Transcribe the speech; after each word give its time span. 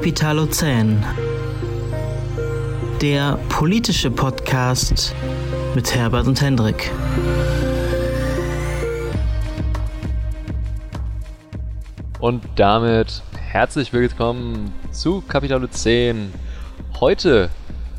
Kapitalozän. 0.00 1.04
Der 3.02 3.38
politische 3.50 4.10
Podcast 4.10 5.14
mit 5.74 5.94
Herbert 5.94 6.26
und 6.26 6.40
Hendrik. 6.40 6.90
Und 12.18 12.42
damit 12.56 13.22
herzlich 13.52 13.92
willkommen 13.92 14.72
zu 14.90 15.22
Kapitalozän. 15.28 16.32
Heute 16.98 17.50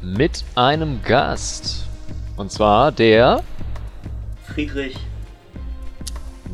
mit 0.02 0.44
einem 0.56 1.04
Gast. 1.04 1.86
Und 2.36 2.52
zwar 2.52 2.92
der 2.92 3.44
Friedrich. 4.48 4.98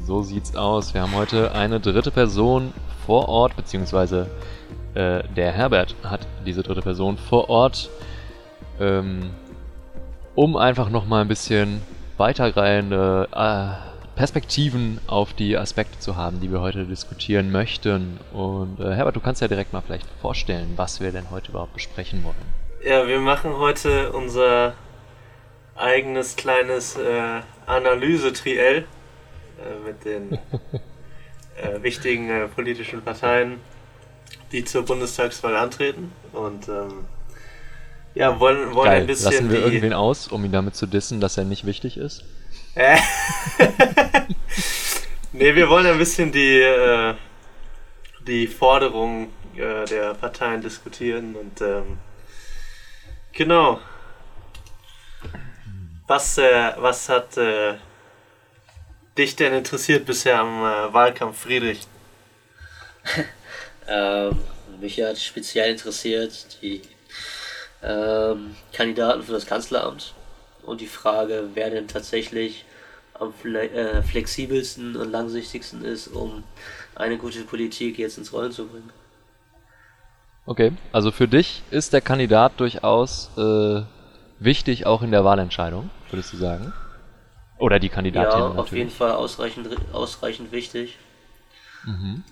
So 0.06 0.24
sieht's 0.24 0.58
aus. 0.58 0.94
Wir 0.94 1.04
haben 1.04 1.16
heute 1.16 1.54
eine 1.54 1.80
dritte 1.80 2.12
Person 2.12 2.74
vor 3.06 3.30
Ort, 3.30 3.56
beziehungsweise 3.56 4.28
äh, 4.98 5.24
der 5.36 5.52
Herbert 5.52 5.96
hat 6.04 6.28
diese 6.46 6.64
dritte 6.64 6.82
Person 6.82 7.18
vor 7.18 7.50
Ort, 7.50 7.90
ähm, 8.80 9.30
um 10.34 10.58
einfach 10.58 10.90
nochmal 10.90 11.22
ein 11.22 11.28
bisschen 11.28 11.84
weitergreifende 12.18 13.30
äh, 13.32 14.18
Perspektiven 14.18 15.00
auf 15.06 15.34
die 15.34 15.56
Aspekte 15.56 16.00
zu 16.00 16.16
haben, 16.16 16.40
die 16.42 16.52
wir 16.52 16.62
heute 16.62 16.86
diskutieren 16.86 17.52
möchten. 17.52 18.20
Und 18.34 18.80
äh, 18.80 18.96
Herbert, 18.96 19.16
du 19.16 19.20
kannst 19.20 19.40
ja 19.42 19.48
direkt 19.48 19.72
mal 19.72 19.82
vielleicht 19.82 20.08
vorstellen, 20.20 20.74
was 20.78 21.00
wir 21.00 21.12
denn 21.12 21.30
heute 21.30 21.52
überhaupt 21.52 21.76
besprechen 21.76 22.24
wollen. 22.24 22.36
Ja, 22.84 23.08
wir 23.08 23.20
machen 23.20 23.56
heute 23.56 24.12
unser 24.14 24.74
eigenes 25.76 26.36
kleines 26.36 26.98
äh, 26.98 27.42
Analyse-Triell 27.68 28.78
äh, 28.78 29.86
mit 29.86 30.06
den 30.06 30.32
äh, 31.62 31.84
wichtigen 31.84 32.50
politischen 32.56 33.04
Parteien, 33.04 33.60
die 34.52 34.64
zur 34.66 34.84
Bundestagswahl 34.84 35.56
antreten. 35.56 36.12
Und 36.34 36.68
ähm, 36.68 37.06
ja, 38.14 38.40
wollen, 38.40 38.74
wollen 38.74 38.90
Geil. 38.90 39.02
ein 39.02 39.08
bisschen. 39.08 39.32
Lassen 39.32 39.50
wir 39.52 39.60
die, 39.60 39.66
irgendwen 39.66 39.94
aus, 39.94 40.28
um 40.28 40.44
ihn 40.44 40.52
damit 40.52 40.76
zu 40.76 40.86
dissen, 40.86 41.20
dass 41.20 41.38
er 41.38 41.44
nicht 41.44 41.66
wichtig 41.66 41.98
ist? 41.98 42.24
Äh, 42.76 42.98
nee, 45.34 45.56
wir 45.56 45.70
wollen 45.70 45.86
ein 45.86 45.98
bisschen 45.98 46.32
die, 46.32 46.60
äh, 46.62 47.16
die 48.28 48.48
Forderungen 48.48 49.30
äh, 49.56 49.86
der 49.86 50.14
Parteien 50.14 50.62
diskutieren 50.62 51.36
und 51.36 51.62
ähm, 51.62 51.98
genau. 53.34 53.80
Was, 56.08 56.38
äh, 56.38 56.72
was 56.78 57.10
hat 57.10 57.36
äh, 57.38 57.76
dich 59.18 59.36
denn 59.36 59.54
interessiert 59.54 60.06
bisher 60.06 60.40
am 60.40 60.64
äh, 60.64 60.94
Wahlkampf, 60.94 61.42
Friedrich? 61.42 61.88
Ähm, 63.88 64.38
mich 64.80 65.02
hat 65.02 65.18
speziell 65.18 65.72
interessiert 65.72 66.62
die 66.62 66.82
ähm, 67.84 68.56
Kandidaten 68.74 69.24
für 69.24 69.32
das 69.32 69.46
Kanzleramt 69.46 70.14
und 70.64 70.82
die 70.82 70.88
Frage, 70.88 71.50
wer 71.54 71.70
denn 71.70 71.88
tatsächlich 71.88 72.66
am 73.14 73.34
fle 73.34 73.70
äh, 73.70 74.04
flexibelsten 74.04 74.96
und 74.96 75.12
langsichtigsten 75.12 75.84
ist, 75.84 76.08
um 76.08 76.44
eine 76.96 77.18
gute 77.18 77.42
Politik 77.42 77.98
jetzt 77.98 78.18
ins 78.18 78.34
Rollen 78.34 78.52
zu 78.52 78.68
bringen. 78.68 78.92
Okay, 80.46 80.72
also 80.92 81.12
für 81.12 81.28
dich 81.28 81.62
ist 81.72 81.94
der 81.94 82.02
Kandidat 82.02 82.54
durchaus 82.58 83.30
äh, 83.38 83.82
wichtig, 84.40 84.86
auch 84.86 85.02
in 85.02 85.12
der 85.12 85.26
Wahlentscheidung, 85.26 85.90
würdest 86.10 86.34
du 86.34 86.38
sagen? 86.38 86.74
Oder 87.58 87.80
die 87.80 87.90
Kandidatin 87.90 88.40
ja, 88.40 88.40
natürlich. 88.40 88.60
auf 88.60 88.72
jeden 88.72 88.90
Fall 88.90 89.12
ausreichend, 89.12 89.68
ausreichend 89.92 90.52
wichtig. 90.52 90.98
Mhm. 91.84 92.24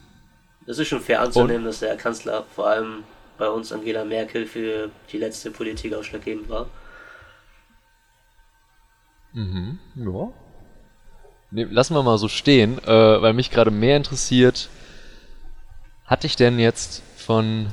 Es 0.67 0.79
ist 0.79 0.87
schon 0.87 1.01
fair 1.01 1.21
anzunehmen, 1.21 1.65
dass 1.65 1.79
der 1.79 1.95
Kanzler, 1.95 2.43
vor 2.55 2.67
allem 2.67 3.03
bei 3.37 3.47
uns 3.47 3.71
Angela 3.71 4.03
Merkel, 4.03 4.45
für 4.45 4.89
die 5.11 5.17
letzte 5.17 5.51
Politik 5.51 5.93
ausschlaggebend 5.93 6.49
war. 6.49 6.67
Mhm. 9.33 9.79
Ja. 9.95 10.31
Nee, 11.51 11.63
lassen 11.69 11.93
wir 11.93 12.03
mal 12.03 12.17
so 12.17 12.27
stehen, 12.27 12.79
äh, 12.83 13.21
weil 13.21 13.33
mich 13.33 13.51
gerade 13.51 13.71
mehr 13.71 13.97
interessiert, 13.97 14.69
hatte 16.05 16.27
ich 16.27 16.35
denn 16.35 16.59
jetzt 16.59 17.03
von 17.17 17.67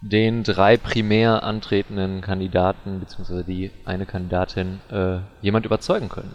den 0.00 0.44
drei 0.44 0.76
primär 0.76 1.42
antretenden 1.42 2.20
Kandidaten, 2.20 3.00
beziehungsweise 3.00 3.44
die 3.44 3.70
eine 3.84 4.06
Kandidatin, 4.06 4.80
äh, 4.90 5.18
jemand 5.42 5.66
überzeugen 5.66 6.08
können? 6.08 6.34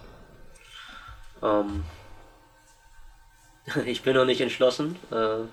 Ähm, 1.41 1.84
ich 3.86 4.03
bin 4.03 4.16
noch 4.16 4.25
nicht 4.25 4.41
entschlossen, 4.41 4.97
äh, 5.12 5.46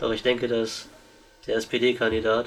doch 0.00 0.12
ich 0.12 0.22
denke, 0.22 0.48
dass 0.48 0.88
der 1.46 1.56
SPD-Kandidat 1.56 2.46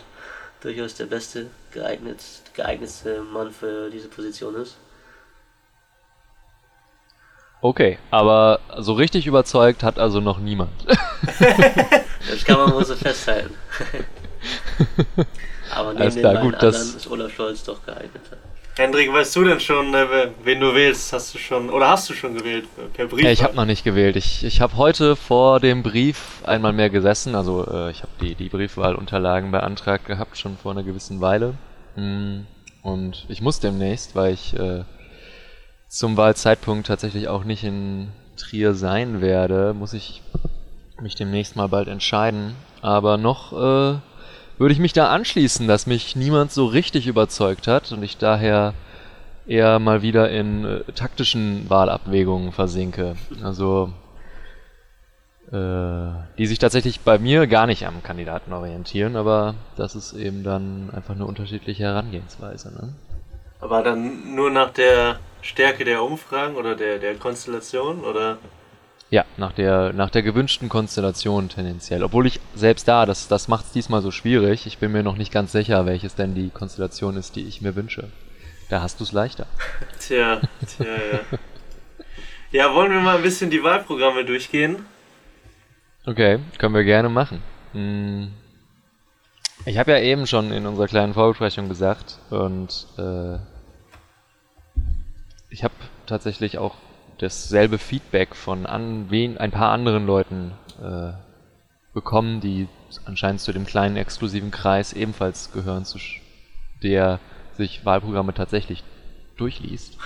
durchaus 0.62 0.96
der 0.96 1.06
beste, 1.06 1.48
geeignet, 1.72 2.22
geeignetste 2.54 3.22
Mann 3.22 3.52
für 3.52 3.90
diese 3.90 4.08
Position 4.08 4.56
ist. 4.56 4.78
Okay, 7.62 7.98
aber 8.12 8.60
so 8.78 8.94
richtig 8.94 9.26
überzeugt 9.26 9.84
hat 9.84 9.98
also 9.98 10.20
noch 10.20 10.40
niemand. 10.40 10.72
Das 12.30 12.46
kann 12.46 12.58
man 12.58 12.74
wohl 12.74 12.86
so 12.86 12.96
festhalten. 12.96 13.54
Aber 15.72 15.90
neben 15.90 16.02
Alles 16.02 16.14
den 16.16 16.22
klar, 16.22 16.34
beiden 16.36 16.52
gut, 16.52 16.64
anderen 16.64 16.96
ist 16.98 17.08
Olaf 17.12 17.34
Scholz 17.34 17.64
doch 17.64 17.86
geeigneter. 17.86 18.38
Hendrik, 18.76 19.14
weißt 19.14 19.36
du 19.36 19.44
denn 19.44 19.60
schon, 19.60 19.94
äh, 19.94 20.30
wen 20.44 20.60
du 20.60 20.74
wählst? 20.74 21.14
Hast 21.14 21.34
du 21.36 21.38
schon, 21.38 21.70
oder 21.70 21.90
hast 21.90 22.10
du 22.10 22.14
schon 22.14 22.34
gewählt? 22.36 22.66
Per 22.94 23.06
Brief? 23.06 23.24
Ja, 23.24 23.30
ich 23.30 23.44
habe 23.44 23.56
noch 23.56 23.66
nicht 23.66 23.84
gewählt. 23.84 24.16
Ich, 24.16 24.44
ich 24.44 24.62
habe 24.62 24.78
heute 24.78 25.16
vor 25.16 25.60
dem 25.60 25.84
Brief 25.84 26.42
einmal 26.44 26.74
mehr 26.74 26.90
gesessen. 26.90 27.36
Also 27.36 27.68
äh, 27.70 27.92
ich 27.92 28.00
habe 28.02 28.12
die, 28.20 28.34
die 28.34 28.50
Briefwahlunterlagen 28.50 29.52
beantragt 29.52 30.06
gehabt, 30.08 30.38
schon 30.38 30.58
vor 30.58 30.72
einer 30.72 30.82
gewissen 30.84 31.22
Weile. 31.22 31.54
Mm, 31.96 32.42
Und 32.82 33.26
ich 33.30 33.42
muss 33.42 33.60
demnächst, 33.60 34.16
weil 34.16 34.34
ich 34.34 34.58
äh, 34.58 34.84
zum 35.88 36.18
Wahlzeitpunkt 36.18 36.88
tatsächlich 36.88 37.28
auch 37.28 37.44
nicht 37.44 37.64
in 37.64 38.10
Trier 38.38 38.74
sein 38.74 39.22
werde, 39.22 39.76
muss 39.76 39.94
ich 39.94 40.24
mich 41.00 41.14
demnächst 41.14 41.56
mal 41.56 41.68
bald 41.68 41.88
entscheiden. 41.88 42.56
Aber 42.82 43.18
noch 43.18 43.54
äh, 43.54 44.00
würde 44.58 44.74
ich 44.74 44.80
mich 44.80 44.94
da 44.94 45.10
anschließen, 45.10 45.68
dass 45.68 45.88
mich 45.88 46.16
niemand 46.16 46.52
so 46.52 46.66
richtig 46.66 47.08
überzeugt 47.08 47.68
hat 47.68 47.92
und 47.92 48.04
ich 48.04 48.18
daher 48.18 48.74
eher 49.46 49.80
mal 49.80 50.02
wieder 50.02 50.30
in 50.30 50.66
äh, 50.66 50.84
taktischen 50.94 51.70
Wahlabwägungen 51.70 52.52
versinke. 52.52 53.16
Also 53.44 53.92
äh, 55.52 56.12
die 56.38 56.48
sich 56.48 56.60
tatsächlich 56.60 57.02
bei 57.02 57.20
mir 57.20 57.48
gar 57.48 57.68
nicht 57.68 57.86
am 57.86 58.02
Kandidaten 58.02 58.54
orientieren, 58.54 59.16
aber 59.16 59.56
das 59.76 59.96
ist 59.96 60.14
eben 60.14 60.44
dann 60.44 60.90
einfach 60.94 61.16
eine 61.16 61.26
unterschiedliche 61.26 61.84
Herangehensweise. 61.84 62.74
Ne? 62.74 62.94
Aber 63.60 63.84
dann 63.84 64.36
nur 64.36 64.50
nach 64.50 64.72
der 64.72 65.20
Stärke 65.42 65.86
der 65.86 66.02
Umfragen 66.04 66.56
oder 66.56 66.76
der, 66.76 67.00
der 67.00 67.16
Konstellation? 67.16 68.04
Oder? 68.04 68.38
Ja, 69.10 69.26
nach 69.38 69.52
der, 69.52 69.94
nach 69.94 70.10
der 70.10 70.24
gewünschten 70.24 70.70
Konstellation 70.70 71.50
tendenziell. 71.50 72.04
Obwohl 72.04 72.26
ich 72.26 72.40
selbst 72.56 72.88
da, 72.88 73.06
das, 73.06 73.28
das 73.28 73.48
macht 73.48 73.66
es 73.66 73.72
diesmal 73.72 74.02
so 74.02 74.10
schwierig. 74.10 74.66
Ich 74.66 74.80
bin 74.80 74.92
mir 74.92 75.04
noch 75.04 75.18
nicht 75.18 75.32
ganz 75.32 75.52
sicher, 75.52 75.86
welches 75.86 76.16
denn 76.16 76.34
die 76.34 76.50
Konstellation 76.50 77.16
ist, 77.16 77.36
die 77.36 77.46
ich 77.46 77.62
mir 77.62 77.76
wünsche. 77.76 78.10
Da 78.70 78.82
hast 78.82 79.00
du 79.00 79.04
es 79.04 79.12
leichter. 79.12 79.46
Tja, 80.00 80.42
tja, 80.66 80.86
ja. 80.86 81.38
Ja, 82.52 82.74
wollen 82.76 82.92
wir 82.92 83.02
mal 83.02 83.18
ein 83.18 83.24
bisschen 83.24 83.50
die 83.50 83.64
Wahlprogramme 83.64 84.26
durchgehen? 84.26 84.86
Okay, 86.06 86.40
können 86.58 86.76
wir 86.76 86.84
gerne 86.84 87.10
machen. 87.10 87.42
Hm. 87.74 88.32
Ich 89.66 89.78
habe 89.78 89.92
ja 89.92 90.00
eben 90.00 90.28
schon 90.28 90.52
in 90.52 90.68
unserer 90.68 90.88
kleinen 90.88 91.14
Vorbesprechung 91.14 91.70
gesagt 91.70 92.20
und 92.30 92.86
äh, 92.98 93.38
ich 95.50 95.64
habe 95.64 95.74
tatsächlich 96.06 96.58
auch 96.58 96.76
dasselbe 97.18 97.78
Feedback 97.78 98.36
von 98.36 98.66
an, 98.66 99.10
wen, 99.10 99.38
ein 99.38 99.52
paar 99.52 99.72
anderen 99.72 100.06
Leuten 100.06 100.52
äh, 100.82 101.14
bekommen, 101.94 102.42
die 102.42 102.68
anscheinend 103.06 103.42
zu 103.42 103.52
dem 103.54 103.66
kleinen 103.66 103.98
exklusiven 103.98 104.52
Kreis 104.52 104.94
ebenfalls 104.94 105.52
gehören, 105.52 105.86
zu 105.86 106.00
der 106.82 107.20
sich 107.56 107.86
Wahlprogramme 107.86 108.34
tatsächlich 108.34 108.84
durchliest. 109.38 109.98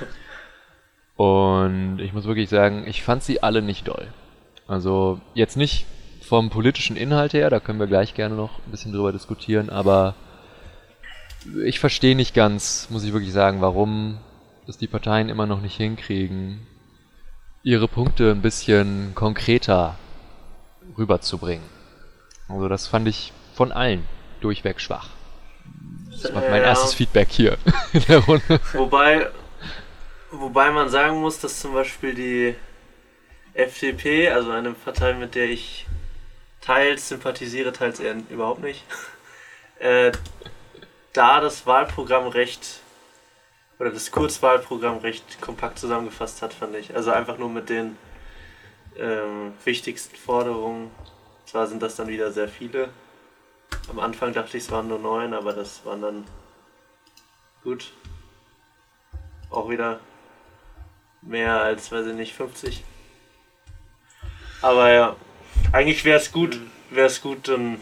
Und 1.16 2.00
ich 2.00 2.14
muss 2.14 2.26
wirklich 2.26 2.50
sagen, 2.50 2.86
ich 2.88 3.04
fand 3.04 3.24
sie 3.24 3.42
alle 3.42 3.62
nicht 3.62 3.88
doll. 3.88 4.08
Also 4.68 5.20
jetzt 5.34 5.58
nicht 5.58 5.86
vom 6.22 6.50
politischen 6.50 6.98
Inhalt 6.98 7.34
her, 7.34 7.50
da 7.50 7.60
können 7.60 7.80
wir 7.80 7.88
gleich 7.88 8.14
gerne 8.14 8.36
noch 8.36 8.60
ein 8.60 8.72
bisschen 8.72 8.92
drüber 8.92 9.14
diskutieren, 9.14 9.70
aber 9.70 10.14
ich 11.66 11.80
verstehe 11.80 12.16
nicht 12.16 12.34
ganz, 12.34 12.90
muss 12.90 13.04
ich 13.04 13.14
wirklich 13.14 13.32
sagen, 13.32 13.62
warum 13.62 14.18
es 14.68 14.78
die 14.78 14.88
Parteien 14.88 15.30
immer 15.30 15.46
noch 15.46 15.62
nicht 15.62 15.78
hinkriegen, 15.78 16.68
ihre 17.68 17.90
Punkte 17.90 18.32
ein 18.32 18.42
bisschen 18.42 19.12
konkreter 19.14 19.98
rüberzubringen. 20.98 21.66
Also 22.48 22.70
das 22.70 22.88
fand 22.88 23.10
ich 23.10 23.34
von 23.56 23.74
allen 23.74 24.08
durchweg 24.40 24.80
schwach. 24.80 25.10
Das 26.10 26.34
war 26.34 26.42
mein 26.44 26.62
Ja. 26.62 26.68
erstes 26.70 26.94
Feedback 26.94 27.28
hier 27.30 27.58
in 27.94 28.06
der 28.06 28.20
Runde. 28.20 28.62
Wobei, 28.72 29.30
wobei 30.32 30.72
man 30.72 30.88
sagen 30.88 31.20
muss, 31.20 31.40
dass 31.42 31.60
zum 31.60 31.74
Beispiel 31.74 32.16
die 32.16 32.56
FDP, 33.54 34.30
also 34.30 34.52
eine 34.52 34.72
Partei, 34.72 35.14
mit 35.14 35.36
der 35.36 35.50
ich 35.50 35.88
teils 36.62 37.10
sympathisiere, 37.10 37.74
teils 37.74 38.00
eher 38.00 38.16
überhaupt 38.30 38.62
nicht, 38.62 38.86
äh, 39.80 40.14
da 41.12 41.42
das 41.42 41.68
Wahlprogramm 41.68 42.28
recht 42.28 42.80
oder 43.80 43.92
das 43.92 44.12
Kurzwahlprogramm 44.12 44.98
recht 45.00 45.42
kompakt 45.42 45.80
zusammengefasst 45.80 46.42
hat, 46.42 46.54
fand 46.54 46.76
ich. 46.76 46.96
Also 46.96 47.12
einfach 47.12 47.38
nur 47.38 47.50
mit 47.50 47.70
den 47.70 47.98
ähm, 48.98 49.54
wichtigsten 49.64 50.16
Forderungen. 50.16 50.92
Zwar 51.46 51.68
sind 51.68 51.82
das 51.82 51.96
dann 51.96 52.08
wieder 52.08 52.32
sehr 52.32 52.48
viele. 52.48 52.90
Am 53.90 54.00
Anfang 54.00 54.34
dachte 54.34 54.58
ich, 54.58 54.64
es 54.64 54.72
waren 54.72 54.88
nur 54.88 55.00
neun, 55.00 55.34
aber 55.34 55.54
das 55.54 55.86
waren 55.86 56.02
dann 56.02 56.24
gut. 57.64 57.94
Auch 59.50 59.70
wieder 59.70 60.00
mehr 61.22 61.62
als, 61.62 61.92
weiß 61.92 62.08
ich 62.08 62.16
nicht, 62.16 62.34
50. 62.34 62.84
Aber 64.62 64.92
ja, 64.92 65.16
eigentlich 65.72 66.04
wäre 66.04 66.20
es 66.20 66.32
gut, 66.32 66.60
wäre 66.90 67.08
es 67.08 67.22
gut, 67.22 67.48
ähm, 67.50 67.80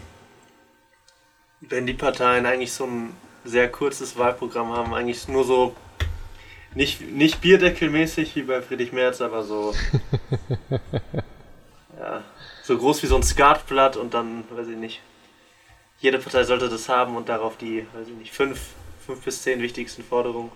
wenn 1.61 1.87
die 1.87 1.93
Parteien 1.93 2.45
eigentlich 2.45 2.73
so 2.73 2.85
ein 2.85 3.15
sehr 3.43 3.71
kurzes 3.71 4.17
Wahlprogramm 4.17 4.73
haben, 4.73 4.93
eigentlich 4.93 5.27
nur 5.27 5.43
so 5.43 5.75
nicht, 6.75 7.01
nicht 7.01 7.41
bierdeckelmäßig 7.41 8.35
wie 8.35 8.43
bei 8.43 8.61
Friedrich 8.61 8.91
Merz, 8.91 9.21
aber 9.21 9.43
so 9.43 9.73
ja, 11.99 12.21
so 12.63 12.77
groß 12.77 13.01
wie 13.03 13.07
so 13.07 13.15
ein 13.15 13.23
Skatblatt 13.23 13.97
und 13.97 14.13
dann, 14.13 14.43
weiß 14.51 14.67
ich 14.67 14.77
nicht, 14.77 15.01
jede 15.99 16.19
Partei 16.19 16.43
sollte 16.43 16.69
das 16.69 16.89
haben 16.89 17.15
und 17.15 17.29
darauf 17.29 17.57
die, 17.57 17.87
weiß 17.93 18.07
ich 18.07 18.15
nicht, 18.15 18.33
fünf, 18.33 18.59
fünf 19.05 19.23
bis 19.23 19.41
zehn 19.41 19.61
wichtigsten 19.61 20.03
Forderungen. 20.03 20.51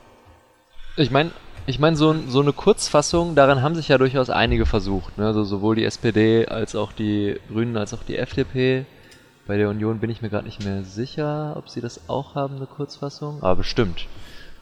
Ich 0.97 1.11
meine, 1.11 1.31
ich 1.65 1.79
meine, 1.79 1.95
so, 1.95 2.15
so 2.27 2.41
eine 2.41 2.51
Kurzfassung, 2.51 3.35
daran 3.35 3.61
haben 3.61 3.75
sich 3.75 3.87
ja 3.87 3.97
durchaus 3.97 4.29
einige 4.29 4.65
versucht. 4.65 5.17
Ne? 5.17 5.27
Also 5.27 5.43
sowohl 5.43 5.75
die 5.75 5.85
SPD 5.85 6.45
als 6.47 6.75
auch 6.75 6.91
die 6.91 7.39
Grünen 7.49 7.77
als 7.77 7.93
auch 7.93 8.03
die 8.03 8.17
FDP. 8.17 8.85
Bei 9.47 9.57
der 9.57 9.69
Union 9.69 9.99
bin 9.99 10.09
ich 10.09 10.21
mir 10.21 10.29
gerade 10.29 10.45
nicht 10.45 10.63
mehr 10.63 10.83
sicher, 10.83 11.55
ob 11.57 11.69
sie 11.69 11.81
das 11.81 12.09
auch 12.09 12.35
haben, 12.35 12.57
eine 12.57 12.65
Kurzfassung. 12.65 13.41
Aber 13.41 13.57
bestimmt. 13.57 14.07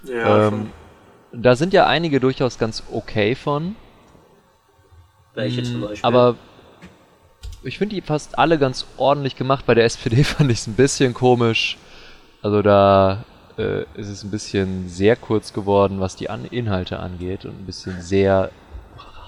Ja, 0.04 0.48
ähm, 0.48 0.72
da 1.32 1.56
sind 1.56 1.74
ja 1.74 1.86
einige 1.88 2.20
durchaus 2.20 2.58
ganz 2.58 2.84
okay 2.92 3.36
von. 3.36 3.76
Welche 5.34 5.64
zum 5.64 5.82
Mm, 5.82 5.84
Beispiel? 5.84 6.08
Aber 6.08 6.36
ich 7.64 7.78
finde 7.78 7.96
die 7.96 8.02
fast 8.02 8.38
alle 8.40 8.58
ganz 8.58 8.86
ordentlich 8.98 9.36
gemacht. 9.36 9.66
Bei 9.66 9.76
der 9.76 9.86
SPD 9.86 10.24
fand 10.24 10.52
ich 10.52 10.60
es 10.60 10.68
ein 10.68 10.76
bisschen 10.76 11.14
komisch. 11.14 11.78
Also 12.42 12.62
da 12.62 13.24
äh, 13.58 13.84
ist 13.96 14.08
es 14.08 14.24
ein 14.24 14.32
bisschen 14.32 14.88
sehr 14.90 15.16
kurz 15.16 15.54
geworden, 15.54 16.00
was 16.00 16.16
die 16.16 16.30
An 16.30 16.46
Inhalte 16.46 17.00
angeht 17.00 17.46
und 17.46 17.60
ein 17.62 17.66
bisschen 17.66 18.02
sehr 18.02 18.52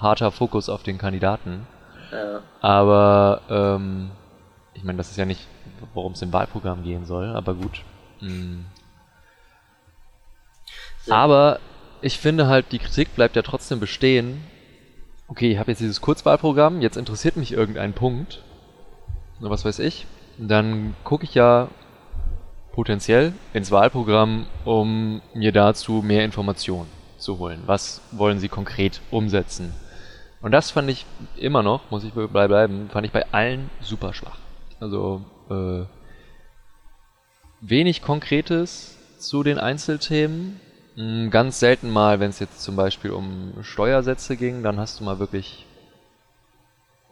harter 0.00 0.30
Fokus 0.30 0.68
auf 0.68 0.82
den 0.82 0.96
Kandidaten. 0.98 1.66
ja. 2.12 2.40
Aber 2.62 3.40
ähm, 3.48 4.10
ich 4.74 4.84
meine, 4.84 4.98
das 4.98 5.10
ist 5.10 5.16
ja 5.16 5.24
nicht, 5.24 5.46
worum 5.94 6.12
es 6.12 6.22
im 6.22 6.32
Wahlprogramm 6.32 6.82
gehen 6.82 7.04
soll, 7.06 7.34
aber 7.34 7.54
gut. 7.54 7.82
Sehr- 11.04 11.14
Aber 11.14 11.58
ich 12.02 12.18
finde 12.18 12.46
halt, 12.46 12.72
die 12.72 12.78
Kritik 12.78 13.14
bleibt 13.14 13.36
ja 13.36 13.42
trotzdem 13.42 13.80
bestehen. 13.80 14.42
Okay, 15.28 15.52
ich 15.52 15.58
habe 15.58 15.70
jetzt 15.70 15.80
dieses 15.80 16.00
Kurzwahlprogramm, 16.00 16.80
jetzt 16.80 16.96
interessiert 16.96 17.36
mich 17.36 17.52
irgendein 17.52 17.92
Punkt. 17.92 18.42
Na, 19.40 19.50
was 19.50 19.64
weiß 19.64 19.78
ich. 19.78 20.06
Dann 20.38 20.94
gucke 21.04 21.24
ich 21.24 21.34
ja 21.34 21.68
potenziell 22.72 23.32
ins 23.52 23.70
Wahlprogramm, 23.70 24.46
um 24.64 25.20
mir 25.34 25.52
dazu 25.52 26.02
mehr 26.02 26.24
Informationen 26.24 26.88
zu 27.18 27.38
holen. 27.38 27.62
Was 27.66 28.00
wollen 28.12 28.38
sie 28.38 28.48
konkret 28.48 29.00
umsetzen? 29.10 29.74
Und 30.40 30.52
das 30.52 30.70
fand 30.70 30.88
ich 30.88 31.04
immer 31.36 31.62
noch, 31.62 31.90
muss 31.90 32.04
ich 32.04 32.12
bei 32.12 32.48
bleiben, 32.48 32.88
fand 32.90 33.06
ich 33.06 33.12
bei 33.12 33.26
allen 33.32 33.70
super 33.80 34.14
schwach. 34.14 34.38
Also 34.80 35.22
äh, 35.50 35.84
wenig 37.60 38.02
Konkretes 38.02 38.96
zu 39.18 39.42
den 39.42 39.58
Einzelthemen. 39.58 40.60
Mm, 40.96 41.30
Ganz 41.30 41.60
selten 41.60 41.90
mal, 41.90 42.20
wenn 42.20 42.30
es 42.30 42.38
jetzt 42.38 42.62
zum 42.62 42.76
Beispiel 42.76 43.10
um 43.12 43.54
Steuersätze 43.62 44.36
ging, 44.36 44.62
dann 44.62 44.78
hast 44.78 45.00
du 45.00 45.04
mal 45.04 45.18
wirklich, 45.18 45.66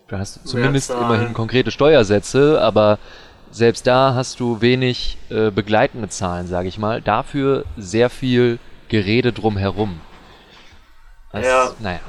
dann 0.09 0.21
hast 0.21 0.37
du 0.37 0.45
zumindest 0.45 0.89
Zahlen. 0.89 1.05
immerhin 1.05 1.35
konkrete 1.35 1.71
Steuersätze, 1.71 2.61
aber 2.61 2.99
selbst 3.51 3.87
da 3.87 4.15
hast 4.15 4.41
du 4.41 4.61
wenig 4.61 5.17
äh, 5.31 5.51
begleitende 5.51 6.09
Zahlen, 6.09 6.47
sage 6.47 6.69
ich 6.69 6.79
mal. 6.79 7.01
Dafür 7.01 7.65
sehr 7.77 8.11
viel 8.11 8.59
Gerede 8.89 9.33
drumherum. 9.33 10.01
Das, 11.33 11.47
Ja. 11.47 11.71
Naja. 11.79 12.01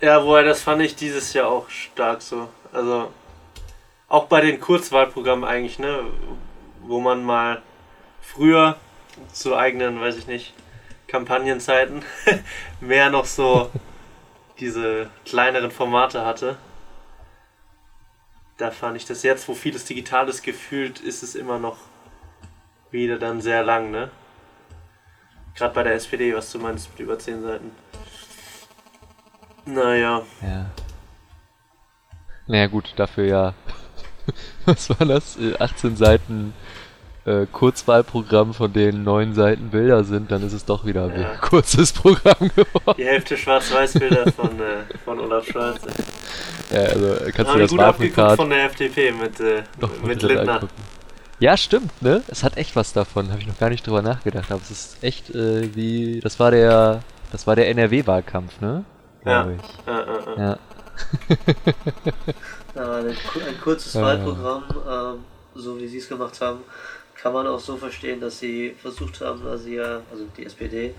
Ja, 0.00 0.24
woher 0.24 0.44
das 0.44 0.62
fand 0.62 0.80
ich 0.82 0.94
dieses 0.94 1.32
Jahr 1.32 1.48
auch 1.48 1.68
stark 1.68 2.22
so. 2.22 2.48
Also 2.72 3.10
auch 4.08 4.26
bei 4.26 4.40
den 4.40 4.60
Kurzwahlprogrammen 4.60 5.44
eigentlich, 5.44 5.78
ne, 5.78 6.00
wo 6.86 7.00
man 7.00 7.24
mal 7.24 7.62
früher 8.22 8.76
zu 9.32 9.56
eigenen, 9.56 10.00
weiß 10.00 10.16
ich 10.16 10.26
nicht, 10.28 10.54
Kampagnenzeiten 11.08 12.02
mehr 12.80 13.10
noch 13.10 13.24
so 13.24 13.70
diese 14.60 15.10
kleineren 15.24 15.70
Formate 15.70 16.24
hatte. 16.24 16.56
Da 18.58 18.70
fand 18.70 18.96
ich 18.96 19.06
das 19.06 19.22
jetzt, 19.22 19.48
wo 19.48 19.54
vieles 19.54 19.84
digital 19.84 20.28
ist, 20.28 20.42
gefühlt 20.42 21.00
ist 21.00 21.22
es 21.22 21.34
immer 21.34 21.58
noch 21.58 21.78
wieder 22.90 23.18
dann 23.18 23.40
sehr 23.40 23.62
lang, 23.62 23.90
ne? 23.90 24.10
Gerade 25.54 25.74
bei 25.74 25.82
der 25.82 25.94
SPD, 25.94 26.34
was 26.34 26.52
du 26.52 26.58
meinst, 26.58 26.90
mit 26.90 27.00
über 27.00 27.18
10 27.18 27.42
Seiten. 27.42 27.70
Naja. 29.64 30.22
Ja. 30.42 30.70
Naja 32.46 32.66
gut, 32.68 32.94
dafür 32.96 33.24
ja. 33.24 33.54
Was 34.64 34.88
war 34.90 35.06
das? 35.06 35.36
Äh, 35.36 35.56
18 35.58 35.96
Seiten 35.96 36.54
äh, 37.28 37.46
Kurzwahlprogramm, 37.52 38.54
von 38.54 38.72
denen 38.72 39.04
9 39.04 39.34
Seiten 39.34 39.70
Bilder 39.70 40.04
sind, 40.04 40.30
dann 40.30 40.42
ist 40.46 40.52
es 40.52 40.64
doch 40.64 40.84
wieder 40.86 41.04
ein 41.04 41.20
Ja. 41.20 41.34
kurzes 41.40 41.92
Programm 41.92 42.50
geworden. 42.54 42.94
Die 42.96 43.04
Hälfte 43.04 43.36
Schwarz-Weiß-Bilder 43.36 44.32
von, 44.32 44.50
äh, 44.60 44.84
von 45.04 45.20
Olaf 45.20 45.46
Scholz. 45.46 45.80
Ja, 46.70 46.80
also 46.80 47.14
äh, 47.14 47.32
kannst 47.32 47.54
du 47.54 47.58
das 47.58 47.70
gut 47.70 47.80
abgeguckt 47.80 48.32
von 48.36 48.50
der 48.50 48.64
FDP 48.64 49.12
mit, 49.12 49.38
äh, 49.40 49.62
doch 49.80 49.90
mit 50.02 50.22
Lindner. 50.22 50.54
angucken. 50.54 50.72
Ja, 51.40 51.56
stimmt, 51.56 52.02
ne? 52.02 52.22
Es 52.28 52.42
hat 52.42 52.56
echt 52.56 52.74
was 52.74 52.92
davon, 52.92 53.30
habe 53.30 53.38
ich 53.40 53.46
noch 53.46 53.58
gar 53.58 53.70
nicht 53.70 53.86
drüber 53.86 54.02
nachgedacht, 54.02 54.50
aber 54.50 54.60
es 54.60 54.70
ist 54.70 55.04
echt 55.04 55.30
äh, 55.34 55.72
wie 55.74 56.18
das 56.20 56.40
war 56.40 56.50
der 56.50 57.02
das 57.30 57.46
war 57.46 57.54
der 57.56 57.68
NRW-Wahlkampf, 57.70 58.60
ne? 58.60 58.84
Ja. 59.24 59.42
Glaube 59.44 59.56
ich. 59.56 59.86
Äh, 59.86 60.00
äh, 60.00 60.34
äh. 60.34 60.40
Ja. 60.40 60.58
Ja, 62.74 62.96
ein, 62.96 63.16
ku- 63.32 63.40
ein 63.40 63.60
kurzes 63.62 63.94
Ja. 63.94 64.02
Wahlprogramm, 64.02 64.64
ähm, 64.88 65.24
so 65.54 65.78
wie 65.78 65.86
sie 65.88 65.98
es 65.98 66.08
gemacht 66.08 66.40
haben, 66.40 66.58
kann 67.20 67.32
man 67.32 67.46
auch 67.46 67.58
so 67.58 67.76
verstehen, 67.76 68.20
dass 68.20 68.38
sie 68.38 68.74
versucht 68.80 69.20
haben, 69.20 69.42
da 69.44 69.58
sie 69.58 69.74
ja, 69.74 70.02
also 70.10 70.26
die 70.36 70.46
SPD, 70.46 70.94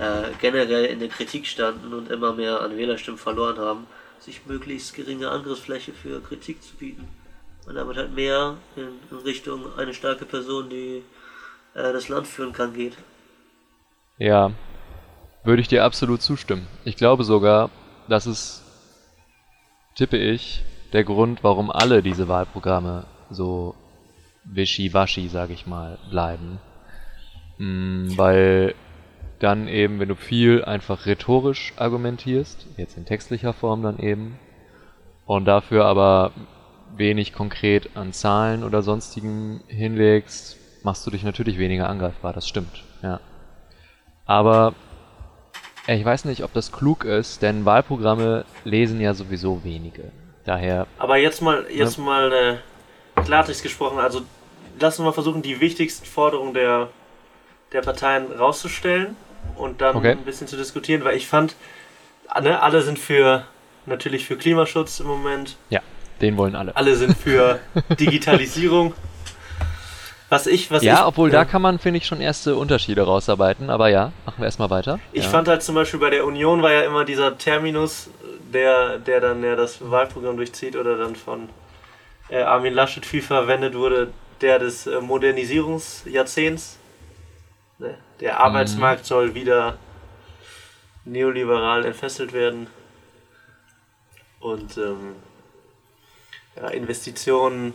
äh, 0.00 0.30
generell 0.40 0.84
in 0.86 1.00
der 1.00 1.08
Kritik 1.08 1.46
standen 1.46 1.94
und 1.94 2.10
immer 2.10 2.32
mehr 2.34 2.60
an 2.60 2.76
Wählerstimmen 2.76 3.18
verloren 3.18 3.58
haben, 3.58 3.86
sich 4.20 4.44
möglichst 4.46 4.94
geringe 4.94 5.30
Angriffsfläche 5.30 5.92
für 5.92 6.20
Kritik 6.20 6.62
zu 6.62 6.76
bieten. 6.76 7.08
Und 7.66 7.74
damit 7.74 7.96
halt 7.96 8.14
mehr 8.14 8.56
in, 8.76 8.88
in 9.10 9.16
Richtung 9.24 9.76
eine 9.76 9.94
starke 9.94 10.24
Person, 10.24 10.68
die 10.68 11.02
äh, 11.74 11.92
das 11.92 12.08
Land 12.08 12.26
führen 12.26 12.52
kann, 12.52 12.74
geht. 12.74 12.96
Ja, 14.18 14.52
würde 15.42 15.62
ich 15.62 15.68
dir 15.68 15.84
absolut 15.84 16.22
zustimmen. 16.22 16.66
Ich 16.84 16.96
glaube 16.96 17.24
sogar, 17.24 17.70
das 18.08 18.26
ist, 18.26 18.62
tippe 19.94 20.18
ich, 20.18 20.62
der 20.92 21.04
Grund, 21.04 21.42
warum 21.42 21.70
alle 21.70 22.02
diese 22.02 22.28
Wahlprogramme 22.28 23.06
so 23.30 23.74
wischiwaschi, 24.46 25.28
sag 25.28 25.50
ich 25.50 25.66
mal, 25.66 25.98
bleiben. 26.10 26.58
Mm, 27.58 28.16
weil 28.16 28.74
dann 29.38 29.68
eben, 29.68 30.00
wenn 30.00 30.08
du 30.08 30.16
viel 30.16 30.64
einfach 30.64 31.06
rhetorisch 31.06 31.72
argumentierst, 31.76 32.66
jetzt 32.76 32.96
in 32.96 33.04
textlicher 33.04 33.52
Form 33.52 33.82
dann 33.82 33.98
eben, 33.98 34.38
und 35.26 35.44
dafür 35.44 35.84
aber 35.84 36.32
wenig 36.96 37.32
konkret 37.32 37.96
an 37.96 38.12
Zahlen 38.12 38.64
oder 38.64 38.82
sonstigen 38.82 39.62
hinlegst, 39.66 40.56
machst 40.84 41.06
du 41.06 41.10
dich 41.10 41.24
natürlich 41.24 41.58
weniger 41.58 41.88
angreifbar, 41.88 42.32
das 42.32 42.48
stimmt, 42.48 42.84
ja. 43.02 43.20
Aber 44.24 44.74
ich 45.88 46.04
weiß 46.04 46.24
nicht, 46.24 46.42
ob 46.42 46.52
das 46.52 46.72
klug 46.72 47.04
ist, 47.04 47.42
denn 47.42 47.64
Wahlprogramme 47.64 48.44
lesen 48.64 49.00
ja 49.00 49.14
sowieso 49.14 49.62
wenige. 49.62 50.10
Daher, 50.44 50.86
Aber 50.98 51.16
jetzt 51.16 51.42
mal, 51.42 51.66
jetzt 51.70 51.98
mal 51.98 52.32
äh, 52.32 53.22
Klartext 53.22 53.62
gesprochen, 53.62 53.98
also 53.98 54.22
lass 54.78 54.98
uns 54.98 55.06
mal 55.06 55.12
versuchen, 55.12 55.42
die 55.42 55.60
wichtigsten 55.60 56.06
Forderungen 56.06 56.54
der, 56.54 56.88
der 57.72 57.82
Parteien 57.82 58.30
rauszustellen 58.32 59.16
und 59.56 59.80
dann 59.80 59.96
Okay. 59.96 60.12
ein 60.12 60.24
bisschen 60.24 60.46
zu 60.48 60.56
diskutieren, 60.56 61.04
weil 61.04 61.16
ich 61.16 61.26
fand, 61.26 61.54
ne, 62.42 62.60
alle 62.62 62.82
sind 62.82 62.98
für 62.98 63.44
natürlich 63.86 64.26
für 64.26 64.36
Klimaschutz 64.36 65.00
im 65.00 65.06
Moment, 65.06 65.56
ja, 65.70 65.80
den 66.20 66.36
wollen 66.36 66.56
alle. 66.56 66.74
alle 66.76 66.96
sind 66.96 67.16
für 67.16 67.60
Digitalisierung. 68.00 68.94
Was 70.28 70.48
ich, 70.48 70.72
was 70.72 70.82
ich, 70.82 70.88
Ja, 70.88 71.06
obwohl 71.06 71.30
da 71.30 71.38
ja. 71.38 71.44
kann 71.44 71.62
man, 71.62 71.78
finde 71.78 71.98
ich, 71.98 72.06
schon 72.06 72.20
erste 72.20 72.56
Unterschiede 72.56 73.02
rausarbeiten. 73.02 73.70
Aber 73.70 73.88
ja, 73.90 74.10
machen 74.24 74.38
wir 74.38 74.46
erstmal 74.46 74.70
weiter. 74.70 74.98
Ich 75.12 75.22
ja. 75.24 75.30
fand 75.30 75.46
halt 75.46 75.62
zum 75.62 75.76
Beispiel 75.76 76.00
bei 76.00 76.10
der 76.10 76.24
Union 76.26 76.62
war 76.62 76.72
ja 76.72 76.80
immer 76.82 77.04
dieser 77.04 77.38
Terminus, 77.38 78.10
der, 78.52 78.98
der 78.98 79.20
dann 79.20 79.44
ja 79.44 79.54
das 79.54 79.78
Wahlprogramm 79.88 80.36
durchzieht 80.36 80.74
oder 80.74 80.98
dann 80.98 81.14
von 81.14 81.48
äh, 82.28 82.42
Armin 82.42 82.74
Laschet 82.74 83.06
viel 83.06 83.22
verwendet 83.22 83.76
wurde, 83.76 84.08
der 84.40 84.58
des 84.58 84.86
äh, 84.86 85.00
Modernisierungsjahrzehnts. 85.00 86.78
Ne? 87.78 87.96
Der 88.20 88.40
Arbeitsmarkt 88.40 89.04
soll 89.04 89.34
wieder 89.34 89.78
neoliberal 91.04 91.84
entfesselt 91.84 92.32
werden. 92.32 92.66
Und 94.40 94.76
ähm, 94.76 95.16
ja, 96.56 96.68
Investitionen, 96.68 97.74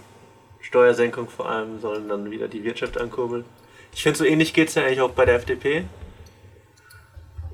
Steuersenkung 0.62 1.30
vor 1.30 1.50
allem 1.50 1.80
sollen 1.80 2.08
dann 2.08 2.30
wieder 2.32 2.48
die 2.48 2.64
Wirtschaft 2.64 3.00
ankurbeln. 3.00 3.46
Ich 3.94 4.04
finde, 4.04 4.18
so 4.18 4.26
ähnlich 4.26 4.54
geht 4.54 4.70
es 4.70 4.76
ja 4.76 4.84
eigentlich 4.84 5.02
auch 5.02 5.12
bei 5.12 5.26
der 5.26 5.36
FDP. 5.36 5.86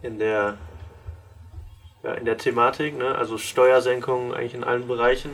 In 0.04 0.20
der, 0.20 0.58
ja, 2.04 2.14
in 2.14 2.26
der 2.26 2.38
Thematik, 2.38 2.98
ne? 2.98 3.16
also 3.16 3.38
Steuersenkungen 3.38 4.34
eigentlich 4.34 4.54
in 4.54 4.64
allen 4.64 4.88
Bereichen. 4.88 5.32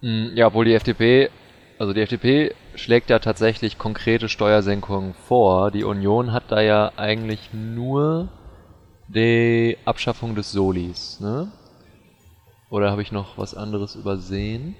Mm, 0.00 0.28
Ja, 0.34 0.46
obwohl 0.46 0.64
die 0.64 0.74
FDP, 0.74 1.30
also 1.78 1.92
die 1.92 2.00
FDP 2.00 2.54
schlägt 2.74 3.10
ja 3.10 3.18
tatsächlich 3.18 3.78
konkrete 3.78 4.28
Steuersenkungen 4.28 5.14
vor. 5.14 5.70
Die 5.70 5.84
Union 5.84 6.32
hat 6.32 6.44
da 6.48 6.60
ja 6.60 6.92
eigentlich 6.96 7.50
nur 7.52 8.28
die 9.08 9.78
Abschaffung 9.84 10.34
des 10.34 10.52
Solis, 10.52 11.20
ne? 11.20 11.50
Oder 12.70 12.90
habe 12.90 13.00
ich 13.02 13.12
noch 13.12 13.38
was 13.38 13.54
anderes 13.54 13.94
übersehen? 13.94 14.76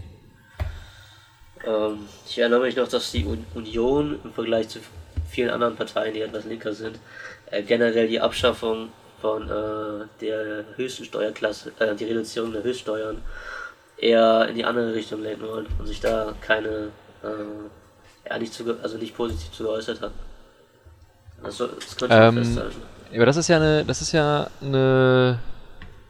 Ähm, 1.66 2.00
ich 2.28 2.38
erinnere 2.38 2.60
mich 2.60 2.76
noch, 2.76 2.88
dass 2.88 3.10
die 3.12 3.24
Un- 3.24 3.46
Union 3.54 4.18
im 4.22 4.32
Vergleich 4.32 4.68
zu 4.68 4.80
vielen 5.30 5.50
anderen 5.50 5.76
Parteien, 5.76 6.12
die 6.12 6.20
etwas 6.20 6.44
linker 6.44 6.74
sind, 6.74 6.98
äh, 7.50 7.62
generell 7.62 8.08
die 8.08 8.20
Abschaffung 8.20 8.90
von 9.20 9.48
äh, 9.48 10.04
der 10.20 10.64
höchsten 10.76 11.04
Steuerklasse, 11.04 11.72
äh, 11.78 11.94
die 11.94 12.04
Reduzierung 12.04 12.52
der 12.52 12.62
Höchststeuern 12.62 13.22
eher 14.00 14.48
in 14.48 14.54
die 14.54 14.64
andere 14.64 14.94
Richtung 14.94 15.22
lenken 15.22 15.46
wollen 15.46 15.66
und 15.78 15.86
sich 15.86 16.00
da 16.00 16.34
keine, 16.40 16.90
äh, 17.22 18.28
ja, 18.28 18.38
nicht 18.38 18.52
zu, 18.52 18.64
also 18.82 18.98
nicht 18.98 19.16
positiv 19.16 19.52
zu 19.52 19.64
geäußert 19.64 20.00
hat. 20.00 20.12
Das, 21.42 21.58
das 21.58 21.96
könnte 21.96 22.16
man 22.16 22.36
Ähm, 22.36 22.44
festhalten. 22.44 22.82
Aber 23.14 23.26
das 23.26 23.36
ist 23.36 23.48
ja 23.48 23.56
eine, 23.56 23.84
das 23.84 24.02
ist 24.02 24.12
ja 24.12 24.48
eine 24.60 25.38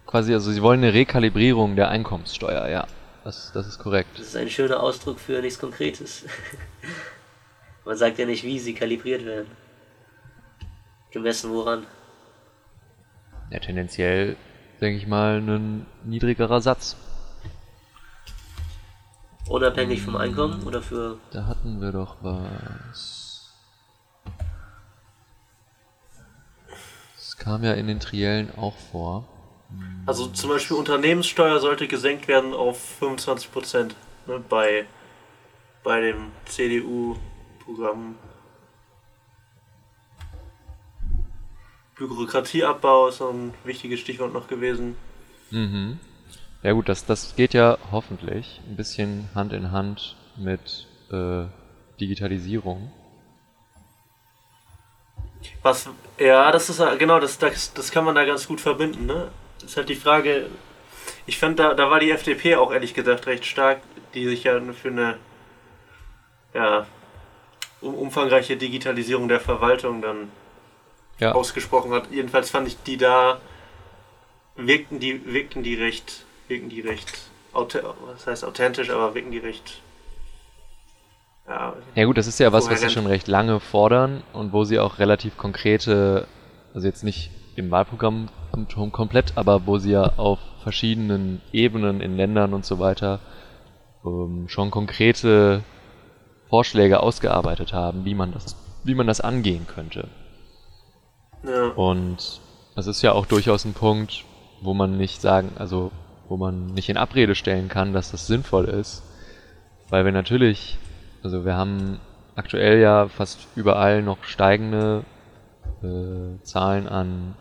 quasi, 0.07 0.33
also 0.33 0.51
sie 0.51 0.63
wollen 0.63 0.83
eine 0.83 0.93
Rekalibrierung 0.95 1.77
der 1.77 1.89
Einkommenssteuer, 1.91 2.69
ja. 2.69 2.87
Das, 3.25 3.53
das 3.53 3.67
ist 3.67 3.79
korrekt. 3.79 4.11
Das 4.15 4.29
ist 4.29 4.37
ein 4.37 4.49
schöner 4.49 4.83
Ausdruck 4.83 5.21
für 5.21 5.41
nichts 5.41 5.59
Konkretes. 5.59 6.25
Man 7.85 7.97
sagt 7.97 8.19
ja 8.19 8.27
nicht, 8.27 8.43
wie 8.43 8.59
sie 8.59 8.75
kalibriert 8.75 9.25
werden. 9.25 9.49
Gemessen 11.11 11.51
woran? 11.51 11.87
Ja, 13.51 13.59
tendenziell, 13.59 14.37
denke 14.81 14.99
ich 14.99 15.07
mal, 15.07 15.41
ein 15.41 15.87
niedrigerer 16.05 16.61
Satz. 16.61 16.97
Unabhängig 19.49 20.03
vom 20.03 20.17
Einkommen 20.17 20.63
oder 20.65 20.83
für. 20.83 21.19
Da 21.31 21.47
hatten 21.47 21.81
wir 21.81 21.93
doch 21.93 22.17
was. 22.21 23.55
Das 27.17 27.37
kam 27.39 27.65
ja 27.65 27.73
in 27.73 27.87
den 27.87 28.01
Triellen 28.01 28.51
auch 28.57 28.77
vor. 28.93 29.27
Also 30.07 30.27
zum 30.29 30.51
Beispiel 30.51 30.77
Unternehmenssteuer 30.77 31.61
sollte 31.61 31.89
gesenkt 31.89 32.29
werden 32.29 32.55
auf 32.55 32.81
25% 33.01 33.91
ne, 34.27 34.43
bei, 34.49 34.87
bei 35.83 36.01
dem 36.01 36.31
CDU-Programm. 36.47 38.17
Bürokratieabbau 41.97 43.09
ist 43.09 43.19
so 43.19 43.29
ein 43.29 43.53
wichtiges 43.65 44.01
Stichwort 44.01 44.33
noch 44.33 44.47
gewesen. 44.47 44.97
Mhm. 45.51 45.99
Ja 46.63 46.73
gut, 46.73 46.89
das, 46.89 47.07
das 47.07 47.37
geht 47.37 47.55
ja 47.55 47.79
hoffentlich 47.93 48.61
ein 48.69 48.77
bisschen 48.77 49.29
Hand 49.35 49.53
in 49.53 49.71
Hand 49.71 50.17
mit 50.37 50.87
äh, 51.11 51.45
Digitalisierung. 52.01 52.93
Was, 55.63 55.89
ja, 56.19 56.51
das 56.51 56.69
ist 56.69 56.83
genau, 56.99 57.21
das, 57.21 57.39
das, 57.39 57.73
das 57.75 57.91
kann 57.91 58.05
man 58.05 58.15
da 58.15 58.25
ganz 58.25 58.47
gut 58.47 58.61
verbinden, 58.61 59.07
ne? 59.07 59.31
Das 59.61 59.71
ist 59.71 59.77
halt 59.77 59.89
die 59.89 59.95
Frage, 59.95 60.47
ich 61.27 61.39
fand, 61.39 61.59
da, 61.59 61.75
da 61.75 61.91
war 61.91 62.01
die 62.01 62.11
FDP 62.11 62.57
auch 62.57 62.73
ehrlich 62.73 62.95
gesagt 62.95 63.27
recht 63.27 63.45
stark, 63.45 63.81
die 64.15 64.27
sich 64.27 64.45
ja 64.45 64.61
für 64.73 64.89
eine 64.89 65.19
ja, 66.55 66.87
um, 67.81 67.95
umfangreiche 67.95 68.57
Digitalisierung 68.57 69.29
der 69.29 69.41
Verwaltung 69.41 70.03
dann 70.03 70.31
Ja. 71.19 71.33
ausgesprochen 71.33 71.93
hat. 71.93 72.11
Jedenfalls 72.11 72.51
fand 72.51 72.69
ich 72.69 72.83
die 72.83 72.97
da, 72.97 73.41
wirkten 74.57 75.01
die, 75.01 75.25
wirkten 75.33 75.63
die 75.63 75.75
recht, 75.75 76.25
wirkten 76.49 76.69
die 76.69 76.81
recht, 76.81 77.13
was 77.53 78.27
heißt 78.27 78.45
authentisch, 78.45 78.91
aber 78.91 79.15
wirken 79.15 79.31
die 79.31 79.39
recht, 79.39 79.81
ja, 81.47 81.75
Ja 81.95 82.05
gut, 82.05 82.19
das 82.19 82.27
ist 82.27 82.39
ja 82.39 82.53
was, 82.53 82.69
was 82.71 82.81
sie 82.81 82.91
schon 82.91 83.07
recht 83.07 83.27
lange 83.29 83.61
fordern 83.61 84.23
und 84.33 84.53
wo 84.53 84.65
sie 84.65 84.79
auch 84.79 84.99
relativ 84.99 85.37
konkrete, 85.37 86.27
also 86.75 86.87
jetzt 86.87 87.05
nicht 87.05 87.31
im 87.57 87.71
Wahlprogramm 87.71 88.29
kom- 88.53 88.91
komplett, 88.91 89.33
aber 89.37 89.67
wo 89.67 89.79
sie 89.79 89.93
ja 89.93 90.13
auf 90.17 90.39
verschiedenen 90.63 91.41
Ebenen 91.53 92.01
in 92.01 92.17
Ländern 92.17 92.53
und 92.55 92.65
so 92.65 92.79
weiter 92.79 93.21
ähm, 94.05 94.47
schon 94.49 94.71
konkrete 94.71 95.63
Vorschläge 96.49 97.01
ausgearbeitet 97.01 97.73
haben, 97.73 98.05
wie 98.05 98.15
man 98.15 98.33
das, 98.33 98.57
wie 98.85 98.95
man 98.95 99.07
das 99.07 99.21
angehen 99.21 99.67
könnte. 99.67 100.09
ja. 101.45 101.69
Und 101.69 102.41
das 102.77 102.87
ist 102.87 103.03
ja 103.03 103.13
auch 103.13 103.27
durchaus 103.27 103.65
ein 103.65 103.75
Punkt, 103.75 104.25
wo 104.61 104.75
man 104.75 104.97
nicht 104.97 105.21
sagen, 105.21 105.53
also 105.57 105.91
wo 106.29 106.37
man 106.37 106.67
nicht 106.67 106.89
in 106.89 106.97
Abrede 106.97 107.35
stellen 107.35 107.69
kann, 107.69 107.93
dass 107.93 108.11
das 108.11 108.27
sinnvoll 108.27 108.67
ist. 108.67 109.03
Weil 109.89 110.05
wir 110.05 110.13
natürlich, 110.13 110.79
also 111.23 111.45
wir 111.45 111.57
haben 111.57 111.99
aktuell 112.35 112.79
ja 112.81 113.09
fast 113.09 113.49
überall 113.57 114.03
noch 114.03 114.25
steigende 114.25 115.05
äh, 115.83 116.43
Zahlen 116.43 116.89
an 116.89 117.35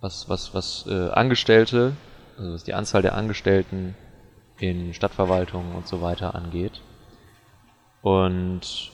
was, 0.00 0.28
was, 0.28 0.54
was 0.54 0.86
äh, 0.88 1.10
Angestellte, 1.10 1.92
also 2.36 2.52
was 2.52 2.64
die 2.64 2.74
Anzahl 2.74 3.02
der 3.02 3.14
Angestellten 3.14 3.94
in 4.58 4.94
Stadtverwaltungen 4.94 5.74
und 5.74 5.86
so 5.86 6.02
weiter 6.02 6.34
angeht. 6.34 6.80
Und 8.02 8.92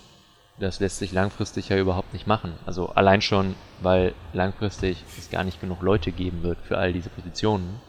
das 0.58 0.80
lässt 0.80 0.98
sich 0.98 1.12
langfristig 1.12 1.68
ja 1.68 1.78
überhaupt 1.78 2.12
nicht 2.12 2.26
machen. 2.26 2.54
Also 2.66 2.90
allein 2.90 3.20
schon, 3.20 3.54
weil 3.80 4.14
langfristig 4.32 5.04
es 5.18 5.30
gar 5.30 5.44
nicht 5.44 5.60
genug 5.60 5.82
Leute 5.82 6.12
geben 6.12 6.42
wird 6.42 6.58
für 6.60 6.78
all 6.78 6.92
diese 6.92 7.08
Positionen. 7.08 7.80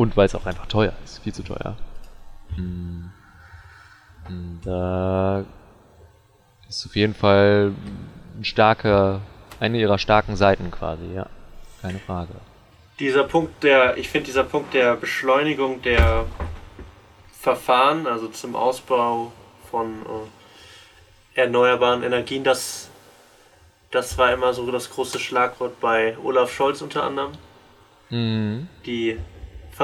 Und 0.00 0.16
weil 0.16 0.24
es 0.24 0.34
auch 0.34 0.46
einfach 0.46 0.64
teuer 0.64 0.94
ist, 1.04 1.18
viel 1.18 1.34
zu 1.34 1.42
teuer. 1.42 1.76
Hm. 2.56 3.10
Und 4.26 4.60
Da 4.64 5.44
ist 6.70 6.86
auf 6.86 6.96
jeden 6.96 7.12
Fall 7.12 7.74
ein 8.38 8.42
starker, 8.42 9.20
eine 9.60 9.78
ihrer 9.78 9.98
starken 9.98 10.36
Seiten 10.36 10.70
quasi, 10.70 11.04
ja. 11.14 11.26
Keine 11.82 11.98
Frage. 11.98 12.32
dieser 12.98 13.24
Punkt 13.24 13.62
der, 13.62 13.98
ich 13.98 14.08
finde 14.08 14.24
dieser 14.24 14.44
Punkt 14.44 14.72
der 14.72 14.96
Beschleunigung 14.96 15.82
der 15.82 16.24
Verfahren, 17.38 18.06
also 18.06 18.28
zum 18.28 18.56
Ausbau 18.56 19.32
von 19.70 20.00
äh, 21.34 21.40
erneuerbaren 21.40 22.02
Energien, 22.04 22.42
das, 22.42 22.88
das 23.90 24.16
war 24.16 24.32
immer 24.32 24.54
so 24.54 24.70
das 24.70 24.88
große 24.88 25.18
Schlagwort 25.18 25.78
bei 25.78 26.16
Olaf 26.24 26.54
Scholz 26.54 26.80
unter 26.80 27.02
anderem. 27.02 27.32
Mhm. 28.08 28.66
Die 28.86 29.18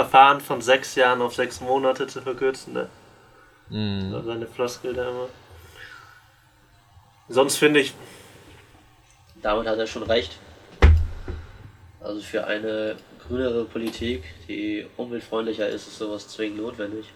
Verfahren 0.00 0.42
von 0.42 0.60
sechs 0.60 0.94
Jahren 0.94 1.22
auf 1.22 1.34
sechs 1.34 1.62
Monate 1.62 2.06
zu 2.06 2.20
verkürzen, 2.20 2.74
ne? 2.74 2.90
Mhm. 3.70 4.12
Das 4.12 4.12
war 4.12 4.34
seine 4.34 4.46
Floskel 4.46 4.92
da 4.92 5.08
immer. 5.08 5.28
Sonst 7.30 7.56
finde 7.56 7.80
ich, 7.80 7.94
Damit 9.40 9.66
hat 9.66 9.78
er 9.78 9.86
schon 9.86 10.02
recht. 10.02 10.38
Also 12.00 12.20
für 12.20 12.46
eine 12.46 12.96
grünere 13.26 13.64
Politik, 13.64 14.24
die 14.46 14.86
umweltfreundlicher 14.98 15.66
ist, 15.66 15.86
ist 15.88 15.96
sowas 15.98 16.28
zwingend 16.28 16.60
notwendig. 16.60 17.10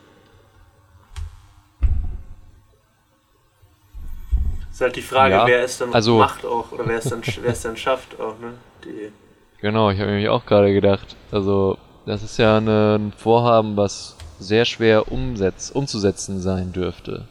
ist 4.72 4.80
halt 4.80 4.96
die 4.96 5.02
Frage, 5.02 5.34
Ja, 5.34 5.46
wer 5.46 5.62
es 5.64 5.76
dann 5.76 5.92
also- 5.92 6.16
macht 6.16 6.46
auch, 6.46 6.72
oder 6.72 6.87
wer 6.87 6.96
es 6.96 7.04
dann, 7.04 7.20
wer 7.42 7.52
es 7.52 7.60
dann 7.60 7.76
schafft 7.76 8.18
auch, 8.18 8.38
ne? 8.38 8.54
Die, 8.87 9.12
Genau, 9.60 9.90
ich 9.90 9.99
habe 10.00 10.08
nämlich 10.12 10.30
auch 10.30 10.46
gerade 10.46 10.72
gedacht, 10.72 11.14
also 11.30 11.76
das 12.11 12.23
ist 12.23 12.38
ja 12.38 12.59
ein 12.59 13.12
Vorhaben, 13.17 13.76
was 13.76 14.17
sehr 14.38 14.64
schwer 14.64 15.11
umsetz, 15.12 15.71
umzusetzen 15.71 16.40
sein 16.40 16.73
dürfte. 16.73 17.29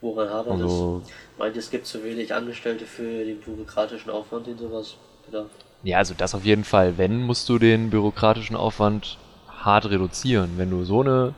Woran 0.00 0.28
haben 0.28 0.46
wir 0.46 0.52
Also, 0.52 1.00
das? 1.00 1.10
Meint 1.38 1.56
es 1.56 1.70
gibt 1.70 1.86
zu 1.86 2.04
wenig 2.04 2.34
Angestellte 2.34 2.84
für 2.86 3.24
den 3.24 3.40
bürokratischen 3.40 4.10
Aufwand, 4.10 4.46
den 4.46 4.58
sowas 4.58 4.96
bedarf? 5.24 5.48
ja, 5.82 5.98
also 5.98 6.14
das 6.16 6.34
auf 6.34 6.44
jeden 6.44 6.64
Fall. 6.64 6.98
Wenn, 6.98 7.22
musst 7.22 7.48
du 7.48 7.58
den 7.58 7.90
bürokratischen 7.90 8.56
Aufwand 8.56 9.18
hart 9.48 9.86
reduzieren. 9.86 10.52
Wenn 10.56 10.70
du 10.70 10.84
so 10.84 11.00
eine 11.00 11.34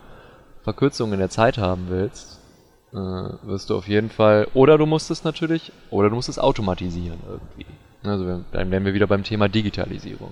Verkürzung 0.63 1.13
in 1.13 1.19
der 1.19 1.29
Zeit 1.29 1.57
haben 1.57 1.85
willst, 1.89 2.39
äh, 2.93 2.97
wirst 2.97 3.69
du 3.69 3.77
auf 3.77 3.87
jeden 3.87 4.09
Fall, 4.09 4.47
oder 4.53 4.77
du 4.77 4.85
musst 4.85 5.11
es 5.11 5.23
natürlich, 5.23 5.71
oder 5.89 6.09
du 6.09 6.15
musst 6.15 6.29
es 6.29 6.39
automatisieren 6.39 7.19
irgendwie. 7.27 7.65
Also 8.03 8.43
dann 8.51 8.71
wären 8.71 8.85
wir 8.85 8.93
wieder 8.93 9.07
beim 9.07 9.23
Thema 9.23 9.47
Digitalisierung. 9.49 10.31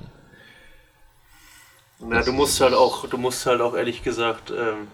Na, 2.00 2.22
du 2.22 2.34
musst 2.34 2.60
halt 2.62 2.74
auch, 2.74 3.08
du 3.08 3.18
musst 3.18 3.46
halt 3.46 3.62
auch 3.62 3.75
ehrlich 3.75 4.04
gesagt 4.04 4.52
ähm, 4.52 4.88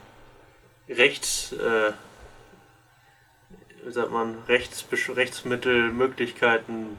recht, 0.88 1.54
äh, 1.54 1.92
wie 3.86 3.92
sagt 3.92 4.12
man, 4.12 4.36
Rechts, 4.48 4.86
Rechtsmittel, 5.16 5.92
Möglichkeiten, 5.92 6.98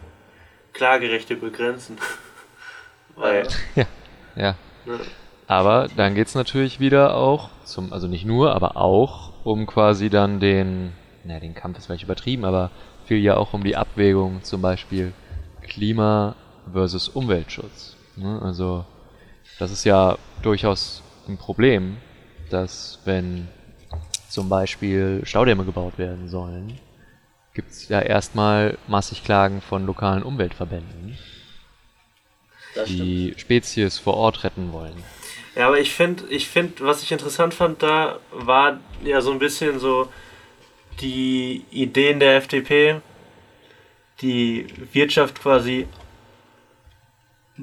Klagerechte 0.73 1.37
begrenzen. 1.37 1.99
Weil, 3.17 3.47
Ja. 3.77 3.87
Ja. 4.35 4.55
ne, 4.87 4.99
Aber 5.47 5.89
dann 5.97 6.15
geht's 6.15 6.35
natürlich 6.35 6.81
wieder 6.81 7.15
auch 7.15 7.51
zum, 7.65 7.93
also 7.93 8.09
nicht 8.09 8.25
nur, 8.25 8.55
aber 8.55 8.77
auch 8.77 9.33
um 9.45 9.67
quasi 9.67 10.09
dann 10.11 10.41
den, 10.41 10.93
naja, 11.25 11.41
den 11.41 11.55
Kampf 11.55 11.79
ist 11.79 11.87
vielleicht 11.87 12.05
übertrieben, 12.05 12.45
aber 12.45 12.71
viel 13.05 13.19
ja 13.19 13.37
auch 13.37 13.53
um 13.53 13.63
die 13.63 13.77
Abwägung 13.77 14.43
zum 14.43 14.63
Beispiel 14.63 15.13
Klima 15.63 16.35
versus 16.73 17.09
Umweltschutz. 17.09 17.97
Ne? 18.17 18.41
Also 18.43 18.85
das 19.63 19.71
ist 19.71 19.85
ja 19.85 20.19
durchaus 20.43 21.03
ein 21.29 21.37
Problem, 21.39 21.97
dass 22.51 22.99
wenn 23.05 23.47
zum 24.29 24.49
Beispiel 24.49 25.23
Staudämme 25.25 25.65
gebaut 25.65 25.99
werden 25.99 26.29
sollen, 26.29 26.81
gibt's 27.55 27.89
ja 27.89 28.01
erstmal 28.01 28.77
massig 28.89 29.23
Klagen 29.23 29.61
von 29.61 29.87
lokalen 29.87 30.25
Umweltverbänden, 30.25 31.17
Das 32.75 32.89
stimmt. 32.89 33.01
die 33.03 33.35
Spezies 33.37 33.99
vor 34.01 34.15
Ort 34.15 34.43
retten 34.43 34.73
wollen. 34.73 35.01
Ja, 35.55 35.69
aber 35.69 35.79
ich 35.79 35.93
finde, 35.93 36.25
ich 36.29 36.49
find, 36.49 36.81
was 36.81 37.05
ich 37.05 37.13
interessant 37.13 37.55
fand 37.55 37.85
da, 37.85 38.19
war 38.33 38.81
ja 39.05 39.21
so 39.21 39.31
ein 39.31 39.39
bisschen 39.39 39.79
so 39.79 40.09
die 41.01 41.65
Ideen 41.71 42.19
der 42.19 42.37
FDP, 42.37 43.01
die 44.23 44.67
Wirtschaft 44.93 45.41
quasi, 45.41 45.87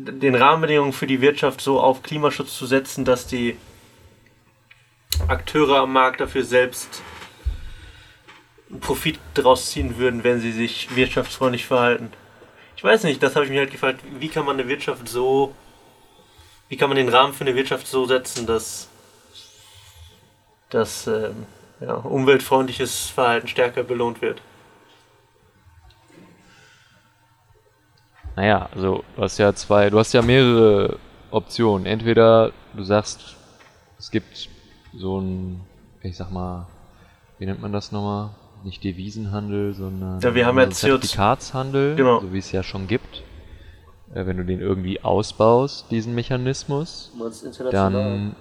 den 0.06 0.36
Rahmenbedingungen 0.36 0.94
für 0.94 1.08
die 1.08 1.22
Wirtschaft 1.22 1.62
so 1.62 1.79
auf 1.79 2.03
Klimaschutz 2.03 2.58
zu 2.58 2.65
setzen, 2.65 3.06
dass 3.06 3.27
die 3.27 3.58
Akteure 5.27 5.79
am 5.79 5.94
Markt 5.94 6.22
dafür 6.22 6.44
selbst 6.44 7.01
Profit 8.82 9.20
draus 9.34 9.72
ziehen 9.72 9.98
würden, 9.98 10.24
wenn 10.24 10.39
sie 10.39 10.51
sich 10.51 10.96
wirtschaftsfreundlich 10.96 11.65
verhalten. 11.65 12.12
Ich 12.77 12.84
weiß 12.84 13.03
nicht, 13.03 13.22
das 13.22 13.36
habe 13.36 13.46
ich 13.46 13.51
mir 13.51 13.60
halt 13.60 13.72
gefragt, 13.72 14.01
wie 14.20 14.29
kann 14.29 14.46
man 14.46 14.60
eine 14.60 14.70
Wirtschaft 14.70 15.10
so 15.10 15.53
wie 16.70 16.77
kann 16.77 16.89
man 16.89 16.98
den 16.98 17.10
Rahmen 17.10 17.34
für 17.34 17.44
eine 17.44 17.56
Wirtschaft 17.56 17.88
so 17.88 18.06
setzen, 18.06 18.46
dass, 18.46 18.88
dass 20.70 21.08
ähm, 21.08 21.48
ja, 21.79 21.96
umweltfreundliches 21.96 23.10
Verhalten 23.10 23.48
stärker 23.48 23.84
belohnt 23.84 24.22
wird? 24.22 24.39
Naja, 28.39 28.69
also 28.74 29.03
du 29.17 29.22
hast 29.22 29.38
ja 29.38 29.53
zwei, 29.53 29.89
du 29.89 30.00
hast 30.00 30.13
ja 30.13 30.22
mehrere 30.22 30.98
Optionen. 31.29 31.86
Entweder 31.86 32.53
du 32.74 32.84
sagst, 32.86 33.36
es 33.98 34.12
gibt 34.12 34.48
so 34.96 35.19
ein, 35.19 35.60
ich 36.03 36.15
sag 36.15 36.31
mal, 36.31 36.65
wie 37.38 37.46
nennt 37.46 37.62
man 37.62 37.74
das 37.74 37.91
nochmal? 37.91 38.29
Nicht 38.63 38.81
Devisenhandel, 38.81 39.74
sondern 39.74 40.22
Ja, 40.22 40.34
wir 40.34 40.46
haben 40.46 40.58
ja 40.58 40.63
so 40.63 40.69
CO2 40.69 41.01
Zertifikatshandel, 41.01 41.98
Genau. 41.98 42.22
so 42.22 42.31
wie 42.31 42.38
es 42.38 42.50
ja 42.53 42.63
schon 42.63 42.88
gibt. 42.88 43.24
Äh, 44.13 44.25
wenn 44.25 44.38
du 44.38 44.46
den 44.46 44.62
irgendwie 44.62 45.03
ausbaust, 45.03 45.91
diesen 45.91 46.15
Mechanismus, 46.15 47.12
dann, 47.72 48.38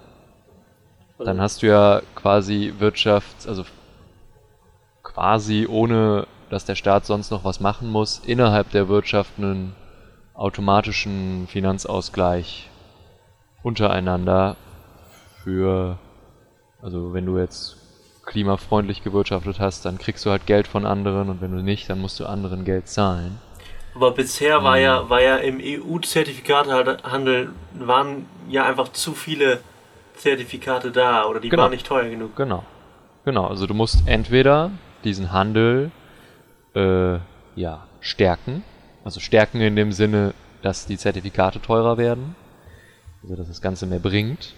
dann 1.17 1.41
hast 1.41 1.61
du 1.61 1.67
ja 1.67 2.01
quasi 2.15 2.73
Wirtschaft, 2.79 3.45
also 3.49 3.65
quasi 5.03 5.67
ohne, 5.69 6.25
dass 6.49 6.63
der 6.63 6.75
Staat 6.75 7.05
sonst 7.05 7.31
noch 7.31 7.43
was 7.43 7.59
machen 7.59 7.89
muss, 7.89 8.19
innerhalb 8.19 8.71
der 8.71 8.87
Wirtschaft 8.87 9.31
einen 9.37 9.75
automatischen 10.39 11.47
Finanzausgleich 11.47 12.69
untereinander 13.61 14.55
für, 15.43 15.97
also 16.81 17.13
wenn 17.13 17.25
du 17.25 17.37
jetzt 17.37 17.75
klimafreundlich 18.25 19.03
gewirtschaftet 19.03 19.59
hast, 19.59 19.85
dann 19.85 19.97
kriegst 19.97 20.25
du 20.25 20.29
halt 20.29 20.45
Geld 20.45 20.67
von 20.67 20.85
anderen 20.85 21.29
und 21.29 21.41
wenn 21.41 21.51
du 21.51 21.61
nicht, 21.61 21.89
dann 21.89 21.99
musst 21.99 22.19
du 22.19 22.25
anderen 22.25 22.63
Geld 22.63 22.87
zahlen. 22.87 23.39
Aber 23.95 24.11
bisher 24.11 24.63
war 24.63 24.77
ja, 24.77 25.09
war 25.09 25.21
ja 25.21 25.37
im 25.37 25.59
EU-Zertifikatehandel 25.59 27.49
waren 27.73 28.27
ja 28.47 28.65
einfach 28.65 28.89
zu 28.89 29.13
viele 29.13 29.59
Zertifikate 30.15 30.91
da 30.91 31.25
oder 31.25 31.39
die 31.39 31.49
Genau. 31.49 31.63
waren 31.63 31.71
nicht 31.71 31.87
teuer 31.87 32.07
genug. 32.07 32.35
Genau. 32.35 32.63
Genau, 33.25 33.47
also 33.47 33.67
du 33.67 33.73
musst 33.73 34.07
entweder 34.07 34.71
diesen 35.03 35.31
Handel 35.33 35.91
äh, 36.75 37.17
ja, 37.55 37.87
stärken, 37.99 38.63
also 39.03 39.19
stärken 39.19 39.61
in 39.61 39.75
dem 39.75 39.91
Sinne, 39.91 40.33
dass 40.61 40.85
die 40.85 40.97
Zertifikate 40.97 41.61
teurer 41.61 41.97
werden, 41.97 42.35
also 43.23 43.35
dass 43.35 43.47
das 43.47 43.61
Ganze 43.61 43.85
mehr 43.85 43.99
bringt. 43.99 44.53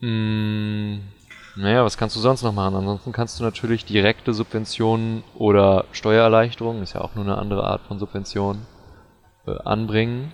Mm, 0.00 0.98
naja, 1.56 1.84
was 1.84 1.98
kannst 1.98 2.14
du 2.16 2.20
sonst 2.20 2.42
noch 2.42 2.52
machen? 2.52 2.76
Ansonsten 2.76 3.12
kannst 3.12 3.38
du 3.38 3.44
natürlich 3.44 3.84
direkte 3.84 4.32
Subventionen 4.32 5.24
oder 5.34 5.84
Steuererleichterungen, 5.92 6.82
ist 6.82 6.94
ja 6.94 7.00
auch 7.00 7.14
nur 7.14 7.24
eine 7.24 7.36
andere 7.36 7.64
Art 7.64 7.82
von 7.82 7.98
Subvention, 7.98 8.66
äh, 9.46 9.58
anbringen. 9.64 10.32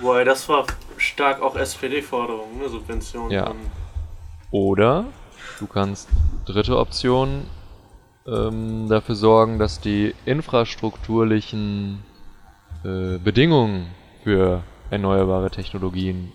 Wobei, 0.00 0.24
das 0.24 0.48
war 0.48 0.66
stark 0.96 1.40
auch 1.42 1.54
SPD-Forderung, 1.56 2.58
ne? 2.58 2.68
Subventionen. 2.68 3.30
Ja. 3.30 3.52
Oder 4.50 5.06
du 5.60 5.66
kannst, 5.66 6.08
dritte 6.46 6.78
Option, 6.78 7.46
ähm, 8.26 8.88
dafür 8.88 9.14
sorgen, 9.14 9.58
dass 9.58 9.80
die 9.80 10.14
infrastrukturlichen 10.24 12.02
äh, 12.84 13.18
Bedingungen 13.18 13.88
für 14.22 14.62
erneuerbare 14.90 15.50
Technologien 15.50 16.32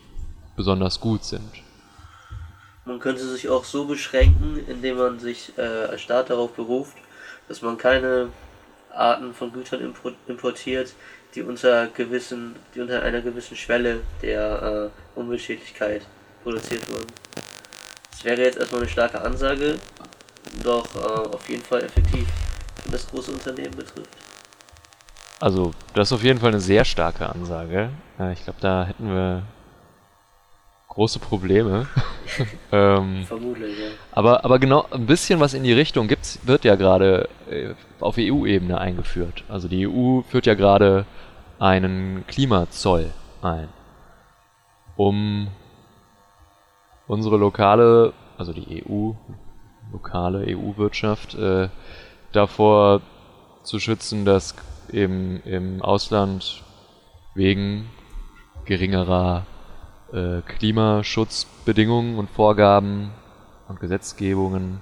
besonders 0.56 1.00
gut 1.00 1.24
sind. 1.24 1.50
Man 2.86 3.00
könnte 3.00 3.28
sich 3.28 3.50
auch 3.50 3.64
so 3.64 3.86
beschränken, 3.86 4.60
indem 4.68 4.98
man 4.98 5.20
sich 5.20 5.54
äh, 5.58 5.62
als 5.62 6.02
Staat 6.02 6.30
darauf 6.30 6.54
beruft, 6.54 6.98
dass 7.48 7.62
man 7.62 7.78
keine 7.78 8.30
Arten 8.92 9.34
von 9.34 9.54
Gütern 9.54 9.94
importiert, 10.28 10.94
die 11.36 11.44
unter 11.44 11.88
gewissen, 11.88 12.56
die 12.74 12.82
unter 12.82 13.04
einer 13.04 13.22
gewissen 13.22 13.56
Schwelle 13.56 14.02
der 14.22 14.92
äh, 15.16 15.20
Umweltschädlichkeit 15.20 16.02
produziert 16.44 16.90
wurden. 16.90 17.08
Das 18.12 18.24
wäre 18.24 18.42
jetzt 18.42 18.58
erstmal 18.58 18.82
eine 18.82 18.90
starke 18.90 19.22
Ansage, 19.22 19.76
doch 20.64 20.86
äh, 20.96 21.36
auf 21.36 21.50
jeden 21.50 21.64
Fall 21.64 21.84
effektiv, 21.84 22.28
wenn 22.84 22.92
das 22.92 23.08
große 23.08 23.32
Unternehmen 23.32 23.76
betrifft. 23.76 24.10
Also, 25.40 25.72
das 25.94 26.10
ist 26.10 26.14
auf 26.14 26.24
jeden 26.24 26.40
Fall 26.40 26.50
eine 26.50 26.60
sehr 26.60 26.84
starke 26.84 27.30
Ansage. 27.30 27.90
Äh, 28.20 28.34
ich 28.34 28.44
glaube, 28.44 28.60
da 28.62 28.86
hätten 28.86 29.10
wir 29.10 29.44
große 30.90 31.20
Probleme. 31.20 31.88
ähm, 32.72 33.24
Vermutlich, 33.26 33.78
ja. 33.78 33.88
Aber, 34.12 34.46
aber 34.46 34.60
genau 34.60 34.86
ein 34.92 35.06
bisschen 35.06 35.40
was 35.40 35.54
in 35.54 35.64
die 35.64 35.74
Richtung 35.74 36.08
gibt's, 36.08 36.40
wird 36.44 36.66
ja 36.66 36.76
gerade 36.76 37.30
äh, 37.50 37.74
auf 38.00 38.16
EU-Ebene 38.18 38.78
eingeführt. 38.78 39.44
Also 39.48 39.68
die 39.68 39.88
EU 39.88 40.22
führt 40.22 40.46
ja 40.46 40.54
gerade 40.54 41.06
einen 41.60 42.26
Klimazoll 42.28 43.12
ein, 43.42 43.70
um 44.96 45.48
unsere 47.08 47.38
lokale, 47.38 48.14
also 48.38 48.54
die 48.54 48.84
EU, 48.86 49.12
lokale 49.92 50.46
EU-Wirtschaft 50.48 51.36
äh, 51.36 51.70
davor 52.32 53.02
zu 53.64 53.80
schützen, 53.80 54.26
dass 54.26 54.56
eben 54.92 55.42
im 55.44 55.82
Ausland 55.82 56.64
wegen 57.36 57.90
geringerer 58.66 59.46
äh, 60.14 60.42
Klimaschutzbedingungen 60.42 62.18
und 62.18 62.30
Vorgaben 62.30 63.12
und 63.68 63.80
Gesetzgebungen 63.80 64.82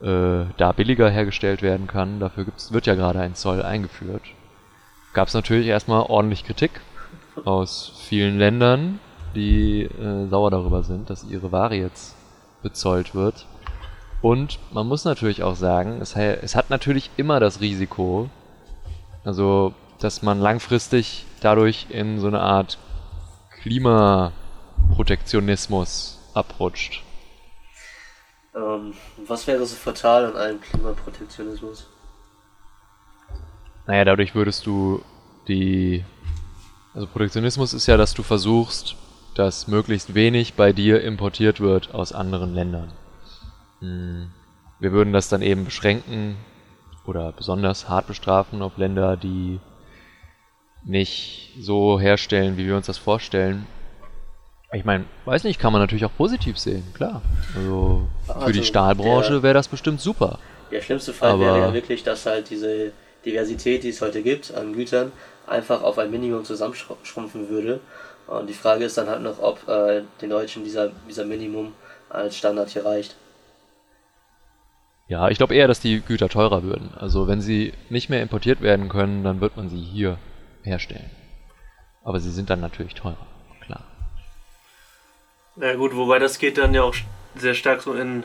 äh, 0.00 0.44
da 0.56 0.72
billiger 0.72 1.10
hergestellt 1.10 1.62
werden 1.62 1.86
kann. 1.86 2.20
Dafür 2.20 2.44
gibt's, 2.44 2.72
wird 2.72 2.86
ja 2.86 2.94
gerade 2.94 3.20
ein 3.20 3.34
Zoll 3.34 3.62
eingeführt. 3.62 4.22
Gab 5.12 5.28
es 5.28 5.34
natürlich 5.34 5.66
erstmal 5.66 6.02
ordentlich 6.02 6.44
Kritik 6.44 6.80
aus 7.44 7.92
vielen 8.08 8.38
Ländern, 8.38 9.00
die 9.34 9.82
äh, 9.82 10.26
sauer 10.28 10.50
darüber 10.50 10.82
sind, 10.82 11.10
dass 11.10 11.24
ihre 11.24 11.52
Ware 11.52 11.74
jetzt 11.74 12.16
bezollt 12.62 13.14
wird. 13.14 13.46
Und 14.22 14.60
man 14.72 14.86
muss 14.86 15.04
natürlich 15.04 15.42
auch 15.42 15.56
sagen, 15.56 16.00
es, 16.00 16.14
es 16.14 16.54
hat 16.54 16.70
natürlich 16.70 17.10
immer 17.16 17.40
das 17.40 17.60
Risiko, 17.60 18.30
also 19.24 19.74
dass 19.98 20.22
man 20.22 20.38
langfristig 20.40 21.26
dadurch 21.40 21.86
in 21.90 22.20
so 22.20 22.26
eine 22.26 22.40
Art 22.40 22.78
Klimaprotektionismus 23.62 26.18
abrutscht. 26.34 27.02
Ähm, 28.54 28.92
was 29.26 29.46
wäre 29.46 29.64
so 29.66 29.76
fatal 29.76 30.26
an 30.26 30.36
allem 30.36 30.60
Klimaprotektionismus? 30.60 31.86
Naja, 33.86 34.04
dadurch 34.04 34.34
würdest 34.34 34.66
du 34.66 35.02
die. 35.48 36.04
Also 36.94 37.06
Protektionismus 37.06 37.72
ist 37.72 37.86
ja, 37.86 37.96
dass 37.96 38.12
du 38.14 38.22
versuchst, 38.22 38.96
dass 39.34 39.68
möglichst 39.68 40.14
wenig 40.14 40.54
bei 40.54 40.72
dir 40.72 41.02
importiert 41.02 41.60
wird 41.60 41.94
aus 41.94 42.12
anderen 42.12 42.52
Ländern. 42.52 42.92
Wir 43.80 44.92
würden 44.92 45.12
das 45.12 45.28
dann 45.28 45.42
eben 45.42 45.64
beschränken 45.64 46.36
oder 47.06 47.32
besonders 47.32 47.88
hart 47.88 48.06
bestrafen 48.06 48.62
auf 48.62 48.76
Länder, 48.76 49.16
die 49.16 49.58
nicht 50.84 51.54
so 51.60 51.98
herstellen, 52.00 52.56
wie 52.56 52.66
wir 52.66 52.76
uns 52.76 52.86
das 52.86 52.98
vorstellen. 52.98 53.66
Ich 54.72 54.84
meine, 54.84 55.04
weiß 55.24 55.44
nicht, 55.44 55.58
kann 55.58 55.72
man 55.72 55.80
natürlich 55.82 56.04
auch 56.04 56.16
positiv 56.16 56.58
sehen, 56.58 56.84
klar. 56.94 57.22
Also 57.56 58.06
für 58.26 58.52
die 58.52 58.60
Also, 58.60 58.62
Stahlbranche 58.62 59.32
der- 59.32 59.42
wäre 59.42 59.54
das 59.54 59.68
bestimmt 59.68 60.00
super. 60.00 60.38
Der 60.70 60.80
schlimmste 60.80 61.12
Fall 61.12 61.30
Aber- 61.32 61.40
wäre 61.40 61.58
ja 61.60 61.72
wirklich, 61.74 62.04
dass 62.04 62.24
halt 62.26 62.48
diese 62.50 62.92
Diversität, 63.24 63.82
die 63.82 63.88
es 63.88 64.00
heute 64.00 64.22
gibt 64.22 64.54
an 64.54 64.72
Gütern, 64.72 65.10
einfach 65.46 65.82
auf 65.82 65.98
ein 65.98 66.10
Minimum 66.10 66.44
zusammenschrumpfen 66.44 67.48
würde. 67.48 67.80
Und 68.28 68.48
die 68.48 68.54
Frage 68.54 68.84
ist 68.84 68.96
dann 68.96 69.08
halt 69.08 69.22
noch, 69.22 69.40
ob 69.42 69.66
äh, 69.68 70.02
den 70.22 70.30
Deutschen 70.30 70.62
dieser, 70.62 70.92
dieser 71.08 71.24
Minimum 71.24 71.72
als 72.08 72.36
Standard 72.36 72.68
hier 72.70 72.84
reicht. 72.86 73.16
Ja, 75.10 75.28
ich 75.28 75.38
glaube 75.38 75.56
eher, 75.56 75.66
dass 75.66 75.80
die 75.80 76.00
Güter 76.00 76.28
teurer 76.28 76.62
würden. 76.62 76.94
Also 76.96 77.26
wenn 77.26 77.40
sie 77.40 77.72
nicht 77.88 78.10
mehr 78.10 78.22
importiert 78.22 78.60
werden 78.60 78.88
können, 78.88 79.24
dann 79.24 79.40
wird 79.40 79.56
man 79.56 79.68
sie 79.68 79.80
hier 79.82 80.18
herstellen. 80.62 81.10
Aber 82.04 82.20
sie 82.20 82.30
sind 82.30 82.48
dann 82.48 82.60
natürlich 82.60 82.94
teurer, 82.94 83.26
klar. 83.60 83.82
Ja 85.56 85.74
gut, 85.74 85.96
wobei 85.96 86.20
das 86.20 86.38
geht 86.38 86.58
dann 86.58 86.74
ja 86.74 86.84
auch 86.84 86.94
sehr 87.34 87.54
stark 87.54 87.82
so 87.82 87.92
in 87.94 88.22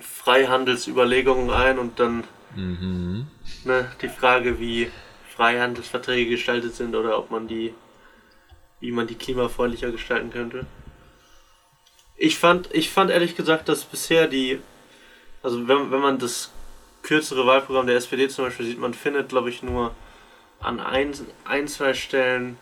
Freihandelsüberlegungen 0.00 1.50
ein 1.50 1.78
und 1.78 2.00
dann 2.00 2.24
Mhm. 2.56 3.26
ne, 3.64 3.90
die 4.00 4.08
Frage, 4.08 4.58
wie 4.58 4.90
Freihandelsverträge 5.36 6.30
gestaltet 6.30 6.74
sind 6.74 6.94
oder 6.94 7.18
ob 7.18 7.30
man 7.30 7.46
die, 7.46 7.74
wie 8.80 8.90
man 8.90 9.06
die 9.06 9.16
klimafreundlicher 9.16 9.90
gestalten 9.90 10.30
könnte. 10.30 10.64
Ich 12.16 12.38
fand, 12.38 12.72
ich 12.72 12.88
fand 12.88 13.10
ehrlich 13.10 13.36
gesagt, 13.36 13.68
dass 13.68 13.84
bisher 13.84 14.28
die, 14.28 14.60
also 15.44 15.68
wenn, 15.68 15.90
wenn 15.90 16.00
man 16.00 16.18
das 16.18 16.50
kürzere 17.02 17.46
Wahlprogramm 17.46 17.86
der 17.86 17.96
SPD 17.96 18.28
zum 18.28 18.46
Beispiel 18.46 18.64
sieht, 18.66 18.78
man 18.78 18.94
findet, 18.94 19.28
glaube 19.28 19.50
ich, 19.50 19.62
nur 19.62 19.94
an 20.58 20.80
ein, 20.80 21.12
ein, 21.44 21.68
zwei 21.68 21.92
Stellen 21.92 22.56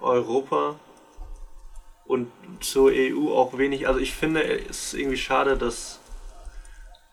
Europa 0.00 0.76
und 2.06 2.32
zur 2.60 2.90
EU 2.90 3.34
auch 3.34 3.58
wenig. 3.58 3.86
Also 3.86 4.00
ich 4.00 4.14
finde, 4.14 4.42
es 4.42 4.94
irgendwie 4.94 5.18
schade, 5.18 5.58
dass, 5.58 6.00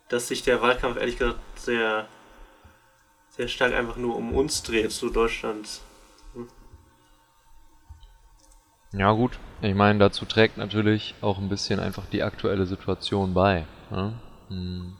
dass 0.08 0.30
sich 0.30 0.42
der 0.44 0.62
Wahlkampf 0.62 0.98
ehrlich 0.98 1.18
gesagt 1.18 1.40
sehr, 1.58 2.08
sehr 3.32 3.50
stark 3.50 3.74
einfach 3.74 3.98
nur 3.98 4.16
um 4.16 4.34
uns 4.34 4.64
dreht, 4.64 4.92
so 4.94 5.10
Deutschland. 5.10 5.82
Ja 8.94 9.12
gut, 9.12 9.38
ich 9.62 9.76
meine, 9.76 10.00
dazu 10.00 10.24
trägt 10.24 10.58
natürlich 10.58 11.16
auch 11.20 11.40
ein 11.40 11.50
bisschen 11.50 11.82
einfach 11.82 12.06
die 12.06 12.24
aktuelle 12.24 12.66
Situation 12.66 13.34
bei. 13.34 13.66
Ne? 13.90 14.14
Hm. 14.50 14.98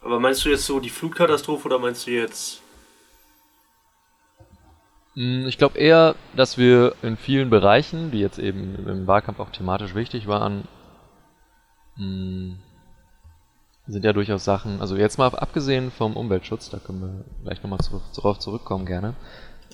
Aber 0.00 0.18
meinst 0.18 0.44
du 0.44 0.48
jetzt 0.50 0.66
so 0.66 0.80
die 0.80 0.90
Flutkatastrophe 0.90 1.66
oder 1.66 1.78
meinst 1.78 2.06
du 2.06 2.10
jetzt 2.10 2.62
Hm, 5.14 5.46
Ich 5.46 5.58
glaube 5.58 5.78
eher, 5.78 6.14
dass 6.34 6.58
wir 6.58 6.94
in 7.02 7.16
vielen 7.16 7.50
Bereichen, 7.50 8.10
die 8.10 8.20
jetzt 8.20 8.38
eben 8.38 8.74
im 8.88 9.06
Wahlkampf 9.06 9.40
auch 9.40 9.50
thematisch 9.50 9.94
wichtig 9.94 10.26
waren, 10.26 10.66
hm, 11.96 12.58
sind 13.86 14.04
ja 14.04 14.12
durchaus 14.12 14.44
Sachen, 14.44 14.80
also 14.80 14.96
jetzt 14.96 15.18
mal 15.18 15.28
abgesehen 15.34 15.90
vom 15.90 16.16
Umweltschutz, 16.16 16.70
da 16.70 16.78
können 16.78 17.00
wir 17.00 17.24
gleich 17.44 17.62
nochmal 17.62 17.80
zu, 17.80 18.00
darauf 18.14 18.38
zurückkommen 18.38 18.86
gerne, 18.86 19.14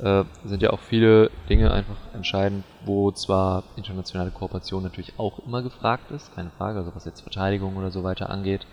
äh, 0.00 0.24
sind 0.44 0.62
ja 0.62 0.70
auch 0.70 0.80
viele 0.80 1.30
Dinge 1.48 1.72
einfach 1.72 1.96
entscheidend, 2.14 2.64
wo 2.84 3.10
zwar 3.10 3.64
internationale 3.76 4.30
Kooperation 4.30 4.82
natürlich 4.82 5.18
auch 5.18 5.38
immer 5.46 5.62
gefragt 5.62 6.10
ist, 6.10 6.34
keine 6.34 6.50
Frage, 6.50 6.78
also 6.78 6.94
was 6.94 7.04
jetzt 7.04 7.20
Verteidigung 7.20 7.76
oder 7.76 7.90
so 7.90 8.04
weiter 8.04 8.30
angeht, 8.30 8.66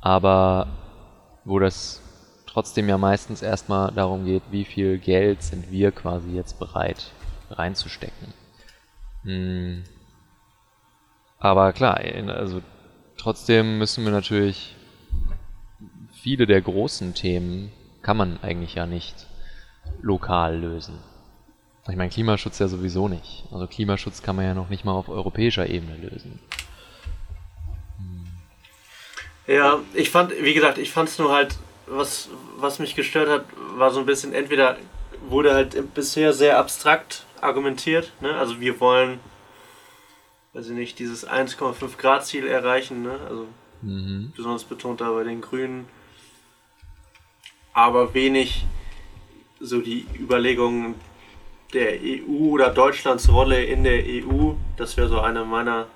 aber 0.00 0.68
wo 1.44 1.58
das 1.58 2.00
trotzdem 2.46 2.88
ja 2.88 2.98
meistens 2.98 3.42
erstmal 3.42 3.92
darum 3.92 4.24
geht, 4.24 4.42
wie 4.50 4.64
viel 4.64 4.98
Geld 4.98 5.42
sind 5.42 5.70
wir 5.70 5.90
quasi 5.90 6.30
jetzt 6.30 6.58
bereit 6.58 7.10
reinzustecken. 7.50 8.34
Hm. 9.24 9.84
Aber 11.38 11.72
klar, 11.72 11.98
also 12.28 12.62
trotzdem 13.16 13.78
müssen 13.78 14.04
wir 14.04 14.12
natürlich 14.12 14.76
viele 16.12 16.46
der 16.46 16.62
großen 16.62 17.14
Themen 17.14 17.72
kann 18.02 18.16
man 18.16 18.38
eigentlich 18.42 18.74
ja 18.74 18.86
nicht 18.86 19.26
lokal 20.00 20.58
lösen. 20.58 20.98
Ich 21.88 21.96
meine, 21.96 22.10
Klimaschutz 22.10 22.58
ja 22.58 22.68
sowieso 22.68 23.08
nicht. 23.08 23.44
Also 23.50 23.66
Klimaschutz 23.66 24.22
kann 24.22 24.36
man 24.36 24.44
ja 24.44 24.54
noch 24.54 24.68
nicht 24.68 24.84
mal 24.84 24.92
auf 24.92 25.08
europäischer 25.08 25.68
Ebene 25.68 25.96
lösen. 25.96 26.38
Ja, 29.46 29.80
ich 29.92 30.10
fand, 30.10 30.32
wie 30.40 30.54
gesagt, 30.54 30.78
ich 30.78 30.92
fand 30.92 31.08
es 31.08 31.18
nur 31.18 31.32
halt, 31.32 31.56
was, 31.86 32.28
was 32.56 32.78
mich 32.78 32.94
gestört 32.94 33.28
hat, 33.28 33.44
war 33.76 33.90
so 33.90 33.98
ein 33.98 34.06
bisschen, 34.06 34.32
entweder 34.32 34.76
wurde 35.28 35.52
halt 35.54 35.94
bisher 35.94 36.32
sehr 36.32 36.58
abstrakt 36.58 37.26
argumentiert, 37.40 38.12
ne? 38.20 38.36
also 38.36 38.60
wir 38.60 38.78
wollen, 38.78 39.18
weiß 40.52 40.66
ich 40.66 40.72
nicht, 40.72 40.98
dieses 41.00 41.28
1,5 41.28 41.96
Grad 41.96 42.24
Ziel 42.24 42.46
erreichen, 42.46 43.02
ne? 43.02 43.18
also 43.28 43.46
Mhm. 43.84 44.32
besonders 44.36 44.62
betont 44.62 45.00
da 45.00 45.10
bei 45.10 45.24
den 45.24 45.40
Grünen, 45.40 45.88
aber 47.72 48.14
wenig 48.14 48.64
so 49.62 49.80
die 49.80 50.06
Überlegungen 50.18 50.94
der 51.72 51.94
EU 52.02 52.50
oder 52.50 52.70
Deutschlands 52.70 53.32
Rolle 53.32 53.64
in 53.64 53.84
der 53.84 54.02
EU, 54.04 54.52
das 54.76 54.96
wäre 54.96 55.08
so 55.08 55.20
eine 55.20 55.44
meiner 55.44 55.86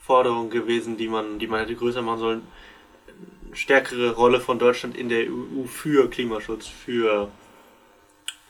Forderungen 0.00 0.50
gewesen, 0.50 0.96
die 0.96 1.08
man, 1.08 1.38
die 1.38 1.46
man 1.46 1.60
hätte 1.60 1.76
größer 1.76 2.02
machen 2.02 2.18
sollen. 2.18 2.42
Stärkere 3.52 4.14
Rolle 4.14 4.40
von 4.40 4.58
Deutschland 4.58 4.96
in 4.96 5.08
der 5.08 5.26
EU 5.30 5.64
für 5.66 6.10
Klimaschutz, 6.10 6.66
für 6.66 7.30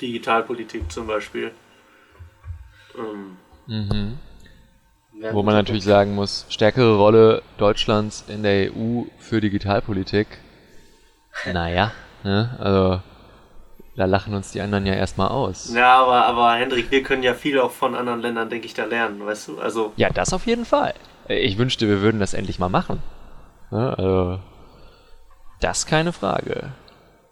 Digitalpolitik 0.01 0.91
zum 0.91 1.07
Beispiel. 1.07 1.53
Ähm, 2.97 3.37
Mhm. 3.67 4.19
Wo 5.33 5.43
man 5.43 5.55
natürlich 5.55 5.85
sagen 5.85 6.15
muss, 6.15 6.45
stärkere 6.49 6.97
Rolle 6.97 7.43
Deutschlands 7.57 8.25
in 8.29 8.43
der 8.43 8.73
EU 8.73 9.05
für 9.19 9.41
Digitalpolitik. 9.41 10.27
Naja, 11.53 11.93
ne? 12.25 12.57
Also 12.59 13.01
da 13.97 14.07
lachen 14.07 14.35
uns 14.35 14.51
die 14.51 14.61
anderen 14.61 14.87
ja 14.87 14.95
erstmal 14.95 15.29
aus. 15.29 15.73
ja, 15.73 16.01
aber, 16.01 16.27
aber 16.27 16.55
Hendrik, 16.55 16.91
wir 16.91 17.03
können 17.03 17.23
ja 17.23 17.35
viel 17.35 17.61
auch 17.61 17.71
von 17.71 17.95
anderen 17.95 18.21
Ländern, 18.21 18.51
denke 18.51 18.67
ich, 18.67 18.75
da 18.75 18.85
lernen, 18.85 19.25
weißt 19.25 19.49
du? 19.49 19.61
Also, 19.61 19.93
Ja, 19.97 20.11
das 20.11 20.33
auf 20.33 20.47
jeden 20.47 20.65
Fall. 20.65 20.95
Ich 21.29 21.59
wünschte, 21.59 21.89
wir 21.89 22.01
würden 22.01 22.21
das 22.21 22.35
endlich 22.35 22.59
mal 22.59 22.69
machen. 22.69 23.03
Ne? 23.71 23.97
Also, 23.97 24.41
das 25.61 25.87
keine 25.87 26.13
Frage. 26.13 26.73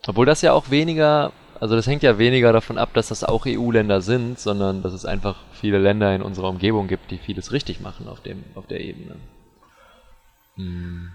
Obwohl 0.07 0.27
das 0.27 0.42
ja 0.42 0.53
auch 0.53 0.70
weniger, 0.70 1.33
also 1.61 1.77
das 1.77 1.87
hängt 1.87 2.03
ja 2.03 2.18
weniger 2.18 2.53
davon 2.53 2.79
ab, 2.79 2.94
dass 2.94 3.09
das 3.09 3.25
auch 3.25 3.44
EU-Länder 3.46 4.01
sind, 4.01 4.38
sondern 4.38 4.83
dass 4.83 4.92
es 4.92 5.05
einfach 5.05 5.37
viele 5.53 5.79
Länder 5.79 6.14
in 6.14 6.22
unserer 6.22 6.48
Umgebung 6.48 6.88
gibt, 6.88 7.11
die 7.11 7.18
vieles 7.18 7.53
richtig 7.53 7.81
machen 7.81 8.09
auf, 8.09 8.20
dem, 8.20 8.44
auf 8.55 8.66
der 8.66 8.81
Ebene. 8.81 9.16
Hm. 10.57 11.12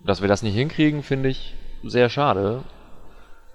Dass 0.00 0.20
wir 0.20 0.28
das 0.28 0.42
nicht 0.42 0.54
hinkriegen, 0.54 1.02
finde 1.02 1.30
ich 1.30 1.54
sehr 1.82 2.08
schade. 2.08 2.62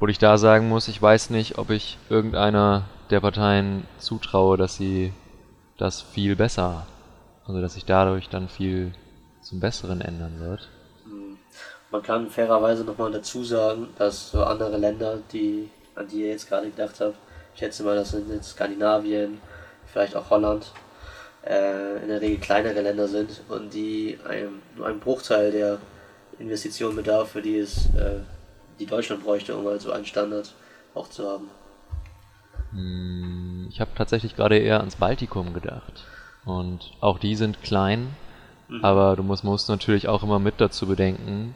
Obwohl 0.01 0.09
ich 0.09 0.17
da 0.17 0.39
sagen 0.39 0.67
muss, 0.67 0.87
ich 0.87 0.99
weiß 0.99 1.29
nicht, 1.29 1.59
ob 1.59 1.69
ich 1.69 1.99
irgendeiner 2.09 2.85
der 3.11 3.19
Parteien 3.19 3.85
zutraue, 3.99 4.57
dass 4.57 4.75
sie 4.75 5.13
das 5.77 6.01
viel 6.01 6.35
besser, 6.35 6.87
also 7.45 7.61
dass 7.61 7.75
sich 7.75 7.85
dadurch 7.85 8.27
dann 8.27 8.49
viel 8.49 8.93
zum 9.41 9.59
Besseren 9.59 10.01
ändern 10.01 10.39
wird. 10.39 10.69
Man 11.91 12.01
kann 12.01 12.31
fairerweise 12.31 12.83
nochmal 12.83 13.11
dazu 13.11 13.43
sagen, 13.43 13.89
dass 13.99 14.31
so 14.31 14.43
andere 14.43 14.77
Länder, 14.77 15.19
die, 15.31 15.69
an 15.93 16.07
die 16.07 16.21
ihr 16.21 16.29
jetzt 16.29 16.49
gerade 16.49 16.71
gedacht 16.71 16.99
habt, 16.99 17.17
ich 17.53 17.59
schätze 17.59 17.83
mal, 17.83 17.95
das 17.95 18.09
sind 18.09 18.27
jetzt 18.31 18.53
Skandinavien, 18.53 19.37
vielleicht 19.85 20.15
auch 20.15 20.31
Holland, 20.31 20.71
äh, 21.45 22.01
in 22.01 22.07
der 22.07 22.21
Regel 22.21 22.39
kleinere 22.39 22.81
Länder 22.81 23.07
sind 23.07 23.41
und 23.49 23.71
die 23.71 24.17
einem, 24.27 24.63
nur 24.75 24.87
einen 24.87 24.99
Bruchteil 24.99 25.51
der 25.51 25.77
Investitionen 26.39 26.95
bedarf, 26.95 27.33
für 27.33 27.43
die 27.43 27.59
es 27.59 27.85
äh, 27.93 28.21
die 28.81 28.87
Deutschland 28.87 29.23
bräuchte, 29.23 29.55
um 29.55 29.65
halt 29.67 29.79
so 29.81 29.91
einen 29.91 30.05
Standard 30.05 30.53
auch 30.95 31.07
zu 31.09 31.27
haben. 31.29 31.49
Hm, 32.71 33.67
Ich 33.69 33.79
habe 33.79 33.91
tatsächlich 33.95 34.35
gerade 34.35 34.57
eher 34.57 34.79
ans 34.79 34.95
Baltikum 34.95 35.53
gedacht. 35.53 36.05
Und 36.43 36.91
auch 36.99 37.19
die 37.19 37.35
sind 37.35 37.61
klein, 37.61 38.15
aber 38.81 39.15
du 39.15 39.23
musst, 39.23 39.43
musst 39.43 39.69
natürlich 39.69 40.07
auch 40.07 40.23
immer 40.23 40.39
mit 40.39 40.55
dazu 40.57 40.87
bedenken, 40.87 41.53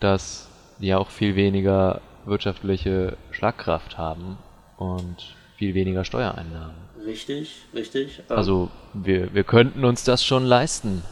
dass 0.00 0.48
die 0.80 0.88
ja 0.88 0.98
auch 0.98 1.08
viel 1.08 1.34
weniger 1.36 2.00
wirtschaftliche 2.26 3.16
Schlagkraft 3.30 3.96
haben 3.96 4.36
und 4.76 5.34
viel 5.56 5.74
weniger 5.74 6.04
Steuereinnahmen. 6.04 6.74
Richtig, 7.04 7.62
richtig. 7.74 8.18
ähm, 8.28 8.36
Also 8.36 8.70
wir, 8.92 9.32
wir 9.32 9.44
könnten 9.44 9.84
uns 9.84 10.04
das 10.04 10.24
schon 10.24 10.44
leisten, 10.44 11.02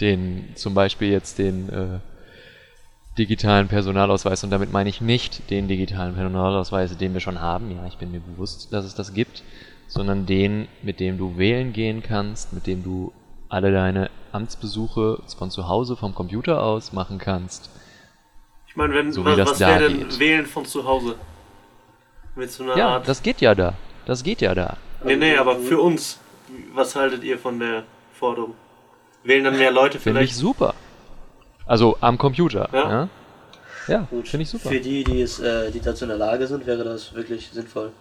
den 0.00 0.52
zum 0.54 0.74
Beispiel 0.74 1.10
jetzt 1.10 1.38
den 1.38 1.68
äh, 1.70 1.98
digitalen 3.18 3.68
Personalausweis 3.68 4.42
und 4.44 4.50
damit 4.50 4.72
meine 4.72 4.88
ich 4.88 5.00
nicht 5.00 5.50
den 5.50 5.68
digitalen 5.68 6.14
Personalausweis, 6.14 6.96
den 6.96 7.12
wir 7.12 7.20
schon 7.20 7.40
haben. 7.40 7.70
Ja, 7.70 7.86
ich 7.86 7.98
bin 7.98 8.10
mir 8.10 8.20
bewusst, 8.20 8.72
dass 8.72 8.84
es 8.84 8.94
das 8.94 9.12
gibt, 9.12 9.42
sondern 9.86 10.24
den, 10.26 10.68
mit 10.82 10.98
dem 11.00 11.18
du 11.18 11.36
wählen 11.36 11.72
gehen 11.72 12.02
kannst, 12.02 12.52
mit 12.52 12.66
dem 12.66 12.82
du 12.82 13.12
alle 13.50 13.70
deine 13.70 14.08
Amtsbesuche 14.32 15.18
von 15.36 15.50
zu 15.50 15.68
Hause 15.68 15.96
vom 15.96 16.14
Computer 16.14 16.62
aus 16.62 16.94
machen 16.94 17.18
kannst. 17.18 17.68
ich 18.66 18.76
meine, 18.76 18.94
wenn, 18.94 19.12
So 19.12 19.24
was, 19.26 19.36
was 19.38 19.58
da 19.58 19.80
wäre 19.80 19.90
denn. 19.90 20.18
Wählen 20.18 20.46
von 20.46 20.64
zu 20.64 20.84
Hause? 20.86 21.16
Mit 22.34 22.50
so 22.50 22.62
einer 22.64 22.78
Ja, 22.78 22.88
Art. 22.94 23.06
das 23.08 23.22
geht 23.22 23.42
ja 23.42 23.54
da. 23.54 23.74
Das 24.06 24.22
geht 24.24 24.40
ja 24.40 24.54
da. 24.54 24.78
nee, 25.04 25.16
nee, 25.16 25.36
aber 25.36 25.56
für 25.56 25.78
uns, 25.80 26.18
was 26.72 26.96
haltet 26.96 27.22
ihr 27.24 27.38
von 27.38 27.58
der 27.58 27.82
Forderung? 28.14 28.54
Wählen 29.22 29.44
dann 29.44 29.58
mehr 29.58 29.70
Leute 29.70 29.98
Finde 29.98 30.22
ich 30.22 30.30
vielleicht? 30.30 30.40
super. 30.40 30.74
Also 31.72 31.96
am 32.02 32.18
Computer. 32.18 32.68
Ja. 32.70 32.90
Ja. 32.90 33.08
Ja, 33.88 34.06
finde 34.24 34.42
ich 34.42 34.50
super. 34.50 34.68
Für 34.68 34.78
die, 34.78 35.04
die, 35.04 35.22
es, 35.22 35.40
äh, 35.40 35.70
die 35.70 35.80
dazu 35.80 36.04
in 36.04 36.10
der 36.10 36.18
Lage 36.18 36.46
sind, 36.46 36.66
wäre 36.66 36.84
das 36.84 37.14
wirklich 37.14 37.48
sinnvoll. 37.50 37.92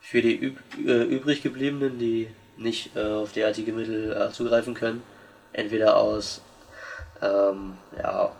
Für 0.00 0.20
die 0.20 0.36
üb 0.36 0.58
äh, 0.86 1.04
übrig 1.04 1.40
gebliebenen, 1.42 1.98
die 1.98 2.28
nicht 2.58 2.94
äh, 2.94 3.06
auf 3.06 3.32
derartige 3.32 3.72
Mittel 3.72 4.12
äh, 4.12 4.30
zugreifen 4.32 4.74
können, 4.74 5.02
entweder 5.54 5.96
aus, 5.96 6.42
ähm, 7.22 7.72
ja, 7.96 8.32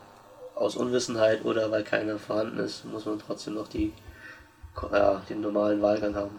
aus 0.55 0.77
Unwissenheit 0.77 1.43
oder 1.47 1.71
weil 1.71 1.83
keiner 1.83 2.19
vorhanden 2.19 2.59
ist, 2.59 2.85
muss 2.85 3.07
man 3.07 3.19
trotzdem 3.19 3.55
noch 3.55 3.67
die, 3.67 3.95
ja, 4.93 5.23
den 5.31 5.41
normalen 5.41 5.81
Wahlgang 5.81 6.15
haben. 6.15 6.39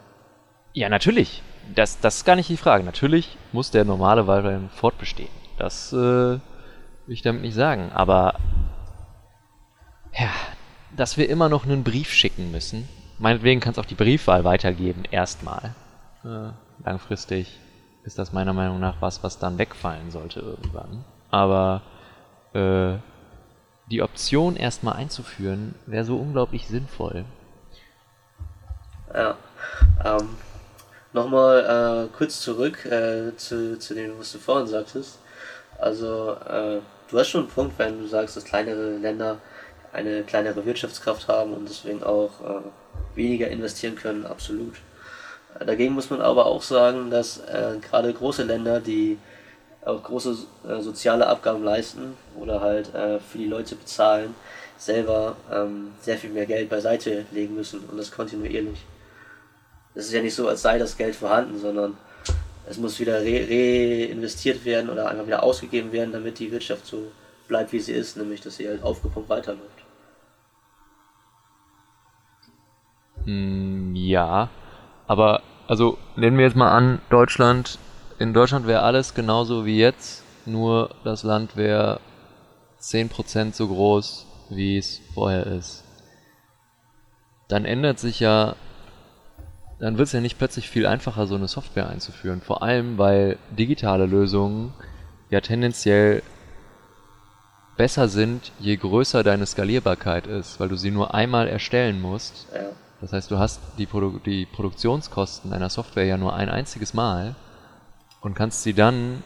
Ja, 0.73 0.89
natürlich. 0.89 1.41
Das, 1.73 1.99
das 1.99 2.17
ist 2.17 2.25
gar 2.25 2.35
nicht 2.35 2.49
die 2.49 2.57
Frage. 2.57 2.83
Natürlich 2.83 3.35
muss 3.51 3.71
der 3.71 3.83
normale 3.83 4.27
Wahlgang 4.27 4.69
fortbestehen. 4.75 5.31
Das 5.57 5.91
äh, 5.91 6.37
will 7.11 7.15
ich 7.15 7.23
damit 7.23 7.41
nicht 7.41 7.55
sagen. 7.55 7.91
Aber 7.93 8.35
ja, 10.17 10.29
dass 10.95 11.17
wir 11.17 11.27
immer 11.27 11.49
noch 11.49 11.65
einen 11.65 11.83
Brief 11.83 12.09
schicken 12.09 12.51
müssen. 12.51 12.87
Meinetwegen 13.19 13.59
kann 13.59 13.73
es 13.73 13.79
auch 13.79 13.85
die 13.85 13.95
Briefwahl 13.95 14.45
weitergeben, 14.45 15.03
erstmal. 15.11 15.75
Äh, 16.23 16.51
langfristig 16.85 17.59
ist 18.05 18.17
das 18.17 18.31
meiner 18.31 18.53
Meinung 18.53 18.79
nach 18.79 19.01
was, 19.01 19.23
was 19.23 19.39
dann 19.39 19.57
wegfallen 19.57 20.09
sollte 20.09 20.39
irgendwann. 20.39 21.03
Aber 21.29 21.81
äh, 22.53 22.93
die 23.91 24.01
Option 24.01 24.55
erstmal 24.55 24.95
einzuführen, 24.95 25.75
wäre 25.87 26.05
so 26.05 26.15
unglaublich 26.15 26.67
sinnvoll. 26.67 27.25
Ja. 29.13 29.35
Ähm, 30.05 30.29
Nochmal 31.11 32.07
äh, 32.07 32.17
kurz 32.17 32.39
zurück 32.39 32.85
äh, 32.85 33.35
zu, 33.35 33.77
zu 33.77 33.93
dem, 33.95 34.17
was 34.17 34.31
du 34.31 34.37
vorhin 34.37 34.67
sagtest. 34.67 35.19
Also, 35.77 36.37
äh, 36.47 36.79
du 37.11 37.19
hast 37.19 37.29
schon 37.29 37.41
einen 37.41 37.49
Punkt, 37.49 37.77
wenn 37.77 37.99
du 37.99 38.07
sagst, 38.07 38.35
dass 38.35 38.45
kleinere 38.45 38.97
Länder 38.97 39.37
eine 39.93 40.23
kleinere 40.23 40.65
Wirtschaftskraft 40.65 41.27
haben 41.27 41.53
und 41.53 41.67
deswegen 41.67 42.01
auch 42.01 42.31
äh, 42.41 43.15
weniger 43.15 43.49
investieren 43.49 43.95
können, 43.95 44.25
absolut. 44.25 44.75
Äh, 45.59 45.65
dagegen 45.65 45.93
muss 45.93 46.09
man 46.09 46.21
aber 46.21 46.45
auch 46.45 46.63
sagen, 46.63 47.11
dass 47.11 47.39
äh, 47.39 47.77
gerade 47.81 48.13
große 48.13 48.43
Länder, 48.43 48.79
die 48.79 49.17
auch 49.83 50.01
große 50.01 50.37
äh, 50.67 50.79
soziale 50.81 51.27
Abgaben 51.27 51.63
leisten 51.63 52.15
oder 52.39 52.61
halt 52.61 52.93
äh, 52.95 53.19
für 53.19 53.37
die 53.37 53.47
Leute 53.47 53.75
bezahlen, 53.75 54.33
selber 54.77 55.35
ähm, 55.51 55.91
sehr 56.01 56.17
viel 56.17 56.29
mehr 56.29 56.45
Geld 56.45 56.69
beiseite 56.69 57.25
legen 57.31 57.55
müssen 57.55 57.81
und 57.81 57.97
das 57.97 58.11
kontinuierlich. 58.11 58.79
Es 59.93 60.05
ist 60.05 60.13
ja 60.13 60.21
nicht 60.21 60.35
so, 60.35 60.47
als 60.47 60.61
sei 60.61 60.79
das 60.79 60.95
Geld 60.95 61.15
vorhanden, 61.15 61.59
sondern 61.59 61.97
es 62.71 62.77
muss 62.77 62.99
wieder 62.99 63.21
re 63.21 63.47
reinvestiert 63.49 64.63
werden 64.65 64.89
oder 64.89 65.09
einfach 65.09 65.27
wieder 65.27 65.43
ausgegeben 65.43 65.91
werden, 65.91 66.13
damit 66.13 66.39
die 66.39 66.51
Wirtschaft 66.51 66.85
so 66.85 67.11
bleibt, 67.47 67.73
wie 67.73 67.79
sie 67.79 67.91
ist, 67.91 68.17
nämlich 68.17 68.41
dass 68.41 68.55
sie 68.55 68.67
halt 68.67 68.81
aufgepumpt 68.81 69.29
weiterläuft. 69.29 69.83
Hm, 73.25 73.93
ja, 73.95 74.49
aber 75.05 75.43
also 75.67 75.97
nehmen 76.15 76.37
wir 76.37 76.45
jetzt 76.45 76.55
mal 76.55 76.71
an, 76.71 77.01
Deutschland, 77.09 77.77
in 78.19 78.33
Deutschland 78.33 78.67
wäre 78.67 78.83
alles 78.83 79.13
genauso 79.13 79.65
wie 79.65 79.77
jetzt, 79.77 80.23
nur 80.45 80.95
das 81.03 81.23
Land 81.23 81.57
wäre 81.57 81.99
10% 82.79 83.53
so 83.53 83.67
groß, 83.67 84.25
wie 84.49 84.77
es 84.77 85.01
vorher 85.13 85.45
ist. 85.45 85.83
Dann 87.49 87.65
ändert 87.65 87.99
sich 87.99 88.21
ja 88.21 88.55
dann 89.81 89.97
wird 89.97 90.07
es 90.07 90.13
ja 90.13 90.21
nicht 90.21 90.37
plötzlich 90.37 90.69
viel 90.69 90.85
einfacher, 90.85 91.25
so 91.25 91.33
eine 91.33 91.47
Software 91.47 91.89
einzuführen. 91.89 92.41
Vor 92.41 92.61
allem, 92.61 92.99
weil 92.99 93.39
digitale 93.49 94.05
Lösungen 94.05 94.73
ja 95.31 95.41
tendenziell 95.41 96.21
besser 97.77 98.07
sind, 98.07 98.51
je 98.59 98.77
größer 98.77 99.23
deine 99.23 99.47
Skalierbarkeit 99.47 100.27
ist, 100.27 100.59
weil 100.59 100.69
du 100.69 100.75
sie 100.75 100.91
nur 100.91 101.15
einmal 101.15 101.47
erstellen 101.47 101.99
musst. 101.99 102.45
Ja. 102.53 102.69
Das 103.01 103.11
heißt, 103.11 103.31
du 103.31 103.39
hast 103.39 103.59
die, 103.79 103.87
Produ 103.87 104.19
die 104.19 104.45
Produktionskosten 104.45 105.51
einer 105.51 105.71
Software 105.71 106.05
ja 106.05 106.17
nur 106.17 106.35
ein 106.35 106.49
einziges 106.49 106.93
Mal 106.93 107.33
und 108.21 108.35
kannst 108.35 108.61
sie 108.61 108.75
dann 108.75 109.23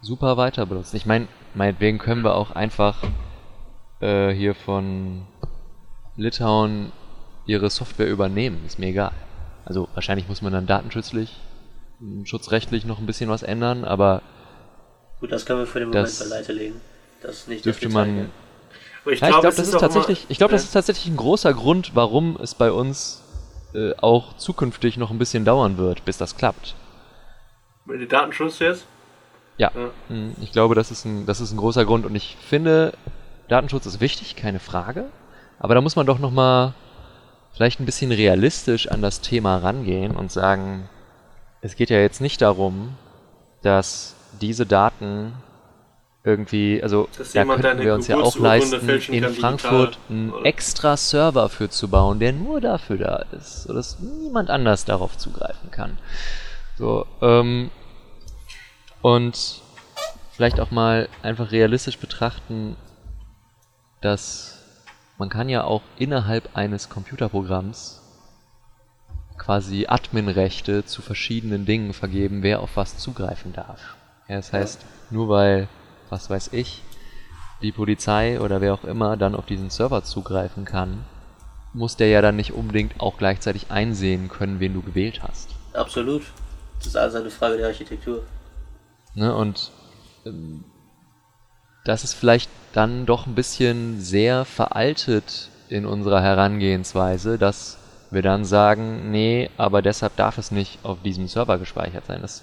super 0.00 0.36
weiter 0.36 0.64
benutzen. 0.64 0.94
Ich 0.94 1.06
meine, 1.06 1.26
meinetwegen 1.54 1.98
können 1.98 2.22
wir 2.22 2.36
auch 2.36 2.52
einfach 2.52 3.02
äh, 3.98 4.30
hier 4.30 4.54
von 4.54 5.26
Litauen 6.16 6.92
ihre 7.46 7.68
Software 7.68 8.08
übernehmen, 8.08 8.62
ist 8.64 8.78
mir 8.78 8.90
egal. 8.90 9.12
Also 9.70 9.86
wahrscheinlich 9.94 10.26
muss 10.26 10.42
man 10.42 10.52
dann 10.52 10.66
datenschutzlich, 10.66 11.36
schutzrechtlich 12.24 12.84
noch 12.84 12.98
ein 12.98 13.06
bisschen 13.06 13.30
was 13.30 13.44
ändern, 13.44 13.84
aber 13.84 14.20
Gut, 15.20 15.30
das 15.30 15.46
können 15.46 15.60
wir 15.60 15.66
für 15.68 15.78
den 15.78 15.90
Moment 15.90 16.06
beiseite 16.18 16.52
legen. 16.52 16.80
Das 17.22 17.36
ist 17.36 17.48
nicht 17.48 17.64
dürfte 17.64 17.84
das 17.86 17.92
man. 17.94 18.30
Aber 19.04 19.12
ich 19.12 19.20
Ja, 19.20 19.28
glaube, 19.28 19.46
es 19.46 19.54
das 19.54 19.68
ist 19.68 19.78
tatsächlich, 19.78 20.22
immer- 20.24 20.30
ich 20.32 20.38
glaube, 20.38 20.50
das 20.50 20.62
Ja. 20.62 20.66
ist 20.66 20.72
tatsächlich 20.72 21.06
ein 21.06 21.16
großer 21.16 21.54
Grund, 21.54 21.92
warum 21.94 22.36
es 22.42 22.56
bei 22.56 22.72
uns 22.72 23.22
äh, 23.72 23.94
auch 23.98 24.36
zukünftig 24.38 24.96
noch 24.96 25.12
ein 25.12 25.18
bisschen 25.20 25.44
dauern 25.44 25.78
wird, 25.78 26.04
bis 26.04 26.18
das 26.18 26.36
klappt. 26.36 26.74
Mit 27.84 28.00
dem 28.00 28.08
Datenschutz 28.08 28.58
jetzt? 28.58 28.86
Ja, 29.56 29.70
Ja. 29.72 29.90
Mm, 30.12 30.32
ich 30.40 30.50
glaube, 30.50 30.74
das 30.74 30.90
ist, 30.90 31.04
ein, 31.04 31.26
das 31.26 31.40
ist 31.40 31.52
ein 31.52 31.58
großer 31.58 31.84
Grund 31.84 32.04
und 32.06 32.16
ich 32.16 32.36
finde, 32.44 32.92
Datenschutz 33.46 33.86
ist 33.86 34.00
wichtig, 34.00 34.34
keine 34.34 34.58
Frage, 34.58 35.04
aber 35.60 35.76
da 35.76 35.80
muss 35.80 35.94
man 35.94 36.06
doch 36.06 36.18
noch 36.18 36.32
mal 36.32 36.74
vielleicht 37.52 37.80
ein 37.80 37.86
bisschen 37.86 38.12
realistisch 38.12 38.88
an 38.88 39.02
das 39.02 39.20
Thema 39.20 39.58
rangehen 39.58 40.16
und 40.16 40.32
sagen, 40.32 40.88
es 41.60 41.76
geht 41.76 41.90
ja 41.90 41.98
jetzt 41.98 42.20
nicht 42.20 42.40
darum, 42.40 42.96
dass 43.62 44.14
diese 44.40 44.66
Daten 44.66 45.34
irgendwie, 46.22 46.82
also 46.82 47.08
Dass 47.16 47.32
da 47.32 47.44
könnten 47.44 47.80
wir 47.80 47.94
uns 47.94 48.06
ja 48.06 48.18
auch 48.18 48.36
leisten, 48.38 48.88
in 48.88 49.24
Frankfurt 49.30 49.98
einen 50.08 50.32
extra 50.44 50.96
Server 50.96 51.48
für 51.48 51.70
zu 51.70 51.88
bauen, 51.88 52.18
der 52.18 52.32
nur 52.32 52.60
dafür 52.60 52.98
da 52.98 53.24
ist, 53.32 53.64
sodass 53.64 53.98
niemand 54.00 54.50
anders 54.50 54.84
darauf 54.84 55.16
zugreifen 55.16 55.70
kann. 55.70 55.98
So, 56.76 57.06
ähm, 57.22 57.70
und 59.00 59.62
vielleicht 60.32 60.60
auch 60.60 60.70
mal 60.70 61.08
einfach 61.22 61.52
realistisch 61.52 61.98
betrachten, 61.98 62.76
dass 64.02 64.59
man 65.20 65.28
kann 65.28 65.50
ja 65.50 65.64
auch 65.64 65.82
innerhalb 65.98 66.56
eines 66.56 66.88
Computerprogramms 66.88 68.00
quasi 69.36 69.86
Adminrechte 69.86 70.86
zu 70.86 71.02
verschiedenen 71.02 71.66
Dingen 71.66 71.92
vergeben, 71.92 72.42
wer 72.42 72.60
auf 72.60 72.78
was 72.78 72.96
zugreifen 72.96 73.52
darf. 73.52 73.96
Ja, 74.28 74.36
das 74.36 74.54
heißt, 74.54 74.80
nur 75.10 75.28
weil, 75.28 75.68
was 76.08 76.30
weiß 76.30 76.54
ich, 76.54 76.82
die 77.60 77.70
Polizei 77.70 78.40
oder 78.40 78.62
wer 78.62 78.72
auch 78.72 78.84
immer 78.84 79.18
dann 79.18 79.34
auf 79.34 79.44
diesen 79.44 79.68
Server 79.68 80.02
zugreifen 80.04 80.64
kann, 80.64 81.04
muss 81.74 81.96
der 81.96 82.08
ja 82.08 82.22
dann 82.22 82.36
nicht 82.36 82.54
unbedingt 82.54 82.98
auch 82.98 83.18
gleichzeitig 83.18 83.70
einsehen 83.70 84.30
können, 84.30 84.58
wen 84.58 84.72
du 84.72 84.80
gewählt 84.80 85.22
hast. 85.22 85.50
Absolut. 85.74 86.22
Das 86.78 86.86
ist 86.86 86.96
also 86.96 87.18
eine 87.18 87.28
Frage 87.30 87.58
der 87.58 87.66
Architektur. 87.66 88.22
Ne? 89.14 89.34
Und 89.34 89.70
ähm, 90.24 90.64
das 91.84 92.04
ist 92.04 92.14
vielleicht 92.14 92.50
dann 92.72 93.06
doch 93.06 93.26
ein 93.26 93.34
bisschen 93.34 94.00
sehr 94.00 94.44
veraltet 94.44 95.48
in 95.68 95.86
unserer 95.86 96.22
Herangehensweise, 96.22 97.38
dass 97.38 97.78
wir 98.10 98.22
dann 98.22 98.44
sagen, 98.44 99.10
nee, 99.10 99.50
aber 99.56 99.82
deshalb 99.82 100.16
darf 100.16 100.38
es 100.38 100.50
nicht 100.50 100.78
auf 100.82 101.02
diesem 101.02 101.28
Server 101.28 101.58
gespeichert 101.58 102.06
sein. 102.06 102.20
Das, 102.22 102.42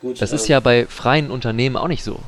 Gut, 0.00 0.20
das 0.20 0.32
ist 0.32 0.46
ähm, 0.46 0.52
ja 0.52 0.60
bei 0.60 0.86
freien 0.86 1.30
Unternehmen 1.30 1.76
auch 1.76 1.88
nicht 1.88 2.02
so. 2.02 2.20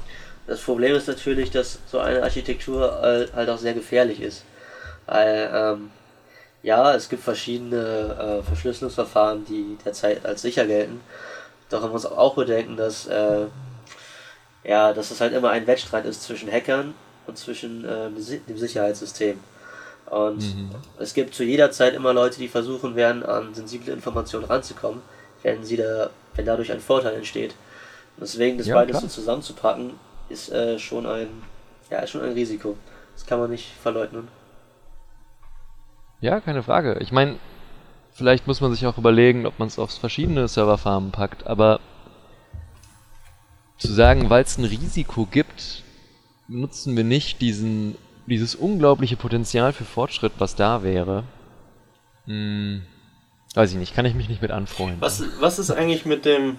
Das 0.46 0.60
Problem 0.60 0.94
ist 0.94 1.08
natürlich, 1.08 1.50
dass 1.50 1.78
so 1.90 1.98
eine 1.98 2.22
Architektur 2.22 3.02
äh, 3.02 3.26
halt 3.34 3.48
auch 3.48 3.58
sehr 3.58 3.74
gefährlich 3.74 4.20
ist. 4.20 4.44
Weil, 5.06 5.50
ähm, 5.52 5.90
ja, 6.62 6.94
es 6.94 7.08
gibt 7.08 7.22
verschiedene 7.22 8.40
äh, 8.40 8.42
Verschlüsselungsverfahren, 8.42 9.44
die 9.46 9.76
derzeit 9.84 10.24
als 10.24 10.42
sicher 10.42 10.66
gelten. 10.66 11.00
Doch 11.70 11.82
man 11.82 11.90
muss 11.90 12.06
auch 12.06 12.34
bedenken, 12.36 12.76
dass, 12.76 13.06
äh, 13.06 13.46
ja, 14.64 14.92
dass 14.92 15.11
es 15.11 15.20
halt 15.20 15.33
immer 15.35 15.50
ein 15.50 15.66
Wettstreit 15.66 16.05
ist 16.07 16.22
zwischen 16.22 16.50
Hackern 16.50 16.94
und 17.27 17.38
zwischen 17.38 17.85
äh, 17.85 18.05
dem 18.11 18.20
Si- 18.20 18.40
dem 18.40 18.59
Sicherheitssystem. 18.59 19.38
Und 20.07 20.40
Mhm. 20.40 20.70
es 20.98 21.14
gibt 21.14 21.35
zu 21.35 21.44
jeder 21.44 21.70
Zeit 21.70 21.94
immer 21.94 22.12
Leute, 22.12 22.38
die 22.38 22.48
versuchen 22.48 22.94
werden, 22.96 23.22
an 23.24 23.55
sensible 23.55 23.92
Informationen 23.92 24.44
ranzukommen, 24.44 25.03
wenn, 25.42 25.64
sie 25.64 25.77
da, 25.77 26.11
wenn 26.35 26.46
dadurch 26.46 26.72
ein 26.72 26.81
Vorteil 26.81 27.14
entsteht. 27.14 27.53
Und 28.16 28.22
deswegen 28.22 28.59
das 28.59 28.66
Ja, 28.68 28.74
beides 28.77 29.00
so 29.00 29.07
zusammenzupacken, 29.09 29.94
ist 30.29 30.50
äh, 30.53 30.79
schon 30.79 31.07
ein 31.07 31.29
ja, 31.90 31.98
ist 32.00 32.11
schon 32.11 32.22
ein 32.22 32.33
Risiko. 32.33 32.77
Das 33.14 33.27
kann 33.27 33.38
man 33.40 33.50
nicht 33.50 33.66
verleugnen. 33.83 34.29
Ja, 36.20 36.40
keine 36.40 36.62
Frage. 36.62 36.96
Ich 37.00 37.12
meine, 37.12 37.37
vielleicht 38.12 38.46
muss 38.46 38.61
man 38.61 38.72
sich 38.72 38.87
auch 38.87 38.98
überlegen, 38.98 39.46
ob 39.46 39.59
man 39.59 39.68
es 39.68 39.79
auf 39.79 39.92
verschiedene 39.92 40.48
Serverfarmen 40.48 41.12
packt, 41.12 41.46
aber 41.46 41.81
zu 43.78 43.92
sagen, 43.92 44.30
weil 44.30 44.44
es 44.44 44.56
ein 44.58 44.64
Risiko 44.64 45.26
gibt, 45.26 45.82
nutzen 46.48 46.96
wir 46.96 47.04
nicht 47.04 47.40
diesen, 47.40 47.96
dieses 48.26 48.54
unglaubliche 48.54 49.16
Potenzial 49.16 49.72
für 49.72 49.84
Fortschritt, 49.84 50.32
was 50.38 50.54
da 50.56 50.82
wäre. 50.82 51.24
Hm, 52.26 52.82
weiß 53.54 53.72
ich 53.72 53.76
nicht, 53.78 53.94
kann 53.94 54.06
ich 54.06 54.14
mich 54.14 54.28
nicht 54.28 54.42
mit 54.42 54.50
anfreunden. 54.50 55.00
Was, 55.00 55.22
was 55.40 55.58
ist 55.58 55.70
eigentlich 55.70 56.06
mit 56.06 56.24
dem, 56.24 56.56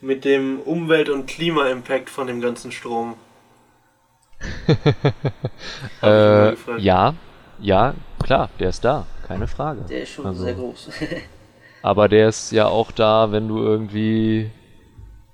mit 0.00 0.24
dem 0.24 0.60
Umwelt- 0.60 1.08
und 1.10 1.26
Klima-Impact 1.26 2.08
von 2.10 2.26
dem 2.26 2.40
ganzen 2.40 2.72
Strom? 2.72 3.14
Hab 4.66 4.76
ich 4.76 6.02
immer 6.02 6.46
Äh, 6.48 6.50
gefragt. 6.52 6.80
ja, 6.80 7.14
ja, 7.60 7.94
klar, 8.22 8.48
der 8.58 8.70
ist 8.70 8.84
da, 8.84 9.06
keine 9.26 9.46
Frage. 9.46 9.82
Der 9.82 10.02
ist 10.02 10.10
schon 10.10 10.26
Also- 10.26 10.42
sehr 10.44 10.54
groß. 10.54 10.90
Aber 11.84 12.08
der 12.08 12.28
ist 12.28 12.52
ja 12.52 12.66
auch 12.66 12.92
da, 12.92 13.32
wenn 13.32 13.48
du 13.48 13.58
irgendwie 13.58 14.50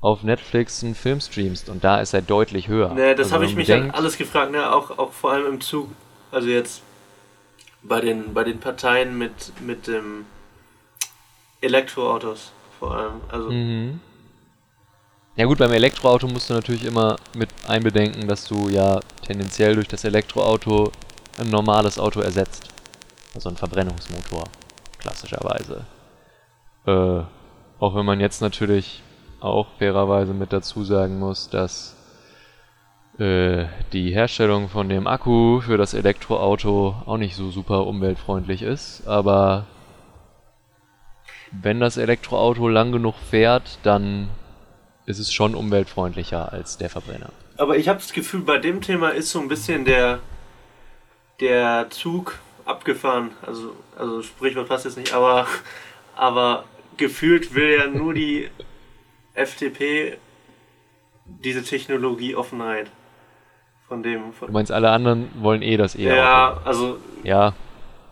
auf 0.01 0.23
Netflix 0.23 0.83
einen 0.85 0.95
Film 0.95 1.21
streamst 1.21 1.69
und 1.69 1.83
da 1.85 2.01
ist 2.01 2.15
er 2.15 2.23
deutlich 2.23 2.69
höher. 2.69 2.91
Ne, 2.95 3.15
das 3.15 3.27
Also 3.27 3.35
habe 3.37 3.45
ich 3.47 3.57
mich 3.57 3.67
bedenkt- 3.69 3.95
alles 3.95 4.17
gefragt, 4.17 4.53
ne? 4.53 4.73
auch, 4.73 4.97
auch 4.99 5.13
vor 5.13 5.33
allem 5.33 5.47
im 5.47 5.61
Zug. 5.61 5.89
Also 6.31 6.49
jetzt 6.49 6.83
bei 7.83 8.01
den, 8.01 8.33
bei 8.35 8.45
den 8.45 8.61
Parteien 8.61 9.17
mit, 9.19 9.53
mit 9.61 9.87
dem 9.87 10.27
Elektroautos 11.61 12.53
vor 12.79 12.95
allem. 12.97 13.21
Also 13.29 13.51
Mhm. 13.51 14.01
Ja 15.37 15.45
gut, 15.47 15.59
beim 15.59 15.73
Elektroauto 15.73 16.27
musst 16.27 16.51
du 16.51 16.55
natürlich 16.55 16.85
immer 16.85 17.17
mit 17.35 17.49
einbedenken, 17.69 18.27
dass 18.27 18.45
du 18.49 18.69
ja 18.71 19.01
tendenziell 19.25 19.77
durch 19.77 19.87
das 19.87 20.03
Elektroauto 20.05 20.91
ein 21.39 21.49
normales 21.49 21.99
Auto 21.99 22.21
ersetzt. 22.21 22.69
Also 23.35 23.49
ein 23.49 23.57
Verbrennungsmotor, 23.57 24.45
klassischerweise. 24.99 25.87
Äh, 26.87 27.21
auch 27.79 27.95
wenn 27.95 28.05
man 28.05 28.19
jetzt 28.19 28.41
natürlich 28.41 29.03
auch 29.41 29.69
fairerweise 29.79 30.35
mit 30.35 30.53
dazu 30.53 30.85
sagen 30.85 31.19
muss, 31.19 31.49
dass 31.51 31.97
äh, 33.19 33.67
die 33.93 34.13
Herstellung 34.13 34.69
von 34.69 34.89
dem 34.89 35.07
Akku 35.07 35.61
für 35.61 35.77
das 35.77 35.95
Elektroauto 35.95 37.03
auch 37.07 37.17
nicht 37.17 37.37
so 37.37 37.51
super 37.51 37.87
umweltfreundlich 37.87 38.63
ist, 38.63 39.07
aber 39.07 39.67
wenn 41.53 41.81
das 41.81 41.97
Elektroauto 41.97 42.69
lang 42.69 42.93
genug 42.93 43.15
fährt, 43.31 43.79
dann 43.83 44.29
ist 45.07 45.19
es 45.19 45.33
schon 45.33 45.55
umweltfreundlicher 45.55 46.53
als 46.53 46.77
der 46.77 46.91
Verbrenner. 46.91 47.31
Aber 47.57 47.77
ich 47.77 47.89
habe 47.89 47.99
das 47.99 48.13
Gefühl, 48.13 48.43
bei 48.43 48.59
dem 48.59 48.83
Thema 48.83 49.11
ist 49.11 49.31
so 49.31 49.41
ein 49.41 49.49
bisschen 49.49 49.85
der, 49.85 50.21
der 51.41 51.87
Zug 51.91 52.39
abgefahren. 52.65 53.31
Also, 53.45 53.75
also 53.99 54.23
Sprichwort 54.23 54.69
passt 54.69 54.85
jetzt 54.85 54.99
nicht, 54.99 55.15
aber, 55.15 55.47
aber 56.15 56.65
gefühlt 56.99 57.55
will 57.55 57.79
ja 57.79 57.87
nur 57.87 58.13
die 58.15 58.49
FDP 59.39 60.19
diese 61.27 61.63
Technologieoffenheit. 61.63 62.91
Von 63.87 64.03
dem. 64.03 64.27
Du 64.27 64.33
Von, 64.33 64.53
meinst, 64.53 64.71
alle 64.71 64.91
anderen 64.91 65.31
wollen 65.41 65.63
eh 65.63 65.77
das 65.79 65.95
E-Auto. 65.97 66.15
ja, 66.17 66.61
also 66.65 66.99
Ja, 67.25 67.55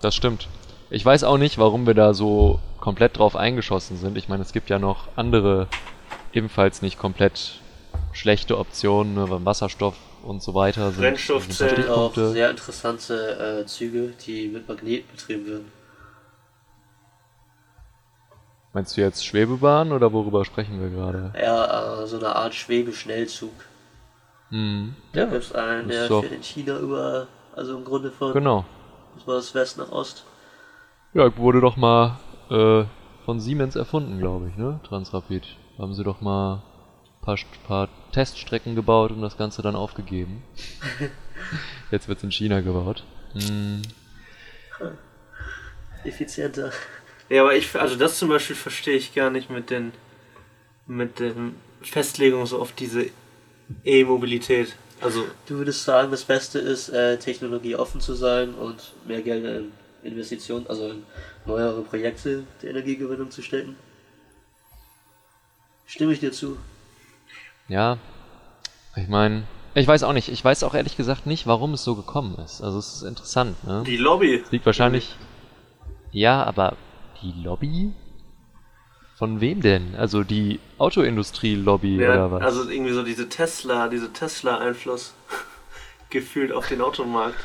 das 0.00 0.14
stimmt. 0.14 0.48
Ich 0.88 1.04
weiß 1.04 1.24
auch 1.24 1.36
nicht, 1.36 1.58
warum 1.58 1.86
wir 1.86 1.92
da 1.94 2.14
so 2.14 2.60
komplett 2.80 3.18
drauf 3.18 3.36
eingeschossen 3.36 3.98
sind. 3.98 4.16
Ich 4.16 4.28
meine, 4.28 4.42
es 4.42 4.52
gibt 4.52 4.70
ja 4.70 4.78
noch 4.78 5.08
andere, 5.16 5.66
ebenfalls 6.32 6.80
nicht 6.80 6.98
komplett 6.98 7.60
schlechte 8.12 8.56
Optionen, 8.58 9.14
ne, 9.14 9.28
weil 9.28 9.44
Wasserstoff 9.44 9.96
und 10.22 10.42
so 10.42 10.54
weiter 10.54 10.92
sind. 10.92 11.00
Brennstoffzellen 11.02 11.76
sind 11.76 11.88
auch 11.90 12.12
Stichpunkte. 12.12 12.30
sehr 12.32 12.50
interessante 12.50 13.62
äh, 13.62 13.66
Züge, 13.66 14.14
die 14.26 14.48
mit 14.48 14.68
Magneten 14.68 15.08
betrieben 15.14 15.46
werden. 15.46 15.72
Meinst 18.76 18.94
du 18.94 19.00
jetzt 19.00 19.24
Schwebebahn 19.24 19.90
oder 19.90 20.12
worüber 20.12 20.44
sprechen 20.44 20.82
wir 20.82 20.90
gerade? 20.90 21.32
Ja, 21.40 22.02
äh, 22.02 22.06
so 22.06 22.18
eine 22.18 22.36
Art 22.36 22.54
Schwebeschnellzug. 22.54 23.54
Hm. 24.50 24.94
Da 25.14 25.20
Ja, 25.20 25.26
gibt 25.28 25.44
es 25.44 25.52
einen, 25.54 25.88
das 25.88 26.08
der 26.08 26.20
fährt 26.20 26.32
in 26.32 26.42
China 26.42 26.78
über, 26.80 27.26
also 27.54 27.74
im 27.78 27.86
Grunde 27.86 28.10
von 28.10 28.34
genau. 28.34 28.66
aus 29.24 29.54
West 29.54 29.78
nach 29.78 29.90
Ost. 29.90 30.26
Ja, 31.14 31.34
wurde 31.38 31.62
doch 31.62 31.78
mal 31.78 32.18
äh, 32.50 32.84
von 33.24 33.40
Siemens 33.40 33.76
erfunden, 33.76 34.18
glaube 34.18 34.50
ich, 34.50 34.56
ne? 34.58 34.78
Transrapid. 34.86 35.46
Haben 35.78 35.94
sie 35.94 36.04
doch 36.04 36.20
mal 36.20 36.56
ein 36.56 37.24
paar, 37.24 37.38
paar 37.66 37.88
Teststrecken 38.12 38.74
gebaut 38.74 39.10
und 39.10 39.22
das 39.22 39.38
Ganze 39.38 39.62
dann 39.62 39.74
aufgegeben. 39.74 40.42
Jetzt 41.90 42.08
wird's 42.08 42.24
in 42.24 42.30
China 42.30 42.60
gebaut. 42.60 43.04
Hm. 43.32 43.80
Effizienter. 46.04 46.72
Ja, 47.28 47.42
aber 47.42 47.54
ich, 47.56 47.74
also 47.74 47.96
das 47.96 48.18
zum 48.18 48.28
Beispiel 48.28 48.56
verstehe 48.56 48.96
ich 48.96 49.14
gar 49.14 49.30
nicht 49.30 49.50
mit 49.50 49.70
den, 49.70 49.92
mit 50.86 51.18
den 51.18 51.56
Festlegungen 51.82 52.46
so 52.46 52.60
auf 52.60 52.72
diese 52.72 53.06
E-Mobilität. 53.84 54.76
Also, 55.00 55.24
Du 55.46 55.58
würdest 55.58 55.84
sagen, 55.84 56.10
das 56.10 56.24
Beste 56.24 56.58
ist, 56.58 56.88
äh, 56.88 57.18
Technologie 57.18 57.76
offen 57.76 58.00
zu 58.00 58.14
sein 58.14 58.54
und 58.54 58.94
mehr 59.06 59.22
Geld 59.22 59.44
in 59.44 59.72
Investitionen, 60.02 60.66
also 60.68 60.88
in 60.88 61.02
neuere 61.44 61.82
Projekte 61.82 62.44
der 62.62 62.70
Energiegewinnung 62.70 63.30
zu 63.30 63.42
stecken? 63.42 63.76
Stimme 65.86 66.12
ich 66.12 66.20
dir 66.20 66.32
zu. 66.32 66.56
Ja, 67.68 67.98
ich 68.96 69.08
meine, 69.08 69.44
ich 69.74 69.86
weiß 69.86 70.04
auch 70.04 70.12
nicht. 70.12 70.28
Ich 70.28 70.44
weiß 70.44 70.62
auch 70.62 70.74
ehrlich 70.74 70.96
gesagt 70.96 71.26
nicht, 71.26 71.46
warum 71.46 71.74
es 71.74 71.84
so 71.84 71.94
gekommen 71.94 72.36
ist. 72.38 72.62
Also 72.62 72.78
es 72.78 72.94
ist 72.94 73.02
interessant, 73.02 73.62
ne? 73.64 73.84
die 73.86 73.96
Lobby. 73.96 74.42
Es 74.44 74.50
liegt 74.50 74.66
wahrscheinlich. 74.66 75.16
Ja, 76.12 76.42
aber 76.44 76.76
die 77.22 77.32
Lobby? 77.42 77.92
Von 79.16 79.40
wem 79.40 79.60
denn? 79.62 79.94
Also 79.96 80.24
die 80.24 80.60
Autoindustrie-Lobby 80.78 81.96
Ja, 81.96 82.10
oder 82.10 82.30
was? 82.32 82.42
also 82.42 82.68
irgendwie 82.68 82.92
so 82.92 83.02
diese 83.02 83.28
Tesla, 83.28 83.88
diese 83.88 84.12
Tesla-Einfluss 84.12 85.14
gefühlt 86.10 86.52
auf 86.52 86.68
den 86.68 86.82
Automarkt. 86.82 87.36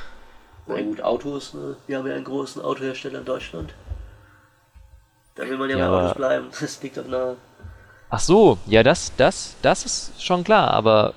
Na 0.68 0.82
gut, 0.82 1.02
Autos, 1.02 1.54
ne? 1.54 1.78
Wir 1.88 1.98
haben 1.98 2.08
ja 2.08 2.16
einen 2.16 2.26
großen 2.26 2.62
Autohersteller 2.62 3.20
in 3.20 3.26
Deutschland. 3.26 3.74
Da 5.36 5.48
will 5.48 5.58
man 5.58 5.70
ja, 5.70 5.78
Ja, 5.78 5.90
bei 5.90 5.98
Autos 6.04 6.16
bleiben. 6.16 6.48
Das 6.60 6.82
liegt 6.84 6.98
doch 6.98 7.08
nahe. 7.08 7.38
Ach 8.10 8.20
so, 8.20 8.58
ja, 8.68 8.84
das, 8.84 9.14
das, 9.16 9.56
das 9.62 9.86
ist 9.86 10.22
schon 10.24 10.44
klar, 10.44 10.72
aber 10.72 11.14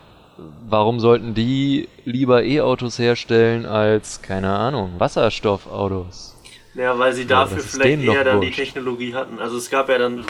warum 0.68 1.00
sollten 1.00 1.34
die 1.34 1.88
lieber 2.04 2.44
E-Autos 2.44 2.98
herstellen 2.98 3.66
als, 3.66 4.22
keine 4.22 4.56
Ahnung, 4.56 4.92
Wasserstoffautos? 4.98 6.33
Ja, 6.74 6.98
weil 6.98 7.12
sie 7.12 7.22
Ja, 7.22 7.28
dafür 7.28 7.58
ist 7.58 7.70
vielleicht 7.70 8.02
eher 8.02 8.24
dann 8.24 8.40
die 8.40 8.48
wurscht. 8.48 8.58
Technologie 8.58 9.14
hatten. 9.14 9.38
Also 9.38 9.56
es 9.56 9.70
gab 9.70 9.88
ja 9.88 9.98
dann 9.98 10.24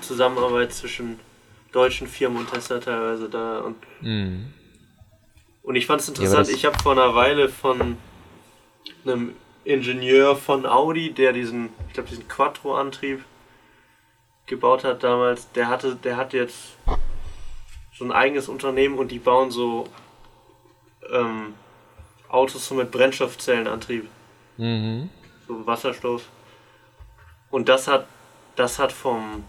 Zusammenarbeit 0.00 0.72
zwischen 0.72 1.18
deutschen 1.72 2.06
Firmen 2.06 2.38
und 2.38 2.50
Tesla 2.52 2.78
teilweise 2.78 3.28
da. 3.28 3.60
Und, 3.60 3.76
Hm. 4.00 4.52
und 5.62 5.76
ich 5.76 5.86
fand 5.86 6.00
es 6.00 6.08
interessant, 6.08 6.40
das- 6.48 6.54
ich 6.54 6.64
habe 6.64 6.78
vor 6.82 6.92
einer 6.92 7.14
Weile 7.14 7.48
von 7.48 7.96
einem 9.04 9.34
Ingenieur 9.64 10.36
von 10.36 10.66
Audi, 10.66 11.12
der 11.12 11.32
diesen, 11.32 11.70
ich 11.88 11.94
glaube, 11.94 12.08
diesen 12.08 12.28
Quattro-Antrieb 12.28 13.24
gebaut 14.46 14.84
hat 14.84 15.02
damals, 15.02 15.50
der 15.52 15.68
hatte, 15.68 15.94
der 15.96 16.16
hat 16.16 16.32
jetzt 16.32 16.76
so 17.94 18.04
ein 18.04 18.12
eigenes 18.12 18.48
Unternehmen 18.48 18.98
und 18.98 19.10
die 19.10 19.18
bauen 19.18 19.50
so 19.50 19.88
ähm, 21.12 21.54
Autos 22.28 22.66
so 22.68 22.74
mit 22.74 22.90
Brennstoffzellenantrieb. 22.90 24.08
Mhm. 24.56 25.10
So 25.48 25.66
Wasserstoff. 25.66 26.28
Und 27.50 27.68
das 27.68 27.88
hat, 27.88 28.06
das 28.54 28.78
hat 28.78 28.92
vom, 28.92 29.44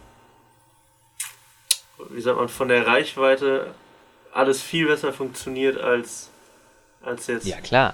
wie 2.10 2.22
sagt 2.22 2.38
man, 2.38 2.50
von 2.50 2.70
der 2.70 2.88
Reichweite 2.88 3.68
alles 4.34 4.62
viel 4.62 4.88
besser 4.88 5.12
funktioniert 5.12 5.78
als, 5.78 6.30
als 7.04 7.28
jetzt. 7.28 7.46
Ja, 7.46 7.60
klar. 7.60 7.94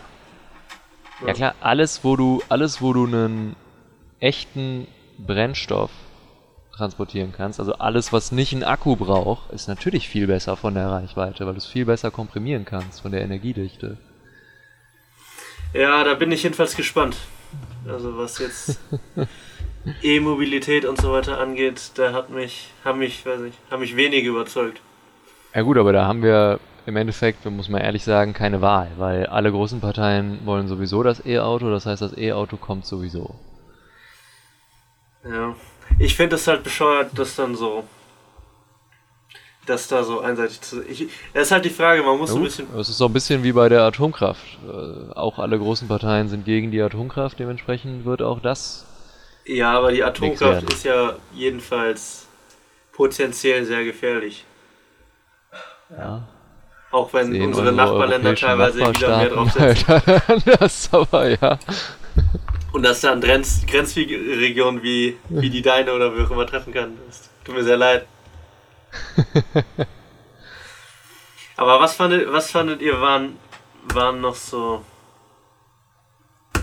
Ja. 1.22 1.28
Ja 1.28 1.34
klar, 1.34 1.56
alles 1.62 2.04
wo 2.04 2.16
du 2.16 2.44
alles 2.50 2.82
wo 2.82 2.92
du 2.94 3.06
einen 3.06 3.56
echten 4.20 4.88
Brennstoff 5.18 5.92
transportieren 6.76 7.32
kannst, 7.32 7.60
also 7.62 7.74
alles 7.76 8.12
was 8.12 8.34
nicht 8.34 8.52
einen 8.52 8.64
Akku 8.64 8.98
braucht, 8.98 9.50
ist 9.52 9.70
natürlich 9.70 10.10
viel 10.10 10.28
besser 10.28 10.58
von 10.58 10.74
der 10.74 10.90
Reichweite, 10.90 11.46
weil 11.46 11.54
du 11.54 11.60
es 11.60 11.66
viel 11.66 11.86
besser 11.86 12.12
komprimieren 12.12 12.66
kannst 12.66 13.02
von 13.02 13.14
der 13.14 13.22
Energiedichte. 13.22 13.98
Ja, 15.74 16.04
da 16.04 16.16
bin 16.16 16.34
ich 16.34 16.44
jedenfalls 16.44 16.76
gespannt. 16.76 17.16
Also 17.88 18.18
was 18.18 18.40
jetzt 18.40 18.80
E-Mobilität 20.02 20.86
und 20.86 21.00
so 21.00 21.12
weiter 21.12 21.40
angeht, 21.40 21.92
da 21.96 22.14
hat 22.14 22.30
mich, 22.30 22.72
haben 22.84 23.00
mich, 23.00 23.26
weiß 23.26 23.42
ich, 23.42 23.54
haben 23.70 23.82
mich 23.82 23.96
wenige 23.96 24.30
überzeugt. 24.30 24.82
Ja 25.54 25.62
gut, 25.62 25.78
aber 25.78 25.94
da 25.94 26.06
haben 26.06 26.24
wir 26.24 26.60
im 26.86 26.96
Endeffekt, 26.98 27.46
muss 27.46 27.70
man 27.70 27.82
ehrlich 27.82 28.04
sagen, 28.04 28.34
keine 28.34 28.62
Wahl, 28.62 28.92
weil 28.98 29.26
alle 29.28 29.52
großen 29.52 29.82
Parteien 29.82 30.40
wollen 30.46 30.68
sowieso 30.68 31.04
das 31.04 31.26
E-Auto, 31.26 31.70
das 31.70 31.86
heißt, 31.86 32.02
das 32.02 32.18
E-Auto 32.18 32.58
kommt 32.58 32.86
sowieso. 32.86 33.36
Ja. 35.24 35.56
Ich 36.00 36.16
finde 36.16 36.36
es 36.36 36.48
halt 36.48 36.64
bescheuert, 36.64 37.18
dass 37.18 37.36
dann 37.36 37.56
so. 37.56 37.84
Dass 39.66 39.88
da 39.88 40.04
so 40.04 40.20
einseitig 40.20 40.62
zu. 40.62 40.84
Ich, 40.84 41.08
das 41.34 41.48
ist 41.48 41.52
halt 41.52 41.66
die 41.66 41.70
Frage, 41.72 42.04
man 42.04 42.18
muss 42.20 42.30
Ja 42.30 42.36
ein 42.38 42.44
bisschen. 42.44 42.68
Es 42.78 42.90
ist 42.90 42.98
so 42.98 43.06
ein 43.08 43.14
bisschen 43.14 43.44
wie 43.44 43.52
bei 43.52 43.68
der 43.68 43.82
Atomkraft. 43.82 44.46
Äh, 44.68 45.14
auch 45.14 45.40
alle 45.40 45.58
großen 45.58 45.88
Parteien 45.88 46.28
sind 46.28 46.46
gegen 46.46 46.70
die 46.72 46.82
Atomkraft, 46.82 47.40
dementsprechend 47.40 48.06
wird 48.06 48.22
auch 48.22 48.40
das. 48.40 48.86
Ja, 49.46 49.72
aber 49.78 49.92
die 49.92 50.04
Atomkraft 50.04 50.72
ist 50.72 50.84
ja 50.84 51.16
jedenfalls 51.34 52.28
potenziell 52.92 53.66
sehr 53.66 53.84
gefährlich. 53.84 54.46
Ja, 55.90 56.28
Auch 56.92 57.14
wenn 57.14 57.32
sehen 57.32 57.44
unsere 57.48 57.70
unsere 57.70 57.76
Nachbarländer 57.76 58.36
teilweise 58.36 58.80
wieder 58.80 59.18
mehr 59.18 59.30
draufsetzen. 59.30 59.88
halt 59.88 60.30
anders, 60.30 60.90
aber 60.94 61.30
ja. 61.30 61.60
Und 62.72 62.84
dass 62.84 63.02
da 63.02 63.12
eine 63.12 63.22
Grenz 63.22 63.66
Grenzregion 63.68 64.82
wie, 64.82 65.18
wie 65.30 65.50
die 65.50 65.62
deine 65.62 65.94
oder 65.94 66.16
wie 66.16 66.24
auch 66.24 66.32
immer 66.32 66.48
treffen 66.48 66.74
kann. 66.74 66.98
Das 67.08 67.30
tut 67.44 67.56
mir 67.56 67.64
sehr 67.64 67.78
leid. 67.78 68.08
Aber 71.58 71.80
was 71.80 71.96
fandet, 71.96 72.32
was 72.32 72.52
fandet 72.52 72.82
ihr 72.82 73.00
waren 73.00 73.38
waren 73.94 74.22
noch 74.22 74.36
so 74.36 74.84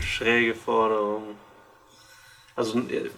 schräge 0.01 0.55
Forderungen? 0.55 1.37
Also, 2.55 2.79
äh, 2.81 3.11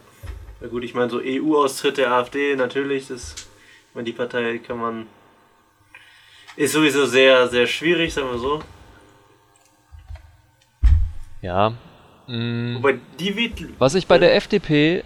na 0.60 0.68
gut, 0.68 0.84
ich 0.84 0.94
meine, 0.94 1.10
so 1.10 1.20
EU-Austritt 1.22 1.98
der 1.98 2.12
AfD, 2.12 2.54
natürlich, 2.56 3.08
das, 3.08 3.34
ich 3.88 3.94
meine, 3.94 4.04
die 4.04 4.12
Partei 4.12 4.58
kann 4.58 4.78
man. 4.78 5.06
Ist 6.56 6.72
sowieso 6.72 7.04
sehr, 7.06 7.48
sehr 7.48 7.66
schwierig, 7.66 8.14
sagen 8.14 8.30
wir 8.30 8.38
so. 8.38 8.62
Ja. 11.42 11.74
Mm, 12.28 12.76
Wobei 12.76 13.00
die 13.18 13.36
wird. 13.36 13.78
was 13.78 13.94
ich 13.96 14.06
bei 14.06 14.18
der 14.18 14.36
FDP 14.36 15.02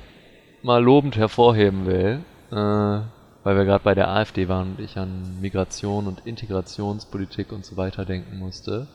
mal 0.62 0.82
lobend 0.82 1.16
hervorheben 1.16 1.86
will, 1.86 2.22
äh, 2.52 3.00
weil 3.44 3.56
wir 3.56 3.64
gerade 3.64 3.84
bei 3.84 3.94
der 3.94 4.08
AfD 4.08 4.48
waren 4.48 4.72
und 4.72 4.80
ich 4.80 4.98
an 4.98 5.40
Migration 5.40 6.06
und 6.06 6.26
Integrationspolitik 6.26 7.52
und 7.52 7.64
so 7.64 7.76
weiter 7.76 8.04
denken 8.04 8.38
musste, 8.38 8.88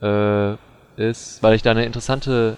äh, 0.00 0.54
ist, 0.96 1.42
weil 1.42 1.54
ich 1.54 1.62
da 1.62 1.70
eine 1.70 1.84
interessante, 1.84 2.56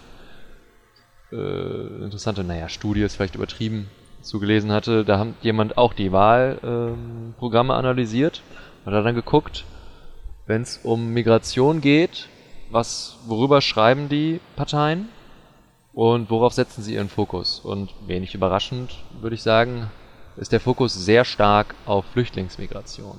äh, 1.33 2.05
interessante, 2.05 2.45
naja, 2.45 2.69
Studie 2.69 3.03
ist 3.03 3.17
vielleicht 3.17 3.35
übertrieben, 3.35 3.89
zugelesen 4.23 4.73
hatte, 4.73 5.05
da 5.05 5.19
hat 5.19 5.29
jemand 5.43 5.79
auch 5.79 5.93
die 5.95 6.13
Wahlprogramme 6.13 7.75
analysiert 7.75 8.43
und 8.85 8.95
hat 8.95 9.05
dann 9.05 9.15
geguckt, 9.15 9.65
wenn 10.47 10.63
es 10.63 10.79
um 10.83 11.13
Migration 11.13 11.81
geht, 11.81 12.29
was, 12.71 13.19
worüber 13.27 13.61
schreiben 13.61 14.09
die 14.09 14.41
Parteien 14.57 15.09
und 15.93 16.31
worauf 16.31 16.53
setzen 16.53 16.83
sie 16.83 16.95
ihren 16.95 17.09
Fokus? 17.09 17.61
Und 17.61 17.91
wenig 18.07 18.35
überraschend, 18.35 18.97
würde 19.21 19.35
ich 19.35 19.43
sagen, 19.43 19.91
ist 20.41 20.53
der 20.53 20.61
Fokus 20.61 20.95
sehr 20.95 21.25
stark 21.25 21.75
auf 21.85 22.05
Flüchtlingsmigration. 22.13 23.19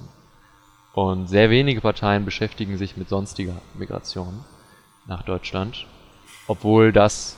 Und 0.94 1.28
sehr 1.28 1.50
wenige 1.52 1.80
Parteien 1.80 2.26
beschäftigen 2.26 2.78
sich 2.78 2.98
mit 2.98 3.08
sonstiger 3.10 3.62
Migration 3.76 4.44
nach 5.06 5.22
Deutschland, 5.24 5.86
obwohl 6.48 6.92
das 6.92 7.38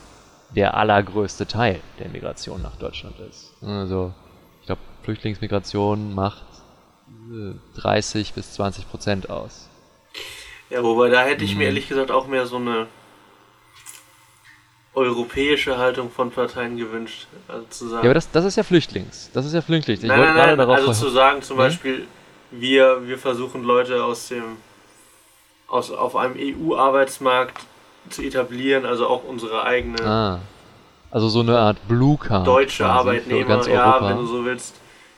der 0.56 0.76
allergrößte 0.78 1.48
Teil 1.48 1.82
der 2.00 2.10
Migration 2.10 2.62
nach 2.62 2.78
Deutschland 2.78 3.20
ist. 3.30 3.54
Also, 3.62 4.14
ich 4.62 4.68
glaube, 4.68 4.82
Flüchtlingsmigration 5.04 6.16
macht 6.16 6.44
äh, 7.32 7.54
30 7.80 8.34
bis 8.34 8.54
20 8.54 8.90
Prozent 8.90 9.30
aus. 9.30 9.68
Ja, 10.70 10.82
wobei 10.84 11.10
da 11.10 11.24
hätte 11.24 11.44
ich 11.44 11.52
mir 11.56 11.64
Mhm. 11.64 11.68
ehrlich 11.68 11.90
gesagt 11.90 12.10
auch 12.10 12.28
mehr 12.28 12.48
so 12.48 12.56
eine 12.56 12.88
europäische 14.96 15.78
Haltung 15.78 16.12
von 16.12 16.30
Parteien 16.32 16.78
gewünscht. 16.78 17.28
Also 17.48 17.66
zu 17.70 17.88
sagen. 17.90 18.04
Ja, 18.04 18.10
aber 18.10 18.14
das, 18.16 18.30
das 18.32 18.46
ist 18.46 18.56
ja 18.58 18.64
Flüchtlings. 18.64 19.30
Das 19.34 19.46
ist 19.46 19.54
ja 19.54 19.62
Flüchtlings. 19.62 20.02
Ich 20.04 20.08
nein, 20.08 20.20
wollte 20.20 20.34
nein, 20.34 20.38
gerade 20.42 20.58
nein, 20.58 20.68
darauf 20.68 20.88
also 20.88 21.06
zu 21.08 21.10
sagen 21.12 21.42
zum 21.42 21.58
Nee? 21.58 21.64
Beispiel, 21.64 22.08
wir, 22.52 23.08
wir 23.08 23.18
versuchen 23.18 23.64
Leute 23.64 24.04
aus 24.04 24.28
dem 24.28 24.44
aus, 25.68 25.90
auf 25.92 26.16
einem 26.16 26.36
EU-Arbeitsmarkt 26.38 27.66
zu 28.10 28.22
etablieren, 28.22 28.86
also 28.86 29.08
auch 29.08 29.24
unsere 29.24 29.64
eigene 29.64 30.00
Ah. 30.06 30.40
Also 31.10 31.30
so 31.30 31.40
eine 31.42 31.58
Art 31.58 31.78
Blue 31.88 32.18
Card. 32.18 32.46
deutsche 32.46 32.86
Arbeitnehmer, 32.86 33.46
ganz 33.48 33.68
ja, 33.68 34.00
wenn 34.08 34.18
du 34.18 34.26
so 34.26 34.46
willst, 34.46 34.76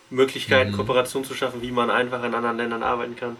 Möglichkeiten, 0.09 0.71
Mhm. 0.71 0.75
Kooperation 0.77 1.23
zu 1.25 1.33
schaffen, 1.33 1.61
wie 1.61 1.71
man 1.71 1.89
einfach 1.89 2.23
in 2.23 2.33
anderen 2.33 2.57
Ländern 2.57 2.83
arbeiten 2.83 3.15
kann. 3.15 3.37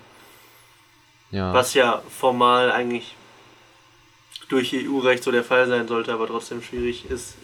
ja. 1.31 1.53
Was 1.53 1.73
ja 1.73 2.01
formal 2.09 2.71
eigentlich 2.71 3.14
durch 4.49 4.73
EU-Recht 4.73 5.23
so 5.23 5.31
der 5.31 5.43
Fall 5.43 5.67
sein 5.67 5.87
sollte, 5.87 6.13
aber 6.13 6.27
trotzdem 6.27 6.61
schwierig 6.61 7.09
ist 7.09 7.35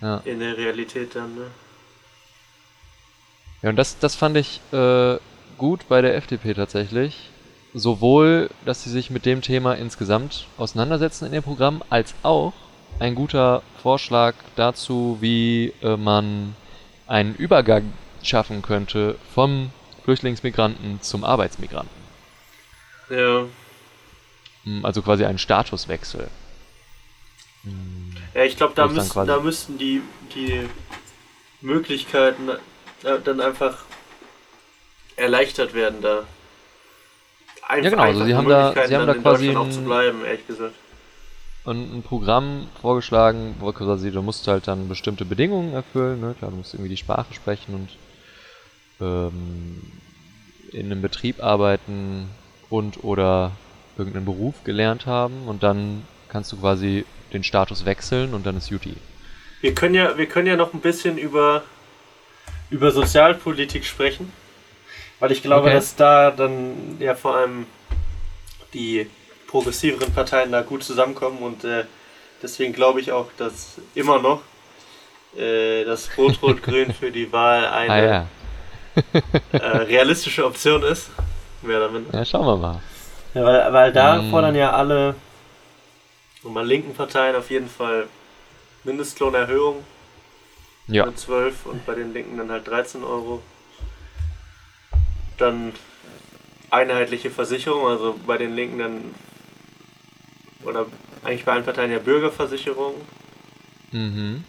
ja. 0.00 0.22
in 0.24 0.40
der 0.40 0.56
Realität 0.56 1.14
dann. 1.14 1.34
Ne? 1.34 1.46
Ja, 3.62 3.70
und 3.70 3.76
das, 3.76 3.98
das 3.98 4.14
fand 4.14 4.36
ich 4.36 4.60
äh, 4.72 5.16
gut 5.56 5.88
bei 5.88 6.02
der 6.02 6.16
FDP 6.16 6.54
tatsächlich. 6.54 7.30
Sowohl, 7.74 8.50
dass 8.66 8.84
sie 8.84 8.90
sich 8.90 9.08
mit 9.08 9.24
dem 9.24 9.40
Thema 9.40 9.74
insgesamt 9.74 10.46
auseinandersetzen 10.58 11.24
in 11.26 11.32
dem 11.32 11.42
Programm, 11.42 11.82
als 11.88 12.14
auch 12.22 12.52
ein 12.98 13.14
guter 13.14 13.62
Vorschlag 13.82 14.34
dazu, 14.56 15.18
wie 15.20 15.72
äh, 15.82 15.96
man 15.96 16.54
einen 17.06 17.34
Übergang 17.34 17.92
schaffen 18.22 18.60
könnte 18.60 19.16
vom 19.34 19.70
Flüchtlingsmigranten 20.04 21.00
zum 21.00 21.24
Arbeitsmigranten. 21.24 22.02
Ja. 23.08 23.46
Hm, 24.64 24.84
Also 24.84 25.02
quasi 25.02 25.24
einen 25.24 25.38
Statuswechsel. 25.38 26.28
ja, 28.34 28.44
ich 28.44 28.56
glaube, 28.56 28.74
da, 28.74 28.86
da 29.24 29.40
müssten 29.40 29.78
die, 29.78 30.02
die 30.34 30.68
Möglichkeiten 31.60 32.48
äh, 32.48 33.18
dann 33.24 33.40
einfach 33.40 33.84
erleichtert 35.16 35.74
werden 35.74 36.00
da. 36.00 36.24
Einf 37.68 37.84
Ja, 37.84 37.90
genau, 37.90 38.02
also 38.02 38.24
sie 38.24 38.34
haben 38.34 38.48
da- 38.48 38.72
sie 38.86 38.96
haben 38.96 39.06
da 39.06 39.14
quasi 39.14 39.46
Deutschland 39.46 39.56
auch 39.58 39.66
ein- 39.66 39.72
zu 39.72 39.82
bleiben, 39.82 40.24
ehrlich 40.24 40.46
gesagt. 40.46 40.74
und 41.64 41.94
ein 41.94 42.02
Programm 42.02 42.66
vorgeschlagen, 42.80 43.54
wo 43.60 43.72
quasi 43.72 44.10
du 44.10 44.20
musst 44.22 44.48
halt 44.48 44.66
dann 44.66 44.88
bestimmte 44.88 45.24
Bedingungen 45.24 45.72
erfüllen, 45.74 46.20
ne? 46.20 46.34
Klar, 46.36 46.50
du 46.50 46.56
musst 46.56 46.74
irgendwie 46.74 46.90
die 46.90 46.96
Sprache 46.96 47.32
sprechen 47.34 47.74
und 47.74 47.88
ähm, 49.00 49.80
in 50.72 50.86
einem 50.86 51.02
Betrieb 51.02 51.40
arbeiten 51.42 52.28
und 52.68 53.04
oder 53.04 53.52
irgendeinen 54.02 54.26
Beruf 54.26 54.54
gelernt 54.64 55.06
haben 55.06 55.46
und 55.46 55.62
dann 55.62 56.04
kannst 56.28 56.52
du 56.52 56.56
quasi 56.58 57.04
den 57.32 57.44
Status 57.44 57.84
wechseln 57.84 58.34
und 58.34 58.44
dann 58.46 58.56
ist 58.56 58.70
Juti. 58.70 58.96
Wir 59.60 59.74
können 59.74 59.94
ja, 59.94 60.16
wir 60.18 60.26
können 60.26 60.46
ja 60.46 60.56
noch 60.56 60.74
ein 60.74 60.80
bisschen 60.80 61.18
über, 61.18 61.62
über 62.70 62.90
Sozialpolitik 62.90 63.84
sprechen. 63.84 64.32
Weil 65.20 65.30
ich 65.30 65.42
glaube, 65.42 65.66
Okay. 65.68 65.74
dass 65.74 65.94
da 65.94 66.30
dann 66.32 66.96
ja 66.98 67.14
vor 67.14 67.36
allem 67.36 67.66
die 68.74 69.08
progressiveren 69.46 70.12
Parteien 70.12 70.50
da 70.50 70.62
gut 70.62 70.82
zusammenkommen 70.82 71.38
und 71.38 71.62
äh, 71.64 71.84
deswegen 72.42 72.72
glaube 72.72 73.00
ich 73.00 73.12
auch, 73.12 73.28
dass 73.36 73.76
immer 73.94 74.18
noch 74.20 74.42
äh, 75.36 75.84
das 75.84 76.10
Rot-Rot-Grün 76.18 76.92
für 76.98 77.12
die 77.12 77.30
Wahl 77.32 77.66
eine 77.66 77.92
Ah 77.92 78.02
ja. 78.04 78.26
äh, 79.52 79.66
realistische 79.84 80.44
Option 80.44 80.82
ist. 80.82 81.10
Mehr 81.62 81.88
minder. 81.88 82.12
Ja, 82.18 82.24
schauen 82.24 82.46
wir 82.46 82.56
mal. 82.56 82.80
Ja, 83.34 83.44
weil, 83.44 83.72
weil 83.72 83.92
da 83.92 84.20
Mm. 84.22 84.30
fordern 84.30 84.54
ja 84.54 84.72
alle 84.72 85.14
und 86.42 86.54
bei 86.54 86.62
linken 86.62 86.94
Parteien 86.94 87.36
auf 87.36 87.50
jeden 87.50 87.68
Fall 87.68 88.08
Mindestlohnerhöhung 88.84 89.84
Ja. 90.88 91.06
mit 91.06 91.18
12 91.18 91.66
und 91.66 91.86
bei 91.86 91.94
den 91.94 92.12
Linken 92.12 92.36
dann 92.36 92.50
halt 92.50 92.66
13 92.66 93.04
Euro. 93.04 93.42
Dann 95.38 95.72
einheitliche 96.70 97.30
Versicherung, 97.30 97.86
also 97.86 98.18
bei 98.26 98.38
den 98.38 98.54
Linken 98.56 98.78
dann 98.78 99.14
oder 100.64 100.86
eigentlich 101.22 101.44
bei 101.44 101.52
allen 101.52 101.64
Parteien 101.64 101.92
ja 101.92 101.98
Bürgerversicherung. 101.98 102.94
Mhm. 103.92 104.44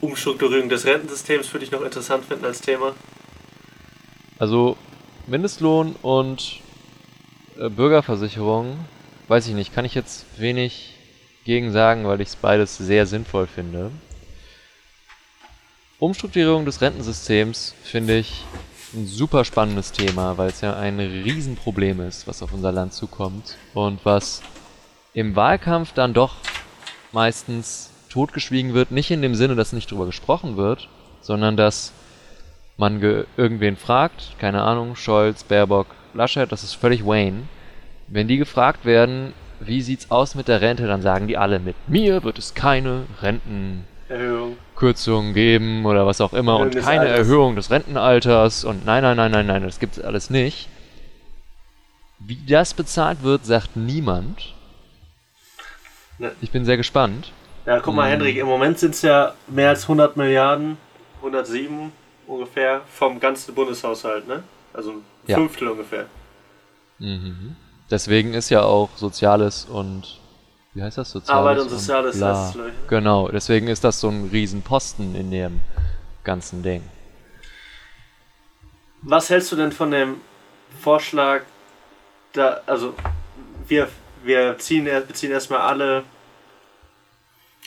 Umstrukturierung 0.00 0.68
des 0.68 0.84
Rentensystems 0.84 1.52
würde 1.52 1.64
ich 1.64 1.72
noch 1.72 1.82
interessant 1.82 2.24
finden 2.24 2.44
als 2.44 2.60
Thema. 2.60 2.94
Also 4.38 4.76
Mindestlohn 5.26 5.96
und 6.02 6.60
Bürgerversicherung, 7.58 8.76
weiß 9.26 9.48
ich 9.48 9.54
nicht, 9.54 9.74
kann 9.74 9.84
ich 9.84 9.94
jetzt 9.94 10.26
wenig 10.38 10.94
gegen 11.44 11.72
sagen, 11.72 12.06
weil 12.06 12.20
ich 12.20 12.28
es 12.28 12.36
beides 12.36 12.78
sehr 12.78 13.04
sinnvoll 13.06 13.48
finde. 13.48 13.90
Umstrukturierung 15.98 16.64
des 16.64 16.80
Rentensystems 16.80 17.74
finde 17.82 18.18
ich 18.18 18.44
ein 18.94 19.06
super 19.06 19.44
spannendes 19.44 19.90
Thema, 19.90 20.38
weil 20.38 20.48
es 20.48 20.60
ja 20.60 20.76
ein 20.76 21.00
Riesenproblem 21.00 22.00
ist, 22.00 22.28
was 22.28 22.42
auf 22.42 22.52
unser 22.52 22.70
Land 22.70 22.94
zukommt 22.94 23.56
und 23.74 24.04
was 24.04 24.40
im 25.12 25.34
Wahlkampf 25.34 25.92
dann 25.92 26.14
doch 26.14 26.36
meistens 27.12 27.90
totgeschwiegen 28.08 28.72
wird, 28.72 28.92
nicht 28.92 29.10
in 29.10 29.20
dem 29.20 29.34
Sinne, 29.34 29.56
dass 29.56 29.72
nicht 29.72 29.90
drüber 29.90 30.06
gesprochen 30.06 30.56
wird, 30.56 30.88
sondern 31.20 31.56
dass 31.56 31.92
man 32.76 33.00
ge 33.00 33.24
irgendwen 33.36 33.76
fragt, 33.76 34.38
keine 34.38 34.62
Ahnung, 34.62 34.94
Scholz, 34.94 35.42
Baerbock, 35.42 35.88
Laschet, 36.14 36.50
das 36.50 36.64
ist 36.64 36.74
völlig 36.74 37.06
Wayne. 37.06 37.42
Wenn 38.06 38.28
die 38.28 38.38
gefragt 38.38 38.84
werden, 38.84 39.32
wie 39.60 39.82
sieht's 39.82 40.10
aus 40.10 40.34
mit 40.34 40.48
der 40.48 40.60
Rente, 40.60 40.86
dann 40.86 41.02
sagen 41.02 41.28
die 41.28 41.36
alle, 41.36 41.58
mit 41.58 41.76
mir 41.88 42.22
wird 42.24 42.38
es 42.38 42.54
keine 42.54 43.04
Rentenkürzungen 43.20 45.34
geben 45.34 45.84
oder 45.84 46.06
was 46.06 46.20
auch 46.20 46.32
immer 46.32 46.52
Erhöhung 46.52 46.74
und 46.74 46.82
keine 46.82 47.00
Alters. 47.00 47.18
Erhöhung 47.18 47.56
des 47.56 47.70
Rentenalters 47.70 48.64
und 48.64 48.86
nein, 48.86 49.02
nein, 49.02 49.16
nein, 49.16 49.32
nein, 49.32 49.46
nein, 49.46 49.62
das 49.62 49.80
gibt's 49.80 50.00
alles 50.00 50.30
nicht. 50.30 50.68
Wie 52.18 52.38
das 52.48 52.74
bezahlt 52.74 53.22
wird, 53.22 53.44
sagt 53.44 53.76
niemand. 53.76 54.54
Ich 56.40 56.50
bin 56.50 56.64
sehr 56.64 56.76
gespannt. 56.76 57.32
Ja, 57.64 57.80
guck 57.80 57.94
mal, 57.94 58.08
Mm. 58.08 58.12
Hendrik, 58.12 58.36
im 58.38 58.46
Moment 58.46 58.78
sind 58.78 58.94
es 58.94 59.02
ja 59.02 59.34
mehr 59.46 59.68
als 59.68 59.82
100 59.82 60.16
Milliarden, 60.16 60.78
107 61.18 61.92
ungefähr, 62.26 62.80
vom 62.88 63.20
ganzen 63.20 63.54
Bundeshaushalt, 63.54 64.26
ne? 64.26 64.42
Also 64.72 64.92
ein 64.92 65.02
Ja. 65.28 65.36
Fünftel 65.36 65.68
ungefähr. 65.68 66.06
Mhm. 66.98 67.54
Deswegen 67.90 68.34
ist 68.34 68.50
ja 68.50 68.62
auch 68.62 68.90
Soziales 68.96 69.66
und 69.66 70.20
wie 70.74 70.82
heißt 70.82 70.98
das? 70.98 71.10
Soziales 71.10 71.38
Arbeit 71.38 71.58
und 71.60 71.68
Soziales 71.68 72.16
bla. 72.16 72.28
heißt 72.28 72.48
es, 72.48 72.54
glaub 72.54 72.66
ich? 72.68 72.88
Genau, 72.88 73.28
deswegen 73.28 73.68
ist 73.68 73.84
das 73.84 74.00
so 74.00 74.08
ein 74.08 74.28
Riesenposten 74.32 75.14
in 75.14 75.30
dem 75.30 75.60
ganzen 76.24 76.62
Ding. 76.62 76.82
Was 79.02 79.30
hältst 79.30 79.52
du 79.52 79.56
denn 79.56 79.72
von 79.72 79.90
dem 79.90 80.16
Vorschlag 80.80 81.42
da, 82.32 82.60
also 82.66 82.94
wir, 83.66 83.88
wir 84.22 84.58
ziehen, 84.58 84.84
beziehen 85.06 85.30
erstmal 85.30 85.60
alle, 85.60 86.04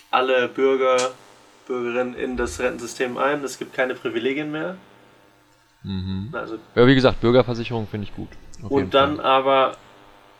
alle 0.09 0.47
Bürger, 0.47 1.11
Bürgerinnen 1.67 2.15
in 2.15 2.37
das 2.37 2.59
Rentensystem 2.59 3.17
ein. 3.17 3.43
Es 3.43 3.57
gibt 3.57 3.73
keine 3.73 3.95
Privilegien 3.95 4.51
mehr. 4.51 4.77
Mhm. 5.83 6.29
Also, 6.33 6.57
Ja, 6.75 6.87
wie 6.87 6.95
gesagt, 6.95 7.21
Bürgerversicherung 7.21 7.87
finde 7.87 8.07
ich 8.07 8.15
gut. 8.15 8.29
Und 8.69 8.93
dann 8.93 9.17
Fall. 9.17 9.25
aber 9.25 9.77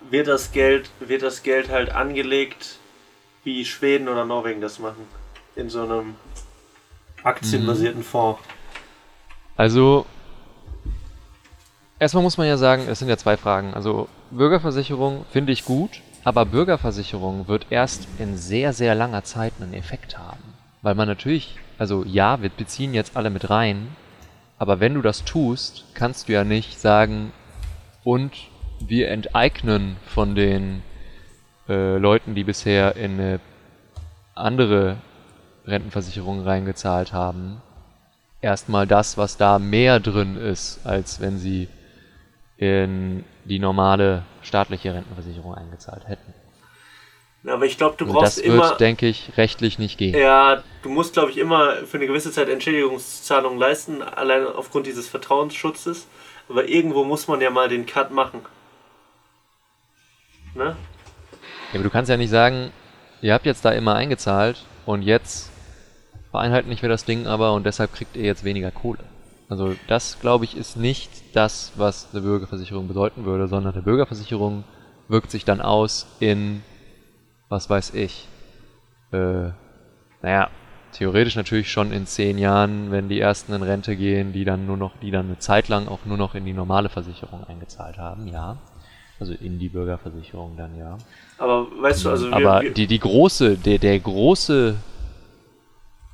wird 0.09 0.27
das 0.27 0.51
Geld, 0.51 0.89
wird 0.99 1.21
das 1.23 1.43
Geld 1.43 1.69
halt 1.69 1.91
angelegt, 1.91 2.77
wie 3.43 3.65
Schweden 3.65 4.07
oder 4.07 4.25
Norwegen 4.25 4.61
das 4.61 4.79
machen. 4.79 5.07
In 5.55 5.69
so 5.69 5.83
einem 5.83 6.15
aktienbasierten 7.23 8.03
Fonds. 8.03 8.41
Also, 9.57 10.05
erstmal 11.99 12.23
muss 12.23 12.37
man 12.37 12.47
ja 12.47 12.57
sagen, 12.57 12.87
es 12.87 12.99
sind 12.99 13.09
ja 13.09 13.17
zwei 13.17 13.37
Fragen. 13.37 13.73
Also, 13.73 14.07
Bürgerversicherung 14.31 15.25
finde 15.31 15.51
ich 15.51 15.65
gut, 15.65 16.01
aber 16.23 16.45
Bürgerversicherung 16.45 17.47
wird 17.47 17.67
erst 17.69 18.07
in 18.19 18.37
sehr, 18.37 18.73
sehr 18.73 18.95
langer 18.95 19.23
Zeit 19.23 19.53
einen 19.59 19.73
Effekt 19.73 20.17
haben. 20.17 20.43
Weil 20.81 20.95
man 20.95 21.07
natürlich, 21.07 21.57
also 21.77 22.03
ja, 22.05 22.41
wir 22.41 22.49
beziehen 22.49 22.93
jetzt 22.93 23.15
alle 23.15 23.29
mit 23.29 23.49
rein, 23.49 23.95
aber 24.61 24.79
wenn 24.79 24.93
du 24.93 25.01
das 25.01 25.25
tust, 25.25 25.85
kannst 25.95 26.29
du 26.29 26.33
ja 26.33 26.43
nicht 26.43 26.79
sagen, 26.79 27.33
und 28.03 28.31
wir 28.79 29.09
enteignen 29.09 29.97
von 30.05 30.35
den 30.35 30.83
äh, 31.67 31.97
Leuten, 31.97 32.35
die 32.35 32.43
bisher 32.43 32.95
in 32.95 33.19
eine 33.19 33.39
andere 34.35 34.97
Rentenversicherung 35.65 36.43
reingezahlt 36.43 37.11
haben, 37.11 37.59
erstmal 38.39 38.85
das, 38.85 39.17
was 39.17 39.35
da 39.35 39.57
mehr 39.57 39.99
drin 39.99 40.37
ist, 40.37 40.85
als 40.85 41.19
wenn 41.19 41.39
sie 41.39 41.67
in 42.57 43.23
die 43.45 43.57
normale 43.57 44.25
staatliche 44.43 44.93
Rentenversicherung 44.93 45.55
eingezahlt 45.55 46.07
hätten. 46.07 46.35
Aber 47.45 47.65
ich 47.65 47.77
glaube, 47.77 47.95
du 47.97 48.05
brauchst 48.05 48.37
das 48.37 48.43
immer. 48.43 48.69
wird, 48.69 48.79
denke 48.79 49.07
ich, 49.07 49.31
rechtlich 49.35 49.79
nicht 49.79 49.97
gehen. 49.97 50.15
Ja, 50.15 50.63
du 50.83 50.89
musst, 50.89 51.13
glaube 51.13 51.31
ich, 51.31 51.37
immer 51.37 51.77
für 51.87 51.97
eine 51.97 52.05
gewisse 52.05 52.31
Zeit 52.31 52.49
Entschädigungszahlungen 52.49 53.57
leisten, 53.57 54.03
allein 54.03 54.45
aufgrund 54.45 54.85
dieses 54.85 55.07
Vertrauensschutzes. 55.07 56.07
Aber 56.49 56.67
irgendwo 56.67 57.03
muss 57.03 57.27
man 57.27 57.41
ja 57.41 57.49
mal 57.49 57.67
den 57.67 57.85
Cut 57.85 58.11
machen. 58.11 58.41
Ne? 60.53 60.75
Ja, 61.71 61.75
aber 61.75 61.83
du 61.83 61.89
kannst 61.89 62.09
ja 62.09 62.17
nicht 62.17 62.29
sagen, 62.29 62.71
ihr 63.21 63.33
habt 63.33 63.45
jetzt 63.45 63.65
da 63.65 63.71
immer 63.71 63.95
eingezahlt 63.95 64.65
und 64.85 65.01
jetzt 65.01 65.49
vereinheitlichen 66.31 66.81
wir 66.81 66.89
das 66.89 67.05
Ding 67.05 67.27
aber 67.27 67.53
und 67.53 67.65
deshalb 67.65 67.93
kriegt 67.93 68.15
ihr 68.15 68.25
jetzt 68.25 68.43
weniger 68.43 68.71
Kohle. 68.71 68.99
Also 69.49 69.75
das, 69.87 70.19
glaube 70.19 70.45
ich, 70.45 70.55
ist 70.55 70.77
nicht 70.77 71.09
das, 71.33 71.73
was 71.75 72.07
eine 72.11 72.21
Bürgerversicherung 72.21 72.87
bedeuten 72.87 73.25
würde, 73.25 73.47
sondern 73.47 73.73
eine 73.73 73.81
Bürgerversicherung 73.81 74.63
wirkt 75.09 75.29
sich 75.29 75.43
dann 75.43 75.59
aus 75.59 76.07
in, 76.19 76.63
was 77.51 77.69
weiß 77.69 77.93
ich, 77.95 78.27
äh, 79.11 79.49
naja, 80.21 80.49
theoretisch 80.93 81.35
natürlich 81.35 81.69
schon 81.69 81.91
in 81.91 82.05
zehn 82.07 82.37
Jahren, 82.37 82.91
wenn 82.91 83.09
die 83.09 83.19
ersten 83.19 83.51
in 83.53 83.61
Rente 83.61 83.97
gehen, 83.97 84.31
die 84.31 84.45
dann 84.45 84.65
nur 84.65 84.77
noch, 84.77 84.93
die 85.01 85.11
dann 85.11 85.25
eine 85.25 85.37
Zeit 85.37 85.67
lang 85.67 85.89
auch 85.89 86.05
nur 86.05 86.17
noch 86.17 86.33
in 86.33 86.45
die 86.45 86.53
normale 86.53 86.87
Versicherung 86.87 87.43
eingezahlt 87.43 87.97
haben, 87.97 88.27
ja. 88.27 88.57
Also 89.19 89.33
in 89.33 89.59
die 89.59 89.67
Bürgerversicherung 89.67 90.55
dann, 90.55 90.77
ja. 90.77 90.97
Aber 91.37 91.67
weißt 91.81 92.05
du, 92.05 92.09
also 92.09 92.29
wir, 92.29 92.35
Aber 92.35 92.61
die, 92.61 92.87
die 92.87 92.99
große, 92.99 93.57
der, 93.57 93.77
der 93.79 93.99
große, 93.99 94.75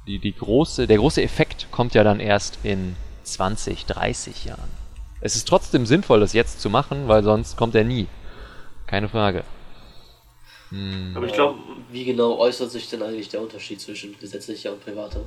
die, 0.08 0.20
die 0.20 0.34
große, 0.34 0.88
der 0.88 0.98
große 0.98 1.22
Effekt 1.22 1.68
kommt 1.72 1.94
ja 1.94 2.04
dann 2.04 2.20
erst 2.20 2.60
in 2.64 2.96
20, 3.24 3.86
30 3.86 4.46
Jahren. 4.46 4.70
Es 5.22 5.36
ist 5.36 5.48
trotzdem 5.48 5.86
sinnvoll, 5.86 6.20
das 6.20 6.34
jetzt 6.34 6.62
zu 6.62 6.70
machen, 6.72 7.08
weil 7.08 7.24
sonst 7.24 7.58
kommt 7.58 7.76
er 7.76 7.84
nie. 7.84 8.08
Keine 8.88 9.08
Frage. 9.08 9.44
Hm. 10.70 11.14
aber 11.16 11.26
ich 11.26 11.34
glaube, 11.34 11.60
Wie 11.90 12.04
genau 12.04 12.38
äußert 12.38 12.72
sich 12.72 12.90
denn 12.90 13.02
eigentlich 13.02 13.30
der 13.30 13.42
Unterschied 13.42 13.80
zwischen 13.80 14.18
gesetzlicher 14.20 14.74
und 14.74 14.84
privater? 14.84 15.22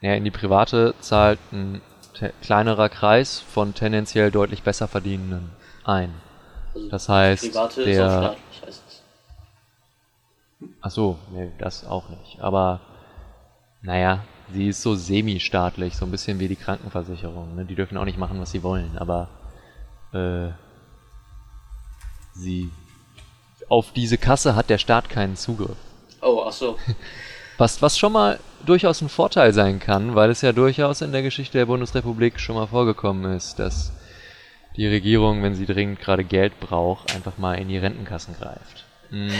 Ja, 0.00 0.12
in 0.14 0.24
die 0.24 0.30
private 0.30 0.94
zahlt 1.00 1.38
ein 1.52 1.80
kleinerer 2.42 2.88
Kreis 2.90 3.40
von 3.40 3.72
tendenziell 3.74 4.30
deutlich 4.30 4.62
besser 4.62 4.86
verdienenden 4.86 5.50
ein. 5.84 6.12
Also 6.74 6.88
Das 6.90 7.08
heißt, 7.08 7.52
private 7.52 7.80
ist 7.82 7.86
der- 7.86 8.06
auch 8.06 8.18
staatlich, 8.18 8.62
heißt 8.66 8.82
es. 8.86 9.02
Ach 10.82 10.90
so, 10.90 11.18
nee, 11.32 11.50
das 11.58 11.86
auch 11.86 12.08
nicht. 12.10 12.40
Aber 12.40 12.80
naja, 13.80 14.24
sie 14.52 14.68
ist 14.68 14.82
so 14.82 14.94
semi-staatlich, 14.94 15.96
so 15.96 16.04
ein 16.04 16.10
bisschen 16.10 16.38
wie 16.38 16.48
die 16.48 16.56
Krankenversicherung. 16.56 17.54
Ne? 17.56 17.64
Die 17.64 17.74
dürfen 17.74 17.96
auch 17.96 18.04
nicht 18.04 18.18
machen, 18.18 18.38
was 18.40 18.50
sie 18.50 18.62
wollen, 18.62 18.98
aber 18.98 19.28
äh, 20.12 20.50
sie 22.34 22.70
auf 23.68 23.92
diese 23.92 24.18
Kasse 24.18 24.54
hat 24.54 24.70
der 24.70 24.78
Staat 24.78 25.08
keinen 25.08 25.36
Zugriff. 25.36 25.76
Oh, 26.20 26.44
ach 26.46 26.52
so. 26.52 26.78
Was, 27.56 27.80
was 27.80 27.96
schon 27.96 28.12
mal 28.12 28.40
durchaus 28.66 29.00
ein 29.00 29.08
Vorteil 29.08 29.52
sein 29.52 29.78
kann, 29.78 30.16
weil 30.16 30.28
es 30.30 30.40
ja 30.40 30.50
durchaus 30.50 31.02
in 31.02 31.12
der 31.12 31.22
Geschichte 31.22 31.56
der 31.56 31.66
Bundesrepublik 31.66 32.40
schon 32.40 32.56
mal 32.56 32.66
vorgekommen 32.66 33.32
ist, 33.36 33.60
dass 33.60 33.92
die 34.76 34.88
Regierung, 34.88 35.40
wenn 35.44 35.54
sie 35.54 35.64
dringend 35.64 36.00
gerade 36.00 36.24
Geld 36.24 36.58
braucht, 36.58 37.14
einfach 37.14 37.38
mal 37.38 37.54
in 37.54 37.68
die 37.68 37.78
Rentenkassen 37.78 38.34
greift. 38.34 38.84
Mm. 39.10 39.28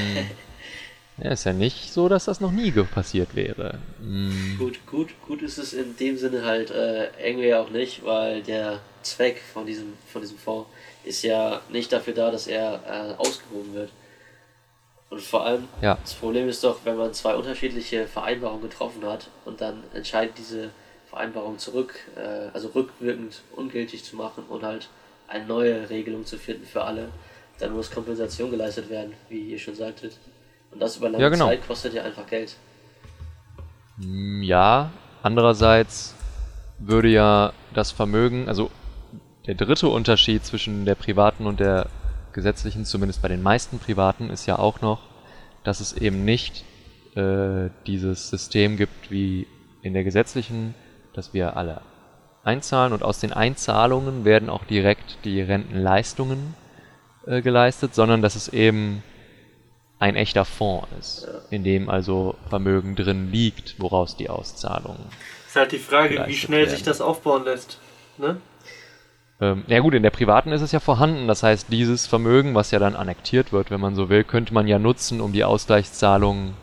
Ja, 1.23 1.31
ist 1.31 1.45
ja 1.45 1.53
nicht 1.53 1.93
so, 1.93 2.09
dass 2.09 2.25
das 2.25 2.41
noch 2.41 2.51
nie 2.51 2.73
passiert 2.73 3.37
wäre. 3.37 3.79
Mm. 4.01 4.59
Gut, 4.59 4.85
gut, 4.85 5.11
gut 5.25 5.43
ist 5.43 5.59
es 5.59 5.73
in 5.73 5.97
dem 5.97 6.17
Sinne 6.17 6.45
halt 6.45 6.73
äh, 6.73 7.07
irgendwie 7.25 7.55
auch 7.55 7.71
nicht, 7.71 8.05
weil 8.05 8.43
der 8.43 8.81
Zweck 9.03 9.41
von 9.53 9.65
diesem, 9.65 9.93
von 10.13 10.23
diesem 10.23 10.39
Fonds 10.39 10.69
ist 11.05 11.23
ja 11.23 11.61
nicht 11.71 11.93
dafür 11.93 12.15
da, 12.15 12.33
dass 12.33 12.49
er 12.49 12.81
äh, 12.85 13.15
ausgehoben 13.23 13.75
wird. 13.75 13.91
Und 15.15 15.21
vor 15.23 15.47
allem, 15.47 15.69
Ja. 15.81 15.97
das 16.03 16.13
Problem 16.15 16.49
ist 16.49 16.65
doch, 16.65 16.79
wenn 16.83 16.97
man 16.97 17.15
zwei 17.15 17.37
unterschiedliche 17.37 18.09
Vereinbarungen 18.09 18.69
getroffen 18.69 19.05
hat 19.07 19.29
und 19.45 19.61
dann 19.61 19.85
entscheidet, 19.95 20.37
diese 20.39 20.71
Vereinbarung 21.09 21.57
zurück, 21.57 21.95
äh, 22.17 22.49
also 22.53 22.67
rückwirkend 22.75 23.43
ungültig 23.55 24.03
zu 24.03 24.17
machen 24.17 24.43
und 24.49 24.65
halt 24.65 24.89
eine 25.29 25.47
neue 25.47 25.89
Regelung 25.89 26.27
zu 26.27 26.37
finden 26.37 26.67
für 26.67 26.83
alle, 26.83 27.11
dann 27.61 27.73
muss 27.75 27.93
Kompensation 27.93 28.51
geleistet 28.51 28.91
werden, 28.91 29.13
wie 29.29 29.39
ihr 29.39 29.59
schon 29.61 29.77
sagtet. 29.77 30.19
Und 30.73 30.83
das 30.83 30.97
über 30.97 31.09
lange 31.09 31.23
Ja, 31.23 31.29
genau. 31.29 31.47
Zeit 31.47 31.65
kostet 31.65 31.95
ja 31.95 32.03
einfach 32.03 32.27
Geld. 32.27 32.57
Mm, 33.99 34.43
Ja, 34.43 34.91
andererseits 35.23 36.17
würde 36.81 37.07
ja 37.07 37.53
das 37.73 37.93
Vermögen, 37.93 38.49
also 38.49 38.69
der 39.47 39.55
dritte 39.55 39.87
Unterschied 39.87 40.45
zwischen 40.45 40.85
der 40.85 40.97
privaten 40.97 41.47
und 41.47 41.61
der 41.61 41.87
gesetzlichen, 42.35 42.85
zumindest 42.85 43.23
bei 43.23 43.29
den 43.29 43.43
meisten 43.43 43.79
privaten, 43.79 44.29
ist 44.29 44.45
ja 44.45 44.59
auch 44.59 44.83
noch, 44.83 45.01
dass 45.63 45.81
es 45.81 45.95
eben 45.95 46.25
nicht 46.27 46.65
äh, 47.17 47.71
dieses 47.87 48.29
System 48.29 48.77
gibt 48.77 49.11
wie 49.11 49.47
in 49.81 49.95
der 49.95 50.05
gesetzlichen, 50.05 50.75
dass 51.15 51.33
wir 51.33 51.57
alle 51.57 51.81
einzahlen 52.43 52.93
und 52.93 53.03
aus 53.03 53.21
den 53.21 53.33
Einzahlungen 53.33 54.27
werden 54.27 54.51
auch 54.51 54.65
direkt 54.65 55.19
die 55.25 55.41
Rentenleistungen 55.41 56.55
äh, 57.27 57.41
geleistet, 57.41 57.95
sondern 57.95 58.21
dass 58.21 58.35
es 58.37 58.49
eben 58.49 59.03
ein 59.99 60.17
echter 60.17 60.45
Fonds 60.45 60.89
ist, 60.99 61.29
in 61.51 61.65
dem 61.65 61.89
also 61.89 62.35
Vermögen 62.51 62.97
drin 62.97 63.31
liegt, 63.31 63.81
woraus 63.81 64.17
die 64.17 64.29
Auszahlungen. 64.29 65.07
ist 65.47 65.57
halt 65.57 65.73
die 65.73 65.79
Frage, 65.79 66.25
wie 66.27 66.35
schnell 66.35 66.69
sich 66.69 66.81
werden. 66.81 66.87
das 66.87 67.01
aufbauen 67.01 67.45
lässt. 67.45 67.79
Ne? 68.19 68.37
Ähm, 69.41 69.65
ja 69.67 69.81
gut, 69.81 69.95
in 69.95 70.03
der 70.03 70.11
privaten 70.11 70.53
ist 70.53 70.63
es 70.63 70.73
ja 70.73 70.81
vorhanden, 70.81 71.27
das 71.27 71.43
heißt, 71.43 71.67
dieses 71.71 72.07
Vermögen, 72.07 72.55
was 72.55 72.71
ja 72.71 72.79
dann 72.79 72.95
annektiert 72.95 73.53
wird, 73.53 73.71
wenn 73.71 73.81
man 73.81 73.95
so 73.95 74.09
will, 74.09 74.25
könnte 74.25 74.55
man 74.55 74.69
ja 74.69 74.79
nutzen, 74.79 75.21
um 75.21 75.33
die 75.33 75.45
Ausgleichszahlungen 75.45 76.55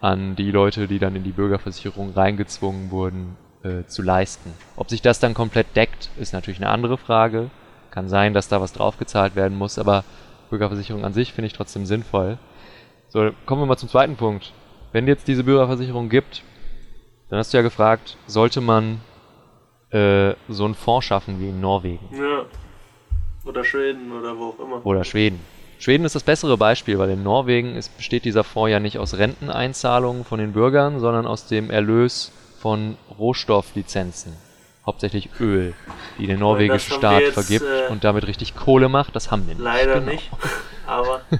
an 0.00 0.36
die 0.36 0.50
Leute, 0.50 0.88
die 0.88 0.98
dann 0.98 1.16
in 1.16 1.24
die 1.24 1.32
Bürgerversicherung 1.32 2.12
reingezwungen 2.12 2.90
wurden, 2.90 3.36
äh, 3.62 3.86
zu 3.86 4.02
leisten. 4.02 4.52
Ob 4.76 4.90
sich 4.90 5.00
das 5.00 5.20
dann 5.20 5.34
komplett 5.34 5.74
deckt, 5.76 6.10
ist 6.18 6.32
natürlich 6.32 6.60
eine 6.60 6.70
andere 6.70 6.98
Frage. 6.98 7.50
Kann 7.90 8.08
sein, 8.08 8.34
dass 8.34 8.48
da 8.48 8.60
was 8.60 8.72
draufgezahlt 8.72 9.36
werden 9.36 9.56
muss, 9.56 9.78
aber 9.78 10.04
Bürgerversicherung 10.50 11.04
an 11.04 11.14
sich 11.14 11.32
finde 11.32 11.46
ich 11.46 11.52
trotzdem 11.54 11.86
sinnvoll. 11.86 12.38
So, 13.08 13.30
kommen 13.46 13.62
wir 13.62 13.66
mal 13.66 13.76
zum 13.76 13.88
zweiten 13.88 14.16
Punkt. 14.16 14.52
Wenn 14.92 15.06
jetzt 15.06 15.28
diese 15.28 15.44
Bürgerversicherung 15.44 16.08
gibt, 16.08 16.42
dann 17.30 17.38
hast 17.38 17.52
du 17.52 17.56
ja 17.56 17.62
gefragt, 17.62 18.16
sollte 18.26 18.60
man 18.60 19.00
äh, 19.94 20.34
so 20.48 20.64
einen 20.64 20.74
Fonds 20.74 21.06
schaffen 21.06 21.40
wie 21.40 21.48
in 21.48 21.60
Norwegen 21.60 22.08
Ja. 22.12 22.44
Oder 23.44 23.64
Schweden 23.64 24.10
oder 24.12 24.36
wo 24.38 24.50
auch 24.50 24.58
immer. 24.58 24.86
oder 24.86 25.04
Schweden. 25.04 25.40
Schweden 25.78 26.04
ist 26.06 26.14
das 26.14 26.22
bessere 26.22 26.56
Beispiel, 26.56 26.98
weil 26.98 27.10
in 27.10 27.22
Norwegen 27.22 27.76
ist, 27.76 27.94
besteht 27.96 28.24
dieser 28.24 28.44
Fonds 28.44 28.70
ja 28.72 28.80
nicht 28.80 28.98
aus 28.98 29.14
Renteneinzahlungen 29.18 30.24
von 30.24 30.38
den 30.38 30.52
Bürgern, 30.52 31.00
sondern 31.00 31.26
aus 31.26 31.46
dem 31.46 31.70
Erlös 31.70 32.32
von 32.60 32.96
Rohstofflizenzen. 33.18 34.32
Hauptsächlich 34.86 35.28
Öl, 35.40 35.74
die 36.18 36.26
der 36.26 36.36
norwegische 36.38 36.92
Staat 36.92 37.20
jetzt, 37.22 37.34
vergibt 37.34 37.64
äh, 37.64 37.90
und 37.90 38.04
damit 38.04 38.26
richtig 38.26 38.54
Kohle 38.54 38.88
macht. 38.88 39.14
Das 39.16 39.30
haben 39.30 39.46
wir 39.46 39.54
nicht. 39.54 39.64
Leider 39.64 40.00
Genau. 40.00 40.12
nicht. 40.12 40.30
Aber 40.86 41.20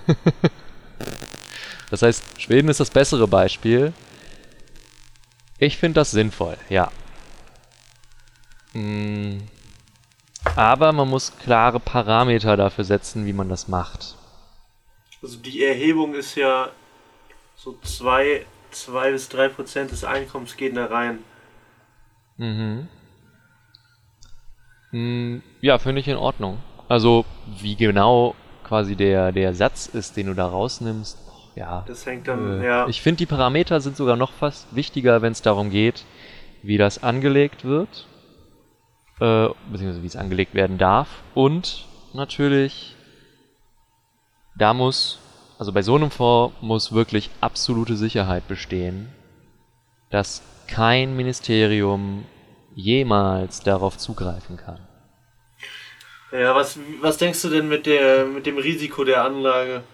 Das 1.90 2.02
heißt, 2.02 2.40
Schweden 2.40 2.68
ist 2.68 2.80
das 2.80 2.90
bessere 2.90 3.28
Beispiel. 3.28 3.92
Ich 5.59 5.76
finde 5.76 6.00
das 6.00 6.11
sinnvoll, 6.11 6.57
ja. 6.68 6.90
Mm, 8.75 9.39
Aber 10.57 10.93
man 10.93 11.09
muss 11.09 11.37
klare 11.39 11.81
Parameter 11.81 12.57
dafür 12.57 12.85
setzen, 12.85 13.27
wie 13.27 13.33
man 13.33 13.49
das 13.49 13.68
macht. 13.68 14.16
Also 15.22 15.39
die 15.39 15.64
Erhebung 15.64 16.14
ist 16.14 16.35
ja 16.35 16.70
so 17.57 17.79
2 17.83 18.45
zwei, 18.70 19.12
bis 19.12 19.29
3 19.29 19.49
Prozent 19.49 19.93
des 19.93 20.05
Einkommens 20.05 20.57
gehen 20.57 20.75
da 20.75 20.87
rein. 20.87 21.20
Mhm. 22.37 22.89
Hm, 24.91 25.43
Ja, 25.61 25.79
finde 25.79 26.01
ich 26.01 26.09
in 26.09 26.16
Ordnung. 26.16 26.59
Also, 26.89 27.25
wie 27.61 27.77
genau 27.77 28.35
quasi 28.64 28.97
der, 28.97 29.33
der 29.33 29.55
Satz 29.55 29.87
ist, 29.87 30.16
den 30.16 30.27
du 30.27 30.35
da 30.35 30.47
rausnimmst, 30.47 31.18
ja. 31.55 31.85
Das 31.87 32.05
hängt 32.07 32.27
dann, 32.29 32.61
Äh, 32.61 32.66
ja. 32.66 32.89
Ich 32.89 33.01
finde, 33.01 33.18
die 33.18 33.27
Parameter 33.27 33.81
sind 33.81 33.97
sogar 33.97 34.16
noch 34.16 34.33
fast 34.33 34.75
wichtiger, 34.75 35.22
wenn 35.22 35.33
es 35.33 35.43
darum 35.43 35.70
geht, 35.70 36.05
wie 36.62 36.79
das 36.79 37.03
angelegt 37.03 37.64
wird, 37.64 38.07
äh, 39.20 39.48
beziehungsweise 39.70 40.02
wie 40.02 40.06
es 40.06 40.16
angelegt 40.16 40.54
werden 40.54 40.78
darf. 40.78 41.08
Und 41.34 41.86
natürlich, 42.12 42.96
da 44.56 44.74
muss, 44.74 45.18
also 45.58 45.72
bei 45.72 45.82
so 45.82 45.94
einem 45.94 46.10
Fonds 46.10 46.54
muss 46.60 46.92
wirklich 46.92 47.30
absolute 47.40 47.96
Sicherheit 47.96 48.48
bestehen, 48.48 49.08
dass 50.10 50.42
kein 50.66 51.16
Ministerium 51.16 52.24
jemals 52.74 53.60
darauf 53.60 53.98
zugreifen 53.98 54.56
kann. 54.56 54.80
Ja, 56.32 56.54
was, 56.56 56.78
was 57.00 57.16
denkst 57.18 57.42
du 57.42 57.48
denn 57.48 57.68
mit, 57.68 57.86
der, 57.86 58.26
mit 58.26 58.46
dem 58.46 58.58
Risiko 58.58 59.04
der 59.04 59.22
Anlage? 59.22 59.84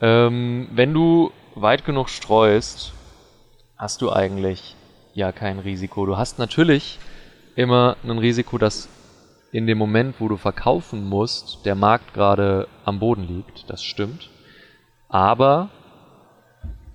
Ähm, 0.00 0.68
wenn 0.72 0.94
du 0.94 1.32
weit 1.54 1.84
genug 1.84 2.08
streust, 2.08 2.92
hast 3.76 4.00
du 4.00 4.10
eigentlich 4.10 4.76
ja 5.12 5.32
kein 5.32 5.58
Risiko. 5.58 6.06
Du 6.06 6.16
hast 6.16 6.38
natürlich 6.38 6.98
immer 7.58 7.96
ein 8.04 8.18
Risiko, 8.18 8.56
dass 8.56 8.88
in 9.50 9.66
dem 9.66 9.78
Moment, 9.78 10.20
wo 10.20 10.28
du 10.28 10.36
verkaufen 10.36 11.08
musst, 11.08 11.66
der 11.66 11.74
Markt 11.74 12.14
gerade 12.14 12.68
am 12.84 13.00
Boden 13.00 13.26
liegt. 13.26 13.68
Das 13.68 13.82
stimmt. 13.82 14.30
Aber 15.08 15.68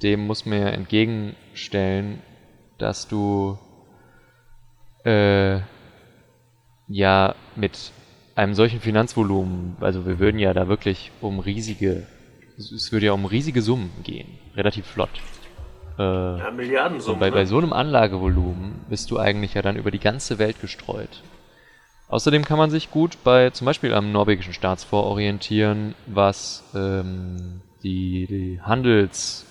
dem 0.02 0.26
muss 0.26 0.46
man 0.46 0.62
ja 0.62 0.68
entgegenstellen, 0.70 2.22
dass 2.78 3.10
du 3.10 3.58
äh, 5.04 5.60
ja 6.88 7.36
mit 7.58 7.92
einem 8.36 8.54
solchen 8.54 8.80
Finanzvolumen, 8.80 9.76
also 9.82 10.06
wir 10.06 10.18
würden 10.18 10.40
ja 10.40 10.54
da 10.54 10.70
wirklich 10.70 11.12
um 11.20 11.40
riesige, 11.40 12.08
es 12.58 12.90
würde 12.94 13.08
ja 13.08 13.12
um 13.12 13.26
riesige 13.26 13.62
Summen 13.62 13.92
gehen, 14.04 14.40
relativ 14.56 14.86
flott. 14.86 15.22
Äh, 15.98 16.02
Ja, 16.40 16.52
Milliardensummen. 16.52 17.16
und 17.16 17.20
bei, 17.20 17.32
bei 17.32 17.42
ne? 17.42 17.48
so 17.48 17.58
einem 17.58 17.74
Anlagevolumen 17.74 18.86
bist 18.90 19.12
du 19.12 19.20
eigentlich 19.20 19.54
ja 19.54 19.62
dann 19.62 19.76
über 19.76 19.92
die 19.92 20.00
ganze 20.00 20.40
Welt 20.40 20.60
gestreut. 20.62 21.22
Außerdem 22.08 22.46
kann 22.46 22.58
man 22.58 22.70
sich 22.70 22.92
gut 22.92 23.18
bei 23.24 23.50
zum 23.50 23.66
Beispiel 23.66 23.94
am 23.94 24.12
norwegischen 24.12 24.54
Staatsfonds 24.54 25.08
orientieren, 25.08 25.96
was 26.06 26.64
ähm, 26.76 27.62
die, 27.82 28.28
die 28.28 28.62
Handels, 28.62 29.46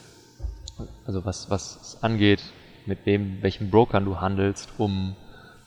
also 1.07 1.25
was, 1.25 1.51
was 1.51 1.79
es 1.83 2.03
angeht, 2.03 2.43
mit 2.87 3.05
wem, 3.05 3.39
welchen 3.43 3.71
Brokern 3.71 4.05
du 4.05 4.21
handelst, 4.21 4.71
um 4.79 5.17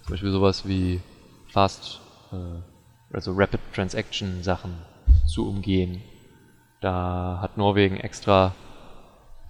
zum 0.03 0.11
Beispiel 0.11 0.31
sowas 0.31 0.67
wie 0.67 1.01
Fast, 1.49 2.01
äh, 2.31 3.13
also 3.13 3.33
Rapid 3.33 3.59
Transaction 3.73 4.43
Sachen 4.43 4.73
zu 5.27 5.47
umgehen. 5.47 6.01
Da 6.81 7.39
hat 7.41 7.57
Norwegen 7.57 7.97
extra 7.97 8.53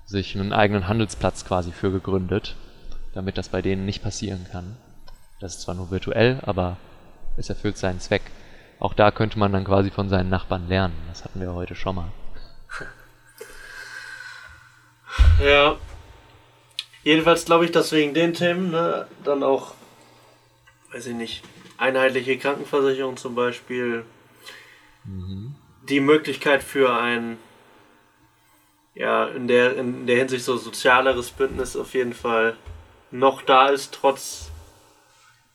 sich 0.06 0.36
einen 0.36 0.54
eigenen 0.54 0.88
Handelsplatz 0.88 1.46
quasi 1.46 1.72
für 1.72 1.92
gegründet, 1.92 2.56
damit 3.14 3.38
das 3.38 3.50
bei 3.50 3.62
denen 3.62 3.86
nicht 3.86 4.04
passieren 4.04 4.46
kann. 4.52 4.78
Das 5.40 5.56
ist 5.56 5.62
zwar 5.62 5.76
nur 5.76 5.92
virtuell, 5.92 6.40
aber 6.44 6.78
es 7.38 7.50
erfüllt 7.50 7.78
seinen 7.78 8.00
Zweck. 8.00 8.22
Auch 8.80 8.94
da 8.94 9.12
könnte 9.12 9.40
man 9.40 9.52
dann 9.52 9.66
quasi 9.66 9.90
von 9.90 10.10
seinen 10.10 10.30
Nachbarn 10.30 10.68
lernen. 10.68 10.96
Das 11.08 11.24
hatten 11.24 11.40
wir 11.40 11.54
heute 11.54 11.76
schon 11.76 11.96
mal. 11.96 12.12
Ja. 15.44 15.78
Jedenfalls 17.04 17.46
glaube 17.46 17.66
ich, 17.66 17.72
dass 17.72 17.92
wegen 17.92 18.14
den 18.14 18.34
Themen 18.34 18.72
ne, 18.72 19.08
dann 19.24 19.44
auch, 19.44 19.76
weiß 20.92 21.06
ich 21.08 21.16
nicht, 21.16 21.44
einheitliche 21.78 22.38
Krankenversicherung 22.38 23.18
zum 23.18 23.36
Beispiel, 23.36 24.06
die 25.88 26.00
Möglichkeit 26.00 26.64
für 26.64 26.98
ein, 26.98 27.38
ja, 28.96 29.28
in 29.28 29.48
der, 29.48 29.78
in 29.78 30.08
der 30.08 30.18
Hinsicht 30.18 30.46
so 30.46 30.58
sozialeres 30.58 31.30
Bündnis 31.30 31.76
auf 31.76 31.94
jeden 31.94 32.14
Fall 32.14 32.56
noch 33.12 33.42
da 33.42 33.68
ist, 33.68 33.94
trotz 33.94 34.50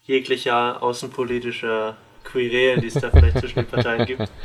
jeglicher 0.04 0.82
außenpolitischer 0.82 1.96
Querelen, 2.24 2.82
die 2.82 2.88
es 2.88 2.94
da 2.94 3.10
vielleicht 3.10 3.38
zwischen 3.38 3.60
den 3.60 3.66
Parteien 3.66 4.06
gibt. 4.06 4.30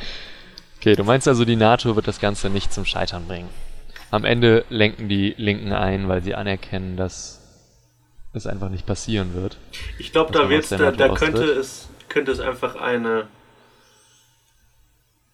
Okay, 0.78 0.96
du 0.96 1.04
meinst 1.04 1.28
also, 1.28 1.46
die 1.46 1.56
NATO 1.56 1.96
wird 1.96 2.08
das 2.08 2.20
Ganze 2.20 2.48
nicht 2.48 2.72
zum 2.72 2.86
Scheitern 2.86 3.26
bringen. 3.26 3.50
Am 4.12 4.24
Ende 4.24 4.66
lenken 4.70 5.10
die 5.10 5.34
Linken 5.36 5.74
ein, 5.74 6.08
weil 6.08 6.22
sie 6.22 6.36
anerkennen, 6.36 6.96
dass 6.96 7.42
es 8.34 8.46
einfach 8.46 8.70
nicht 8.70 8.86
passieren 8.86 9.34
wird. 9.34 9.58
Ich 9.98 10.12
glaube, 10.12 10.32
da 10.32 10.48
wird's, 10.48 10.70
da, 10.70 10.92
da 10.92 11.10
könnte 11.16 11.42
es, 11.42 11.90
könnte 12.08 12.32
es 12.32 12.40
einfach 12.40 12.76
eine 12.76 13.26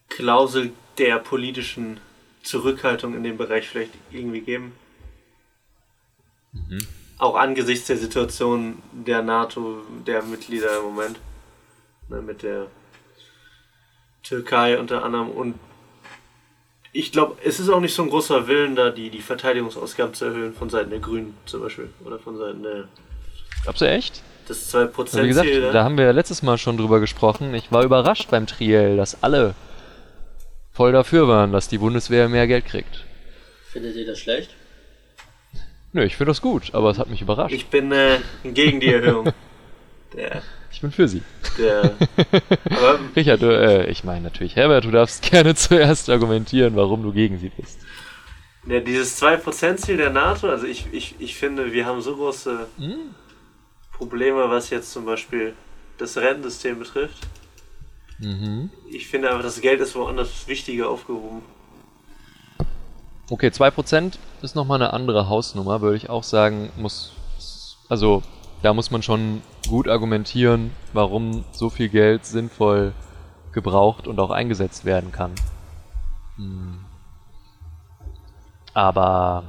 Klausel 0.07 0.71
der 0.97 1.19
politischen 1.19 1.99
Zurückhaltung 2.43 3.15
in 3.15 3.23
dem 3.23 3.37
Bereich 3.37 3.67
vielleicht 3.67 3.91
irgendwie 4.11 4.41
geben. 4.41 4.73
Mhm. 6.53 6.79
Auch 7.17 7.35
angesichts 7.35 7.87
der 7.87 7.97
Situation 7.97 8.81
der 8.91 9.21
NATO, 9.21 9.81
der 10.07 10.23
Mitglieder 10.23 10.79
im 10.79 10.85
Moment. 10.85 11.19
Ne, 12.09 12.21
mit 12.21 12.43
der 12.43 12.67
Türkei 14.23 14.79
unter 14.79 15.03
anderem. 15.03 15.29
Und 15.29 15.55
ich 16.93 17.11
glaube, 17.11 17.37
es 17.43 17.59
ist 17.59 17.69
auch 17.69 17.79
nicht 17.79 17.93
so 17.93 18.03
ein 18.03 18.09
großer 18.09 18.47
Willen 18.47 18.75
da, 18.75 18.89
die, 18.89 19.09
die 19.09 19.21
Verteidigungsausgaben 19.21 20.13
zu 20.13 20.25
erhöhen 20.25 20.53
von 20.53 20.69
Seiten 20.69 20.89
der 20.89 20.99
Grünen 20.99 21.37
zum 21.45 21.61
Beispiel. 21.61 21.89
Oder 22.03 22.19
von 22.19 22.37
Seiten 22.37 22.63
der 22.63 22.87
Glaubst 23.63 23.81
du 23.81 23.85
echt? 23.87 24.23
das 24.47 24.73
Also 24.75 24.89
wie 25.23 25.27
gesagt, 25.27 25.47
2%-Ziel. 25.47 25.61
ne? 25.61 25.71
da 25.71 25.83
haben 25.83 25.97
wir 25.97 26.05
ja 26.05 26.11
letztes 26.11 26.41
Mal 26.41 26.57
schon 26.57 26.77
drüber 26.77 26.99
gesprochen. 26.99 27.53
Ich 27.53 27.71
war 27.71 27.83
überrascht 27.83 28.29
beim 28.29 28.47
Triell, 28.47 28.97
dass 28.97 29.23
alle 29.23 29.55
voll 30.73 30.91
dafür 30.91 31.27
waren, 31.27 31.51
dass 31.51 31.67
die 31.67 31.77
Bundeswehr 31.77 32.29
mehr 32.29 32.47
Geld 32.47 32.65
kriegt. 32.65 33.05
Findet 33.71 33.95
ihr 33.95 34.05
das 34.05 34.19
schlecht? 34.19 34.51
Nö, 35.93 36.03
ich 36.03 36.15
finde 36.15 36.31
das 36.31 36.41
gut, 36.41 36.73
aber 36.73 36.89
es 36.89 36.97
hat 36.97 37.09
mich 37.09 37.21
überrascht. 37.21 37.53
Ich 37.53 37.67
bin 37.67 37.91
äh, 37.91 38.19
gegen 38.43 38.79
die 38.79 38.93
Erhöhung. 38.93 39.31
Der, 40.13 40.41
Ich 40.73 40.81
bin 40.81 40.91
für 40.91 41.07
sie. 41.07 41.21
der, 41.57 41.95
aber 42.69 42.99
Richard, 43.15 43.41
du, 43.41 43.45
äh, 43.47 43.89
ich 43.89 44.03
meine 44.03 44.23
natürlich, 44.23 44.57
Herbert, 44.57 44.83
du 44.83 44.91
darfst 44.91 45.21
gerne 45.31 45.55
zuerst 45.55 46.09
argumentieren, 46.09 46.75
warum 46.75 47.01
du 47.01 47.13
gegen 47.13 47.37
sie 47.39 47.47
bist. 47.47 47.79
der, 48.65 48.81
dieses 48.81 49.21
2%-Ziel 49.21 49.95
der 49.95 50.09
NATO, 50.09 50.49
also 50.49 50.65
ich, 50.67 50.87
ich, 50.91 51.15
ich 51.19 51.35
finde, 51.37 51.71
wir 51.71 51.85
haben 51.85 52.01
so 52.01 52.15
große 52.17 52.67
Hm? 52.77 53.15
Probleme, 53.93 54.49
was 54.49 54.69
jetzt 54.69 54.91
zum 54.91 55.05
Beispiel 55.05 55.53
das 55.97 56.17
Rentensystem 56.17 56.79
betrifft. 56.79 57.19
Mhm. 58.21 58.69
Ich 58.87 59.07
finde 59.07 59.29
einfach, 59.29 59.43
das 59.43 59.59
Geld 59.59 59.81
ist 59.81 59.95
woanders 59.95 60.47
wichtiger 60.47 60.89
aufgehoben. 60.89 61.41
Okay, 63.29 63.47
2% 63.47 64.19
ist 64.41 64.55
nochmal 64.55 64.81
eine 64.81 64.93
andere 64.93 65.27
Hausnummer, 65.27 65.81
würde 65.81 65.97
ich 65.97 66.09
auch 66.09 66.23
sagen, 66.23 66.69
muss, 66.77 67.13
also 67.89 68.21
da 68.61 68.73
muss 68.73 68.91
man 68.91 69.01
schon 69.01 69.41
gut 69.67 69.87
argumentieren, 69.87 70.71
warum 70.93 71.45
so 71.51 71.69
viel 71.69 71.89
Geld 71.89 72.25
sinnvoll 72.25 72.93
gebraucht 73.53 74.07
und 74.07 74.19
auch 74.19 74.31
eingesetzt 74.31 74.85
werden 74.85 75.11
kann. 75.11 75.33
Hm. 76.35 76.85
Aber 78.73 79.43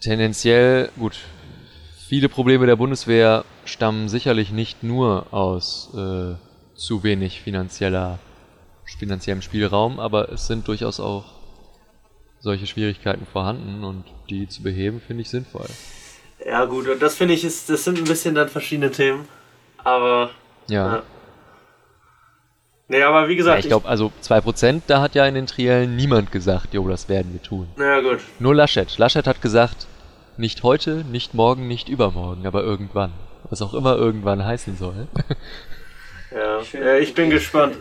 tendenziell, 0.00 0.90
gut, 0.98 1.18
viele 2.14 2.28
Probleme 2.28 2.64
der 2.66 2.76
Bundeswehr 2.76 3.44
stammen 3.64 4.08
sicherlich 4.08 4.52
nicht 4.52 4.84
nur 4.84 5.26
aus 5.32 5.90
äh, 5.94 6.36
zu 6.76 7.02
wenig 7.02 7.40
finanzieller 7.40 8.20
finanziellem 9.00 9.42
Spielraum, 9.42 9.98
aber 9.98 10.30
es 10.30 10.46
sind 10.46 10.68
durchaus 10.68 11.00
auch 11.00 11.24
solche 12.38 12.68
Schwierigkeiten 12.68 13.26
vorhanden 13.26 13.82
und 13.82 14.04
die 14.30 14.46
zu 14.46 14.62
beheben 14.62 15.00
finde 15.04 15.22
ich 15.22 15.28
sinnvoll. 15.28 15.66
Ja 16.46 16.66
gut, 16.66 16.86
und 16.86 17.02
das 17.02 17.16
finde 17.16 17.34
ich, 17.34 17.42
ist, 17.42 17.68
das 17.68 17.82
sind 17.82 17.98
ein 17.98 18.04
bisschen 18.04 18.36
dann 18.36 18.48
verschiedene 18.48 18.92
Themen. 18.92 19.26
Aber, 19.82 20.30
Ja. 20.68 20.86
ja. 20.86 21.02
Nee, 22.86 23.02
aber 23.02 23.26
wie 23.26 23.32
ja 23.32 23.38
gesagt, 23.38 23.58
ich 23.60 23.66
glaube, 23.66 23.88
also 23.88 24.12
2%, 24.22 24.82
da 24.86 25.00
hat 25.00 25.16
ja 25.16 25.26
in 25.26 25.34
den 25.34 25.46
Triellen 25.48 25.96
niemand 25.96 26.30
gesagt, 26.30 26.74
jo, 26.74 26.86
das 26.88 27.08
werden 27.08 27.32
wir 27.32 27.42
tun. 27.42 27.66
ich, 27.72 27.78
na 27.78 28.00
gut. 28.00 28.20
Nur 28.38 28.54
Laschet. 28.54 28.96
Laschet 28.98 29.26
hat 29.26 29.42
gesagt, 29.42 29.88
nicht 30.36 30.62
heute, 30.62 31.04
nicht 31.04 31.34
morgen, 31.34 31.68
nicht 31.68 31.88
übermorgen, 31.88 32.46
aber 32.46 32.62
irgendwann. 32.62 33.12
Was 33.50 33.62
auch 33.62 33.74
immer 33.74 33.96
irgendwann 33.96 34.44
heißen 34.44 34.76
soll. 34.76 35.08
Ja, 36.34 36.64
Schön. 36.64 36.82
äh, 36.82 36.98
ich 36.98 37.14
bin 37.14 37.30
gespannt. 37.30 37.76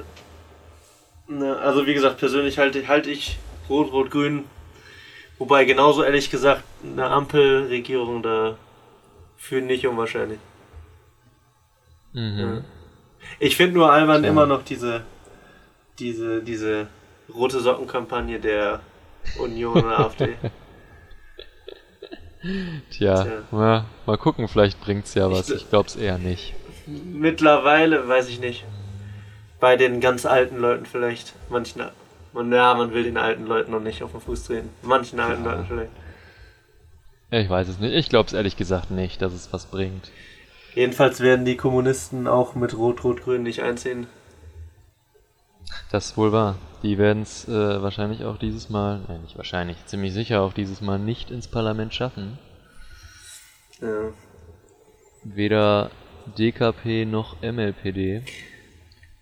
Ne, 1.28 1.58
also 1.58 1.88
wie 1.88 1.94
gesagt, 1.96 2.20
persönlich 2.20 2.60
halte 2.60 2.88
halte 2.88 3.10
ich 3.10 3.40
Rot-Rot-Grün, 3.68 4.44
wobei 5.40 5.66
genauso 5.66 6.04
ehrlich 6.04 6.30
gesagt 6.30 6.64
eine 6.84 7.08
Ampelregierung 7.08 8.22
da 8.22 8.56
für 9.38 9.60
nicht 9.62 9.88
unwahrscheinlich. 9.88 10.38
Mhm. 12.12 12.64
Ich 13.40 13.56
finde 13.56 13.74
nur 13.74 13.92
albern 13.92 14.22
Tja. 14.22 14.32
immer 14.32 14.46
noch 14.46 14.64
diese, 14.64 15.02
diese, 15.98 16.44
diese 16.44 16.88
rote 17.34 17.60
Sockenkampagne 17.60 18.40
der 18.40 18.82
Union 19.40 19.84
und 19.84 19.86
AfD. 19.92 20.36
Tja, 22.90 23.24
Tja. 23.24 23.42
Ja, 23.52 23.86
mal 24.06 24.18
gucken, 24.18 24.48
vielleicht 24.48 24.80
bringt's 24.82 25.14
ja 25.14 25.32
was. 25.32 25.50
Ich- 25.50 25.70
glaub's 25.70 25.96
eher 25.96 26.18
nicht. 26.18 26.54
Mittlerweile, 26.88 28.08
weiß 28.08 28.28
ich 28.28 28.40
nicht. 28.40 28.66
Bei 29.60 29.78
den 29.78 30.02
ganz 30.02 30.26
alten 30.26 30.58
Leuten 30.58 30.86
vielleicht. 30.86 31.34
Manchen, 31.50 31.82
man, 32.34 32.52
ja, 32.52 32.74
man 32.74 32.94
will 32.94 33.04
den 33.04 33.16
alten 33.18 33.46
Leuten 33.46 33.72
noch 33.72 33.80
nicht 33.80 34.04
auf 34.04 34.12
den 34.12 34.20
Fuß 34.20 34.44
treten. 34.44 34.70
Manchen 34.82 35.20
alten 35.22 35.46
Ja. 35.46 35.52
Leuten 35.52 35.66
vielleicht. 35.68 35.92
Ich 37.32 37.50
weiß 37.50 37.68
es 37.70 37.80
nicht. 37.80 37.94
Ich 37.94 38.10
glaub's 38.10 38.34
ehrlich 38.34 38.58
gesagt 38.58 38.92
nicht, 38.92 39.22
dass 39.22 39.32
es 39.34 39.54
was 39.54 39.66
bringt. 39.68 40.12
Jedenfalls 40.76 41.20
werden 41.22 41.46
die 41.46 41.56
Kommunisten 41.56 42.28
auch 42.28 42.56
mit 42.56 42.76
Rot-Rot-Grün 42.78 43.44
nicht 43.44 43.62
einziehen. 43.64 44.08
Das 45.92 46.08
ist 46.08 46.18
wohl 46.18 46.32
wahr. 46.32 46.56
Die 46.84 46.98
werden's 46.98 47.48
äh, 47.48 47.82
wahrscheinlich 47.82 48.26
auch 48.26 48.38
dieses 48.38 48.70
Mal, 48.70 49.00
nein, 49.08 49.22
nicht 49.22 49.38
wahrscheinlich, 49.38 49.78
ziemlich 49.86 50.14
sicher 50.14 50.42
auch 50.42 50.54
dieses 50.54 50.82
Mal 50.82 51.00
nicht 51.00 51.32
ins 51.32 51.48
Parlament 51.48 51.94
schaffen. 51.94 52.38
Ja. 53.82 54.12
Weder 55.24 55.90
DKP 56.38 57.06
noch 57.06 57.42
MLPD. 57.42 58.24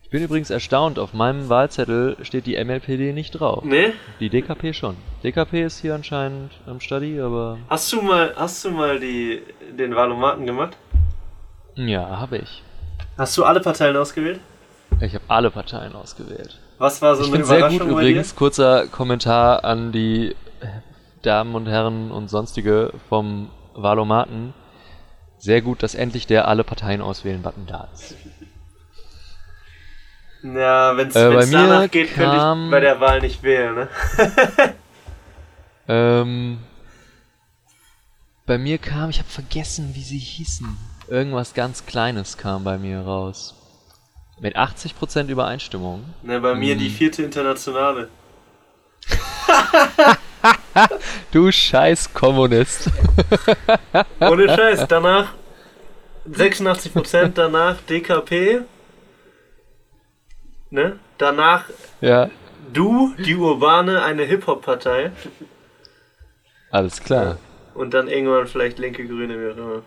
Ich 0.03 0.09
bin 0.09 0.23
übrigens 0.23 0.49
erstaunt, 0.49 0.97
auf 0.99 1.13
meinem 1.13 1.49
Wahlzettel 1.49 2.17
steht 2.23 2.45
die 2.47 2.61
MLPD 2.61 3.13
nicht 3.13 3.31
drauf. 3.31 3.63
Ne? 3.63 3.93
Die 4.19 4.29
DKP 4.29 4.73
schon. 4.73 4.97
DKP 5.23 5.63
ist 5.63 5.79
hier 5.79 5.95
anscheinend 5.95 6.51
am 6.65 6.79
Study, 6.79 7.21
aber 7.21 7.59
Hast 7.69 7.93
du 7.93 8.01
mal, 8.01 8.33
hast 8.35 8.65
du 8.65 8.71
mal 8.71 8.99
die, 8.99 9.41
den 9.77 9.95
Wahlomaten 9.95 10.45
gemacht? 10.45 10.75
ja, 11.75 12.19
habe 12.19 12.39
ich. 12.39 12.63
Hast 13.17 13.37
du 13.37 13.43
alle 13.43 13.61
Parteien 13.61 13.95
ausgewählt? 13.95 14.39
Ich 14.99 15.13
habe 15.15 15.23
alle 15.27 15.49
Parteien 15.51 15.93
ausgewählt. 15.95 16.59
Was 16.81 16.99
war 17.03 17.15
so 17.15 17.21
ich 17.21 17.27
eine 17.27 17.35
finde 17.35 17.47
sehr 17.47 17.57
Überraschung 17.59 17.89
gut 17.89 17.91
übrigens, 17.91 18.35
kurzer 18.35 18.87
Kommentar 18.87 19.63
an 19.63 19.91
die 19.91 20.35
Damen 21.21 21.53
und 21.53 21.67
Herren 21.67 22.09
und 22.09 22.27
sonstige 22.27 22.91
vom 23.07 23.51
Wahlomaten. 23.75 24.55
Sehr 25.37 25.61
gut, 25.61 25.83
dass 25.83 25.93
endlich 25.93 26.25
der 26.25 26.47
alle 26.47 26.63
Parteien 26.63 27.01
auswählen 27.01 27.43
Button 27.43 27.67
da 27.67 27.87
ist. 27.93 28.15
Ja, 30.41 30.97
wenn 30.97 31.09
es 31.09 31.15
Äh, 31.15 31.51
danach 31.51 31.91
geht, 31.91 32.15
könnte 32.15 32.37
ich 32.37 32.71
bei 32.71 32.79
der 32.79 32.99
Wahl 32.99 33.21
nicht 33.21 33.43
wählen, 33.43 33.75
ne? 33.75 33.87
Ähm, 35.87 36.61
bei 38.47 38.57
mir 38.57 38.79
kam, 38.79 39.11
ich 39.11 39.19
habe 39.19 39.29
vergessen, 39.29 39.91
wie 39.93 40.01
sie 40.03 40.17
hießen. 40.17 40.77
Irgendwas 41.09 41.53
ganz 41.53 41.85
Kleines 41.85 42.37
kam 42.37 42.63
bei 42.63 42.79
mir 42.79 43.01
raus. 43.01 43.60
Mit 44.41 44.57
80% 44.57 45.27
Übereinstimmung. 45.29 46.03
ne 46.23 46.39
bei 46.41 46.55
mir 46.55 46.73
Hm. 46.73 46.79
die 46.79 46.89
vierte 46.89 47.23
Internationale. 47.23 48.09
Du 51.31 51.51
scheiß 51.51 52.13
Kommunist. 52.13 52.89
Ohne 54.19 54.47
Scheiß, 54.49 54.87
danach 54.87 55.33
86% 56.29 57.33
danach 57.35 57.77
DKP. 57.81 58.61
Ne? 60.71 60.97
Danach 61.19 61.65
ja, 62.01 62.29
du, 62.73 63.13
die 63.19 63.35
Urbane, 63.35 64.01
eine 64.03 64.23
Hip-Hop-Partei. 64.23 65.11
alles 66.71 67.01
klar. 67.03 67.37
Und 67.75 67.93
dann 67.93 68.07
irgendwann 68.07 68.47
vielleicht 68.47 68.79
linke 68.79 69.05
Grüne, 69.05 69.37
wie 69.39 69.51
auch 69.51 69.57
immer. 69.57 69.81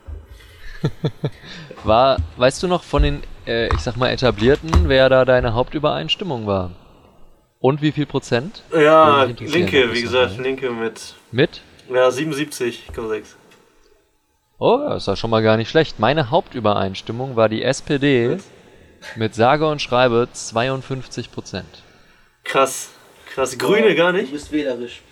War, 1.85 2.19
weißt 2.37 2.63
du 2.63 2.69
noch 2.69 2.85
von 2.85 3.03
den, 3.03 3.23
äh, 3.47 3.66
ich 3.74 3.80
sag 3.80 3.97
mal, 3.97 4.09
etablierten, 4.11 4.70
wer 4.88 5.09
da 5.09 5.24
deine 5.24 5.55
Hauptübereinstimmung 5.55 6.47
war? 6.47 6.70
Und 7.61 7.80
wie 7.82 7.92
viel 7.92 8.07
Prozent? 8.07 8.62
Ja, 8.72 9.24
linke, 9.24 9.92
wie 9.95 10.03
gesagt, 10.03 10.36
mal- 10.36 10.42
linke 10.42 10.70
mit 10.70 11.14
Mit? 11.32 11.62
ja, 11.92 12.09
77,6. 12.09 13.36
Oh, 14.59 14.78
das 14.88 15.03
ist 15.03 15.07
ja 15.09 15.16
schon 15.16 15.30
mal 15.30 15.42
gar 15.42 15.57
nicht 15.57 15.70
schlecht. 15.70 15.99
Meine 15.99 16.30
Hauptübereinstimmung 16.30 17.36
war 17.36 17.49
die 17.49 17.62
SPD 17.62 18.38
mit 19.16 19.34
sage 19.34 19.66
und 19.68 19.82
schreibe 19.82 20.28
52 20.32 21.32
Prozent. 21.32 21.82
Krass. 22.45 22.90
Krass. 23.34 23.59
Grüne 23.59 23.95
gar 23.95 24.12
Du 24.12 24.18
nicht? 24.18 24.32
bist 24.32 24.53
wählerisch. 24.53 25.03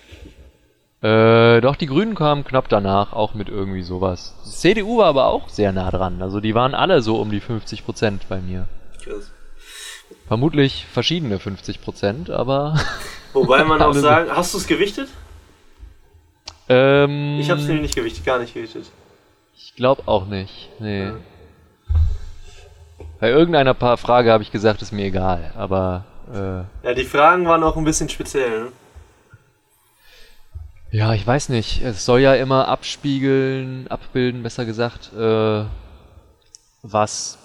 Äh, 1.03 1.59
doch, 1.59 1.75
die 1.75 1.87
Grünen 1.87 2.15
kamen 2.15 2.45
knapp 2.45 2.69
danach, 2.69 3.11
auch 3.11 3.33
mit 3.33 3.49
irgendwie 3.49 3.81
sowas. 3.81 4.33
Die 4.45 4.51
CDU 4.51 4.99
war 4.99 5.07
aber 5.07 5.25
auch 5.27 5.49
sehr 5.49 5.73
nah 5.73 5.91
dran. 5.91 6.21
Also 6.21 6.39
die 6.39 6.55
waren 6.55 6.73
alle 6.73 7.01
so 7.01 7.17
um 7.19 7.29
die 7.29 7.41
50 7.41 7.83
Prozent 7.83 8.29
bei 8.29 8.39
mir. 8.39 8.67
Krass. 9.03 9.29
Vermutlich 10.29 10.85
verschiedene 10.91 11.39
50 11.39 11.81
Prozent, 11.81 12.29
aber. 12.29 12.79
Wobei 13.33 13.65
man 13.65 13.81
auch 13.81 13.93
sagen, 13.93 14.29
hast 14.33 14.53
du 14.53 14.57
es 14.59 14.65
gewichtet? 14.67 15.09
ähm, 16.69 17.37
Ich 17.41 17.49
hab's 17.49 17.63
nämlich 17.63 17.81
nicht 17.81 17.95
gewichtet, 17.95 18.25
gar 18.25 18.39
nicht 18.39 18.53
gewichtet. 18.53 18.85
Ich 19.57 19.75
glaube 19.75 20.03
auch 20.05 20.25
nicht. 20.25 20.69
Nee. 20.79 21.07
Ja. 21.07 21.13
Bei 23.19 23.29
irgendeiner 23.29 23.73
paar 23.73 23.97
Frage 23.97 24.31
habe 24.31 24.43
ich 24.43 24.51
gesagt, 24.51 24.81
ist 24.81 24.93
mir 24.93 25.05
egal. 25.05 25.51
Aber 25.57 26.05
äh, 26.31 26.87
Ja, 26.87 26.93
die 26.93 27.03
Fragen 27.03 27.45
waren 27.45 27.63
auch 27.63 27.75
ein 27.75 27.83
bisschen 27.83 28.07
speziell, 28.07 28.65
ne? 28.65 28.67
Ja, 30.93 31.13
ich 31.13 31.25
weiß 31.25 31.49
nicht. 31.49 31.81
Es 31.81 32.05
soll 32.05 32.21
ja 32.21 32.35
immer 32.35 32.67
abspiegeln, 32.67 33.87
abbilden, 33.89 34.43
besser 34.43 34.65
gesagt, 34.65 35.11
äh, 35.13 35.65
was 36.83 37.37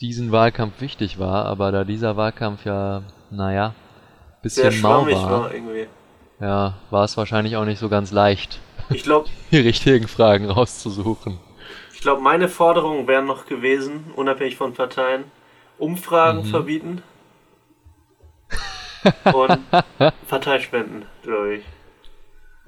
diesen 0.00 0.32
Wahlkampf 0.32 0.80
wichtig 0.80 1.18
war. 1.18 1.44
Aber 1.46 1.70
da 1.72 1.84
dieser 1.84 2.16
Wahlkampf 2.16 2.64
ja, 2.64 3.02
naja, 3.30 3.74
Sehr 4.54 4.70
bisschen 4.70 4.80
mau 4.80 5.04
war, 5.06 5.30
war 5.30 5.54
irgendwie. 5.54 5.86
ja, 6.40 6.74
war 6.90 7.04
es 7.04 7.16
wahrscheinlich 7.16 7.56
auch 7.56 7.64
nicht 7.64 7.78
so 7.78 7.88
ganz 7.88 8.10
leicht, 8.12 8.60
Ich 8.90 9.02
glaube, 9.02 9.28
die 9.50 9.58
richtigen 9.58 10.08
Fragen 10.08 10.50
rauszusuchen. 10.50 11.38
ich 11.92 12.00
glaub, 12.00 12.20
meine 12.20 12.48
Forderungen 12.48 13.06
wären 13.06 13.26
noch 13.26 13.46
gewesen, 13.46 14.12
unabhängig 14.16 14.56
von 14.56 14.72
Parteien, 14.74 15.24
Umfragen 15.78 16.40
Mhm. 16.40 16.44
verbieten 16.44 17.02
und 19.32 19.58
Parteispenden, 20.28 21.06
glaube 21.22 21.56
ich. 21.56 21.64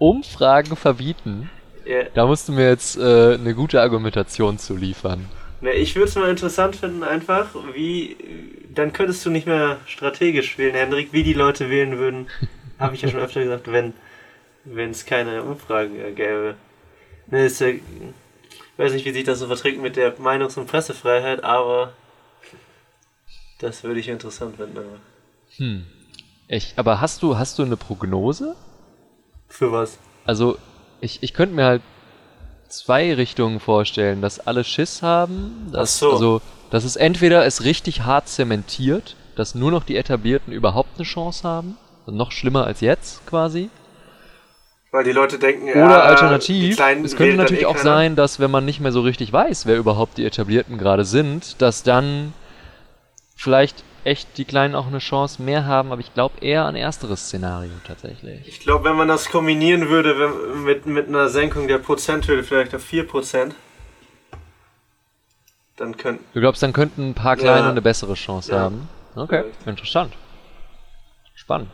Umfragen 0.01 0.77
verbieten. 0.77 1.51
Ja, 1.87 2.05
Da 2.15 2.27
musst 2.27 2.49
du 2.49 2.53
mir 2.53 2.69
jetzt 2.69 2.97
äh, 2.97 3.35
eine 3.35 3.55
gute 3.55 3.81
Argumentation 3.81 4.59
zu 4.59 4.75
liefern. 4.77 5.27
ne, 5.61 5.73
ich 5.75 5.95
würde 5.95 6.09
es 6.09 6.15
mal 6.17 6.29
interessant 6.31 6.75
finden, 6.77 7.03
einfach, 7.05 7.49
wie. 7.75 8.17
Dann 8.75 8.93
könntest 8.93 9.25
du 9.27 9.31
nicht 9.31 9.47
mehr 9.47 9.79
strategisch 9.87 10.57
wählen, 10.59 10.75
Hendrik, 10.75 11.13
wie 11.13 11.23
die 11.23 11.33
Leute 11.33 11.71
wählen 11.71 11.99
würden. 11.99 12.29
Habe 12.79 12.95
ich 12.95 13.03
ja 13.03 13.09
schon 13.09 13.21
öfter 13.21 13.43
gesagt, 13.43 13.71
wenn 13.71 13.93
wenn 14.65 14.91
es 14.91 15.07
keine 15.07 15.43
Umfragen 15.43 15.99
äh, 16.01 16.13
gäbe. 16.13 16.55
Ne, 17.29 17.45
ist 17.47 17.61
ja. 17.61 17.69
Ich 17.69 17.81
weiß 18.77 18.93
nicht, 18.93 19.05
wie 19.05 19.13
sich 19.13 19.25
das 19.25 19.39
so 19.39 19.47
verträgt 19.47 19.81
mit 19.81 19.97
der 19.97 20.17
Meinungs- 20.19 20.59
und 20.59 20.67
Pressefreiheit, 20.67 21.45
aber. 21.45 21.93
Das 23.59 23.85
würde 23.85 24.01
ich 24.01 24.09
interessant 24.09 24.57
finden. 24.57 24.79
Hm. 25.57 25.85
Ich, 26.49 26.73
aber 26.77 27.01
hast 27.03 27.23
du, 27.23 27.37
hast 27.37 27.59
du 27.59 27.63
eine 27.63 27.77
Prognose? 27.77 28.57
Für 29.51 29.73
was? 29.73 29.99
Also, 30.25 30.57
ich, 31.03 31.23
ich 31.23 31.35
könnte 31.35 31.55
mir 31.55 31.67
halt 31.67 31.83
zwei 32.69 33.13
Richtungen 33.13 33.61
vorstellen, 33.61 34.23
dass 34.23 34.41
alle 34.41 34.65
Schiss 34.65 35.03
haben, 35.03 35.69
dass, 35.73 35.97
Ach 35.97 36.01
so. 36.01 36.13
also, 36.13 36.43
dass 36.71 36.85
es 36.85 36.97
entweder 36.97 37.45
es 37.45 37.65
richtig 37.65 38.03
hart 38.03 38.29
zementiert, 38.29 39.17
dass 39.37 39.55
nur 39.55 39.71
noch 39.71 39.85
die 39.85 39.97
Etablierten 39.97 40.53
überhaupt 40.53 40.91
eine 40.97 41.05
Chance 41.05 41.47
haben, 41.47 41.77
also 42.07 42.17
noch 42.17 42.33
schlimmer 42.33 42.65
als 42.65 42.81
jetzt 42.81 43.27
quasi. 43.27 43.71
Weil 44.93 45.05
die 45.05 45.13
Leute 45.13 45.39
denken, 45.39 45.69
Oder 45.71 45.79
ja, 45.79 46.01
alternativ, 46.01 46.79
es 47.05 47.17
könnte 47.17 47.37
natürlich 47.37 47.63
eh 47.63 47.67
auch 47.67 47.77
sein, 47.77 48.17
dass 48.17 48.41
wenn 48.41 48.51
man 48.51 48.65
nicht 48.65 48.81
mehr 48.81 48.91
so 48.91 49.03
richtig 49.03 49.33
weiß, 49.33 49.67
wer 49.67 49.77
überhaupt 49.77 50.19
die 50.19 50.25
Etablierten 50.25 50.79
gerade 50.79 51.05
sind, 51.05 51.63
dass 51.63 51.85
dann 51.85 52.33
vielleicht 53.37 53.85
echt 54.05 54.39
die 54.39 54.45
Kleinen 54.45 54.75
auch 54.75 54.87
eine 54.87 54.99
Chance 54.99 55.43
mehr 55.43 55.67
haben, 55.67 55.93
aber 55.93 56.01
ich 56.01 56.13
glaube 56.15 56.35
eher 56.41 56.65
an 56.65 56.77
ersteres 56.77 57.27
Szenario 57.27 57.73
tatsächlich. 57.87 58.47
Ich 58.47 58.61
glaube, 58.61 58.85
wenn 58.85 58.97
man 58.97 59.09
das 59.09 59.29
kombinieren 59.31 59.89
würde 59.89 60.19
wenn, 60.19 60.65
mit, 60.65 60.87
mit 60.87 61.09
einer 61.09 61.29
Senkung 61.29 61.69
der 61.69 61.79
Prozenthürde 61.79 62.43
vielleicht 62.43 62.75
auf 62.75 62.85
4%, 62.85 63.53
dann 65.77 65.97
könnten. 65.97 66.25
Du 66.35 66.41
glaubst, 66.41 66.63
dann 66.63 66.73
könnten 66.73 67.11
ein 67.11 67.15
paar 67.15 67.37
Kleine 67.37 67.61
Ja. 67.67 67.71
eine 67.71 67.83
bessere 67.83 68.15
Chance 68.15 68.53
Ja. 68.53 68.59
haben? 68.61 68.89
Okay, 69.15 69.43
Vielleicht. 69.43 69.67
interessant. 69.67 70.13
Spannend. 71.35 71.71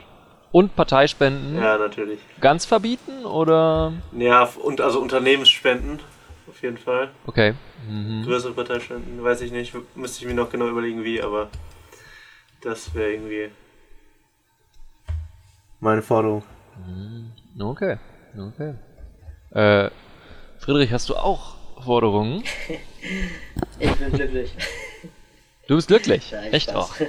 Und 0.52 0.74
Parteispenden 0.76 1.56
Ja, 1.56 1.76
natürlich. 1.76 2.20
ganz 2.40 2.64
verbieten 2.64 3.24
oder? 3.26 3.92
Ja, 4.12 4.48
und 4.62 4.80
also 4.80 5.00
Unternehmensspenden, 5.00 6.00
auf 6.48 6.62
jeden 6.62 6.78
Fall. 6.78 7.10
Okay. 7.26 7.54
Mhm. 7.88 8.22
Größere 8.24 8.52
Parteispenden, 8.52 9.22
weiß 9.22 9.42
ich 9.42 9.50
nicht. 9.52 9.74
Müsste 9.96 10.20
ich 10.22 10.26
mir 10.26 10.34
noch 10.34 10.50
genau 10.50 10.68
überlegen, 10.68 11.04
wie, 11.04 11.20
aber 11.20 11.48
das 12.66 12.92
wäre 12.94 13.12
irgendwie. 13.12 13.50
Meine 15.80 16.02
Forderung. 16.02 16.42
Okay. 17.58 17.96
Okay. 18.36 18.74
Äh, 19.52 19.90
Friedrich, 20.58 20.92
hast 20.92 21.08
du 21.08 21.16
auch 21.16 21.56
Forderungen? 21.82 22.42
Ich 23.78 23.92
bin 23.92 24.10
glücklich. 24.10 24.52
Du 25.68 25.76
bist 25.76 25.86
glücklich. 25.86 26.32
Nein, 26.32 26.52
Echt 26.52 26.70
Spaß. 26.70 26.76
auch. 26.90 26.94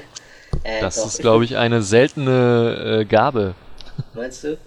Äh, 0.64 0.82
Das 0.82 0.96
doch, 0.96 1.06
ist, 1.08 1.20
glaube 1.20 1.44
ich, 1.46 1.56
eine 1.58 1.82
seltene 1.82 3.00
äh, 3.02 3.06
Gabe. 3.06 3.56
Meinst 4.14 4.44
du? 4.44 4.58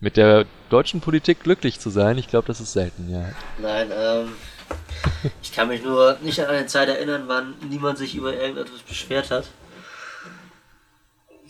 Mit 0.00 0.16
der 0.16 0.46
deutschen 0.70 1.00
Politik 1.00 1.42
glücklich 1.42 1.78
zu 1.80 1.90
sein, 1.90 2.16
ich 2.18 2.28
glaube, 2.28 2.46
das 2.46 2.60
ist 2.60 2.72
selten, 2.72 3.10
ja. 3.10 3.28
Nein, 3.58 3.90
ähm. 3.92 4.32
Ich 5.42 5.52
kann 5.52 5.68
mich 5.68 5.82
nur 5.82 6.16
nicht 6.22 6.40
an 6.40 6.46
eine 6.46 6.66
Zeit 6.66 6.88
erinnern, 6.88 7.24
wann 7.26 7.54
niemand 7.68 7.98
sich 7.98 8.14
über 8.14 8.34
irgendetwas 8.34 8.80
beschwert 8.80 9.30
hat. 9.30 9.48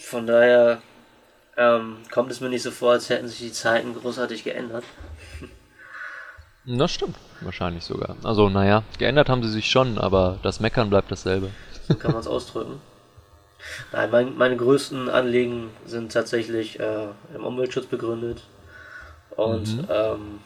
Von 0.04 0.26
daher 0.26 0.80
ähm, 1.56 1.96
kommt 2.10 2.30
es 2.30 2.40
mir 2.40 2.48
nicht 2.48 2.62
so 2.62 2.70
vor, 2.70 2.92
als 2.92 3.08
hätten 3.10 3.28
sich 3.28 3.38
die 3.38 3.52
Zeiten 3.52 3.94
großartig 3.94 4.44
geändert. 4.44 4.84
Das 6.66 6.92
stimmt, 6.92 7.16
wahrscheinlich 7.42 7.84
sogar. 7.84 8.16
Also, 8.24 8.48
naja, 8.48 8.84
geändert 8.98 9.28
haben 9.28 9.42
sie 9.42 9.50
sich 9.50 9.70
schon, 9.70 9.98
aber 9.98 10.38
das 10.42 10.60
Meckern 10.60 10.88
bleibt 10.88 11.12
dasselbe. 11.12 11.50
So 11.86 11.94
kann 11.96 12.12
man 12.12 12.20
es 12.22 12.26
ausdrücken. 12.26 12.80
Nein, 13.92 14.10
mein, 14.10 14.36
meine 14.38 14.56
größten 14.56 15.10
Anliegen 15.10 15.68
sind 15.84 16.12
tatsächlich 16.14 16.80
äh, 16.80 17.08
im 17.34 17.44
Umweltschutz 17.44 17.84
begründet. 17.84 18.44
Und 19.36 19.76
Mhm. 19.76 19.86
ähm, 19.90 20.40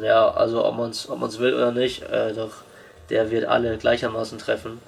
ja, 0.00 0.30
also 0.30 0.64
ob 0.64 0.76
man 0.76 0.90
es 0.90 1.08
ob 1.10 1.18
man's 1.18 1.40
will 1.40 1.52
oder 1.54 1.72
nicht, 1.72 2.02
äh, 2.04 2.32
doch 2.32 2.52
der 3.10 3.32
wird 3.32 3.46
alle 3.46 3.76
gleichermaßen 3.76 4.38
treffen, 4.38 4.80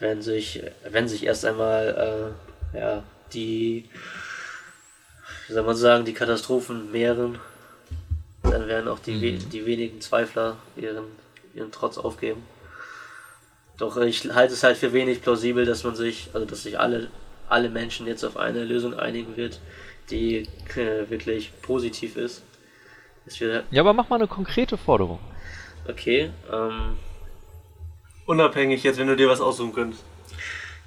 wenn 0.00 0.20
sich, 0.20 0.64
wenn 0.90 1.06
sich 1.06 1.24
erst 1.26 1.44
einmal 1.44 2.32
äh, 2.32 2.53
ja, 2.74 3.02
die, 3.32 3.88
wie 5.46 5.52
soll 5.52 5.62
man 5.62 5.76
sagen, 5.76 6.04
die 6.04 6.12
Katastrophen 6.14 6.90
mehren, 6.90 7.38
dann 8.42 8.66
werden 8.68 8.88
auch 8.88 8.98
die, 8.98 9.20
we 9.20 9.32
Mhm. 9.32 9.50
die 9.50 9.66
wenigen 9.66 10.00
Zweifler 10.00 10.56
ihren, 10.76 11.04
ihren 11.54 11.72
Trotz 11.72 11.98
aufgeben. 11.98 12.42
Doch 13.78 13.96
ich 13.98 14.32
halte 14.32 14.54
es 14.54 14.62
halt 14.62 14.76
für 14.76 14.92
wenig 14.92 15.22
plausibel, 15.22 15.64
dass 15.64 15.84
man 15.84 15.96
sich, 15.96 16.30
also 16.32 16.46
dass 16.46 16.62
sich 16.62 16.78
alle, 16.78 17.08
alle 17.48 17.68
Menschen 17.70 18.06
jetzt 18.06 18.24
auf 18.24 18.36
eine 18.36 18.64
Lösung 18.64 18.94
einigen 18.98 19.36
wird, 19.36 19.60
die 20.10 20.48
äh, 20.76 21.08
wirklich 21.10 21.52
positiv 21.62 22.16
ist. 22.16 22.42
Ja, 23.70 23.80
aber 23.80 23.92
mach 23.94 24.08
mal 24.10 24.16
eine 24.16 24.28
konkrete 24.28 24.76
Forderung. 24.76 25.18
okay, 25.88 26.30
ähm, 26.52 26.96
Unabhängig 28.26 28.82
jetzt, 28.82 28.98
wenn 28.98 29.06
du 29.08 29.16
dir 29.16 29.28
was 29.28 29.40
aussuchen 29.40 29.72
könntest. 29.72 30.02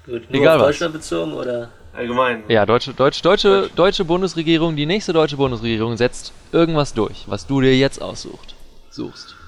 gut, 0.06 0.30
nur 0.30 0.40
Egal 0.40 0.56
auf 0.56 0.62
was. 0.62 0.68
Deutschland 0.68 0.92
bezogen 0.94 1.32
oder? 1.32 1.70
Allgemein. 1.98 2.44
Ja, 2.46 2.64
deutsche, 2.64 2.94
deutsche, 2.94 3.22
deutsche, 3.22 3.70
deutsche 3.74 4.04
Bundesregierung, 4.04 4.76
die 4.76 4.86
nächste 4.86 5.12
deutsche 5.12 5.36
Bundesregierung 5.36 5.96
setzt 5.96 6.32
irgendwas 6.52 6.94
durch, 6.94 7.24
was 7.26 7.44
du 7.44 7.60
dir 7.60 7.76
jetzt 7.76 8.00
aussuchst. 8.00 8.54
Suchst. 8.90 9.34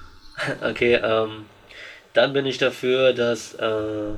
Okay, 0.61 0.95
ähm, 0.95 1.45
dann 2.13 2.33
bin 2.33 2.45
ich 2.47 2.57
dafür, 2.57 3.13
dass 3.13 3.53
äh, 3.53 4.15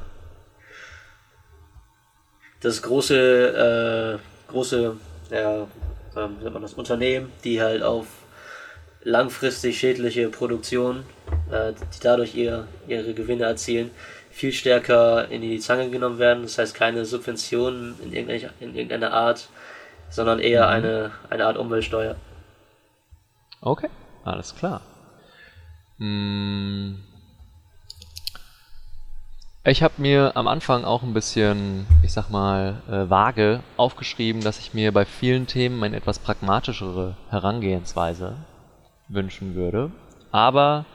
das 2.62 2.82
große, 2.82 4.20
äh, 4.20 4.52
große, 4.52 4.96
ja, 5.30 5.68
ähm, 6.16 6.38
nennt 6.42 6.54
man 6.54 6.62
das, 6.62 6.74
Unternehmen, 6.74 7.32
die 7.44 7.62
halt 7.62 7.84
auf 7.84 8.08
langfristig 9.04 9.78
schädliche 9.78 10.30
Produktion, 10.30 11.04
äh, 11.52 11.74
die 11.74 12.00
dadurch 12.02 12.34
ihr, 12.36 12.68
ihre 12.88 13.14
Gewinne 13.14 13.44
erzielen, 13.44 13.92
viel 14.34 14.52
stärker 14.52 15.30
in 15.30 15.42
die 15.42 15.60
Zange 15.60 15.90
genommen 15.90 16.18
werden. 16.18 16.44
Das 16.44 16.58
heißt 16.58 16.74
keine 16.74 17.06
Subventionen 17.06 17.96
in 18.04 18.12
irgendeiner, 18.12 18.52
in 18.60 18.76
irgendeiner 18.76 19.14
Art, 19.14 19.48
sondern 20.10 20.40
eher 20.40 20.68
eine, 20.68 21.12
eine 21.30 21.46
Art 21.46 21.58
Umweltsteuer. 21.58 22.16
Okay, 23.62 23.90
alles 24.26 24.56
klar. 24.56 24.82
Hm. 26.00 27.04
Ich 29.66 29.82
habe 29.82 29.94
mir 29.98 30.36
am 30.36 30.48
Anfang 30.48 30.84
auch 30.84 31.04
ein 31.04 31.14
bisschen, 31.14 31.86
ich 32.02 32.12
sag 32.12 32.30
mal, 32.30 32.82
äh, 32.90 33.10
vage 33.10 33.62
aufgeschrieben, 33.78 34.44
dass 34.44 34.60
ich 34.60 34.74
mir 34.74 34.92
bei 34.92 35.06
vielen 35.06 35.48
Themen 35.48 35.82
eine 35.84 35.96
etwas 35.96 36.20
pragmatischere 36.20 37.16
Herangehensweise 37.30 38.36
wünschen 39.08 39.56
würde. 39.56 39.92
Aber 40.32 40.86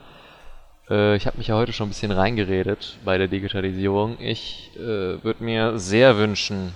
äh, 0.89 1.15
ich 1.15 1.27
habe 1.27 1.37
mich 1.37 1.47
ja 1.47 1.55
heute 1.55 1.73
schon 1.73 1.87
ein 1.87 1.89
bisschen 1.89 2.11
reingeredet 2.11 2.97
bei 3.05 3.17
der 3.17 3.27
Digitalisierung. 3.27 4.17
Ich 4.19 4.71
äh, 4.75 5.23
würde 5.23 5.43
mir 5.43 5.79
sehr 5.79 6.17
wünschen, 6.17 6.73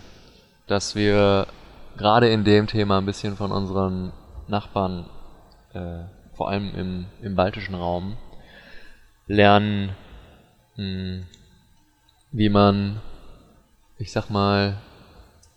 dass 0.67 0.95
wir 0.95 1.47
gerade 1.97 2.29
in 2.29 2.43
dem 2.43 2.67
Thema 2.67 2.97
ein 2.97 3.05
bisschen 3.05 3.35
von 3.35 3.51
unseren 3.51 4.11
Nachbarn 4.47 5.05
äh, 5.73 6.03
vor 6.33 6.49
allem 6.49 6.73
im, 6.75 7.05
im 7.21 7.35
baltischen 7.35 7.75
Raum, 7.75 8.17
lernen, 9.27 9.91
mh, 10.75 11.23
wie 12.31 12.49
man, 12.49 12.99
ich 13.99 14.11
sag 14.11 14.29
mal, 14.29 14.77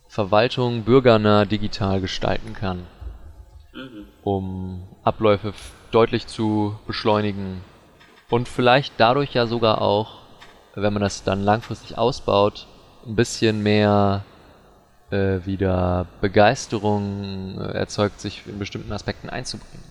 Verwaltung 0.09 0.83
bürgernah 0.83 1.45
digital 1.45 2.01
gestalten 2.01 2.53
kann, 2.53 2.87
Mhm. 3.77 4.07
um 4.23 4.89
Abläufe 5.05 5.53
deutlich 5.91 6.27
zu 6.27 6.79
beschleunigen 6.87 7.61
und 8.31 8.49
vielleicht 8.49 8.95
dadurch 8.99 9.35
ja 9.35 9.47
sogar 9.47 9.81
auch, 9.81 10.19
wenn 10.75 10.93
man 10.93 11.03
das 11.03 11.25
dann 11.25 11.43
langfristig 11.43 11.97
ausbaut, 11.97 12.67
ein 13.07 13.17
bisschen 13.17 13.63
mehr 13.63 14.25
äh, 15.11 15.39
wieder 15.45 16.07
Begeisterung 16.21 17.61
äh, 17.61 17.73
erzeugt, 17.73 18.21
sich 18.21 18.43
in 18.47 18.59
bestimmten 18.59 18.93
Aspekten 18.93 19.31
einzubringen. 19.31 19.85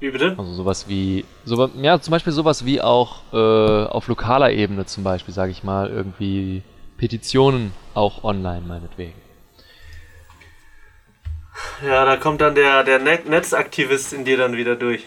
Wie 0.00 0.10
bitte? 0.10 0.34
Also 0.36 0.52
sowas 0.52 0.88
wie, 0.88 1.24
so, 1.44 1.70
ja, 1.80 2.00
zum 2.00 2.10
Beispiel 2.10 2.32
sowas 2.32 2.64
wie 2.64 2.82
auch 2.82 3.22
äh, 3.32 3.86
auf 3.86 4.08
lokaler 4.08 4.50
Ebene 4.50 4.84
zum 4.84 5.04
Beispiel, 5.04 5.32
sage 5.32 5.52
ich 5.52 5.62
mal, 5.62 5.88
irgendwie 5.88 6.62
Petitionen 6.98 7.72
auch 7.94 8.24
online 8.24 8.62
meinetwegen. 8.66 9.14
Ja, 11.86 12.04
da 12.04 12.16
kommt 12.16 12.40
dann 12.40 12.54
der, 12.54 12.84
der 12.84 12.98
Net 12.98 13.28
Netzaktivist 13.28 14.12
in 14.12 14.24
dir 14.24 14.36
dann 14.36 14.56
wieder 14.56 14.76
durch. 14.76 15.06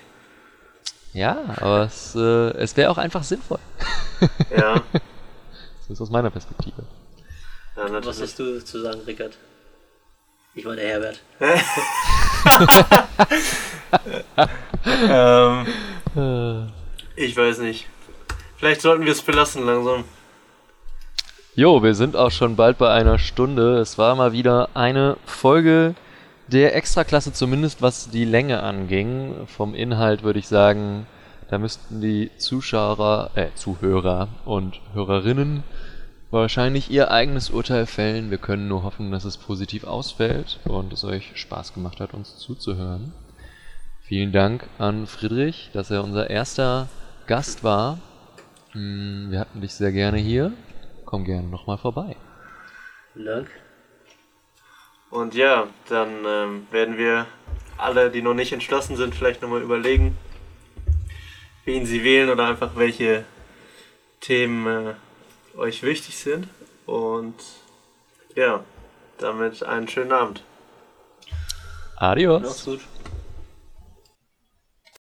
Ja, 1.16 1.38
aber 1.61 1.84
es, 1.84 2.13
äh, 2.16 2.49
es 2.57 2.76
wäre 2.76 2.91
auch 2.91 2.97
einfach 2.97 3.24
sinnvoll. 3.24 3.59
Ja, 4.55 4.82
So 5.88 5.93
ist 5.93 6.01
aus 6.01 6.09
meiner 6.09 6.30
Perspektive. 6.30 6.84
ja 7.78 8.05
Was 8.05 8.22
hast 8.22 8.38
du 8.38 8.59
zu 8.63 8.82
sagen, 8.82 8.99
Rickard? 9.07 9.38
Ich 10.55 10.66
meine 10.66 10.82
Herbert. 10.82 11.20
Ähm, 14.88 15.66
Äh. 16.16 16.66
ich 17.16 17.36
weiß 17.36 17.59
nicht. 17.59 17.88
Vielleicht 18.57 18.82
sollten 18.82 19.05
wir 19.05 19.11
es 19.13 19.22
belassen 19.22 19.66
langsam. 19.66 20.03
Jo, 21.55 21.82
wir 21.82 21.95
sind 21.95 22.16
auch 22.16 22.32
schon 22.32 22.55
bald 22.55 22.78
bei 22.78 22.91
einer 22.91 23.18
Stunde. 23.20 23.80
Es 23.80 23.97
war 23.97 24.16
mal 24.16 24.32
wieder 24.34 24.70
eine 24.74 25.18
Folge 25.26 25.95
der 26.48 26.76
Extraklasse, 26.76 27.34
zumindest 27.34 27.82
was 27.82 28.10
die 28.10 28.26
Länge 28.26 28.62
anging. 28.62 29.48
Vom 29.48 29.74
Inhalt 29.74 30.24
würde 30.24 30.39
ich 30.39 30.48
sagen, 30.48 31.08
da 31.50 31.58
müssten 31.58 32.02
die 32.02 32.32
Zuschauer, 32.38 33.32
äh, 33.36 33.48
Zuhörer 33.56 34.30
und 34.46 34.82
Hörerinnen 34.93 35.64
wahrscheinlich 36.32 36.91
ihr 36.91 37.12
eigenes 37.12 37.50
Urteil 37.50 37.86
fällen. 37.86 38.32
Wir 38.32 38.38
können 38.38 38.68
nur 38.68 38.84
hoffen, 38.84 39.12
dass 39.12 39.26
es 39.26 39.38
positiv 39.38 39.86
ausfällt 39.86 40.60
und 40.66 40.91
es 40.91 41.04
euch 41.04 41.32
Spaß 41.36 41.74
gemacht 41.74 42.00
hat, 42.00 42.14
uns 42.14 42.38
zuzuhören. 42.38 43.14
Vielen 44.02 44.32
Dank 44.32 44.68
an 44.78 45.08
Friedrich, 45.08 45.72
dass 45.74 45.91
er 45.91 46.04
unser 46.04 46.30
erster 46.30 46.89
Gast 47.26 47.64
war. 47.64 48.00
Hm, 48.72 49.28
Wir 49.32 49.39
hatten 49.39 49.62
dich 49.62 49.74
sehr 49.74 49.91
gerne 49.91 50.18
hier. 50.18 50.52
Komm 51.06 51.24
gerne 51.26 51.48
nochmal 51.48 51.78
vorbei. 51.78 52.16
Vielen 53.14 53.26
Dank. 53.26 53.64
Und 55.16 55.34
ja, 55.34 55.70
dann 55.88 56.26
ähm, 56.26 56.68
werden 56.72 56.97
wir 56.97 57.26
alle, 57.78 58.11
die 58.11 58.22
noch 58.22 58.34
nicht 58.34 58.51
entschlossen 58.51 58.97
sind, 58.97 59.16
vielleicht 59.16 59.41
nochmal 59.41 59.61
überlegen, 59.61 60.18
wen 61.63 61.86
sie 61.86 62.03
wählen 62.03 62.30
oder 62.30 62.49
einfach 62.49 62.72
welche 62.76 63.24
Themen 64.20 64.68
äh, 64.88 65.57
euch 65.57 65.84
wichtig 65.84 66.18
sind. 66.18 66.49
Und 66.86 67.36
ja, 68.36 68.66
damit 69.18 69.63
einen 69.63 69.88
schönen 69.88 70.11
Abend. 70.11 70.43
Adios. 71.95 72.41
Macht's 72.41 72.66
gut. 72.66 72.82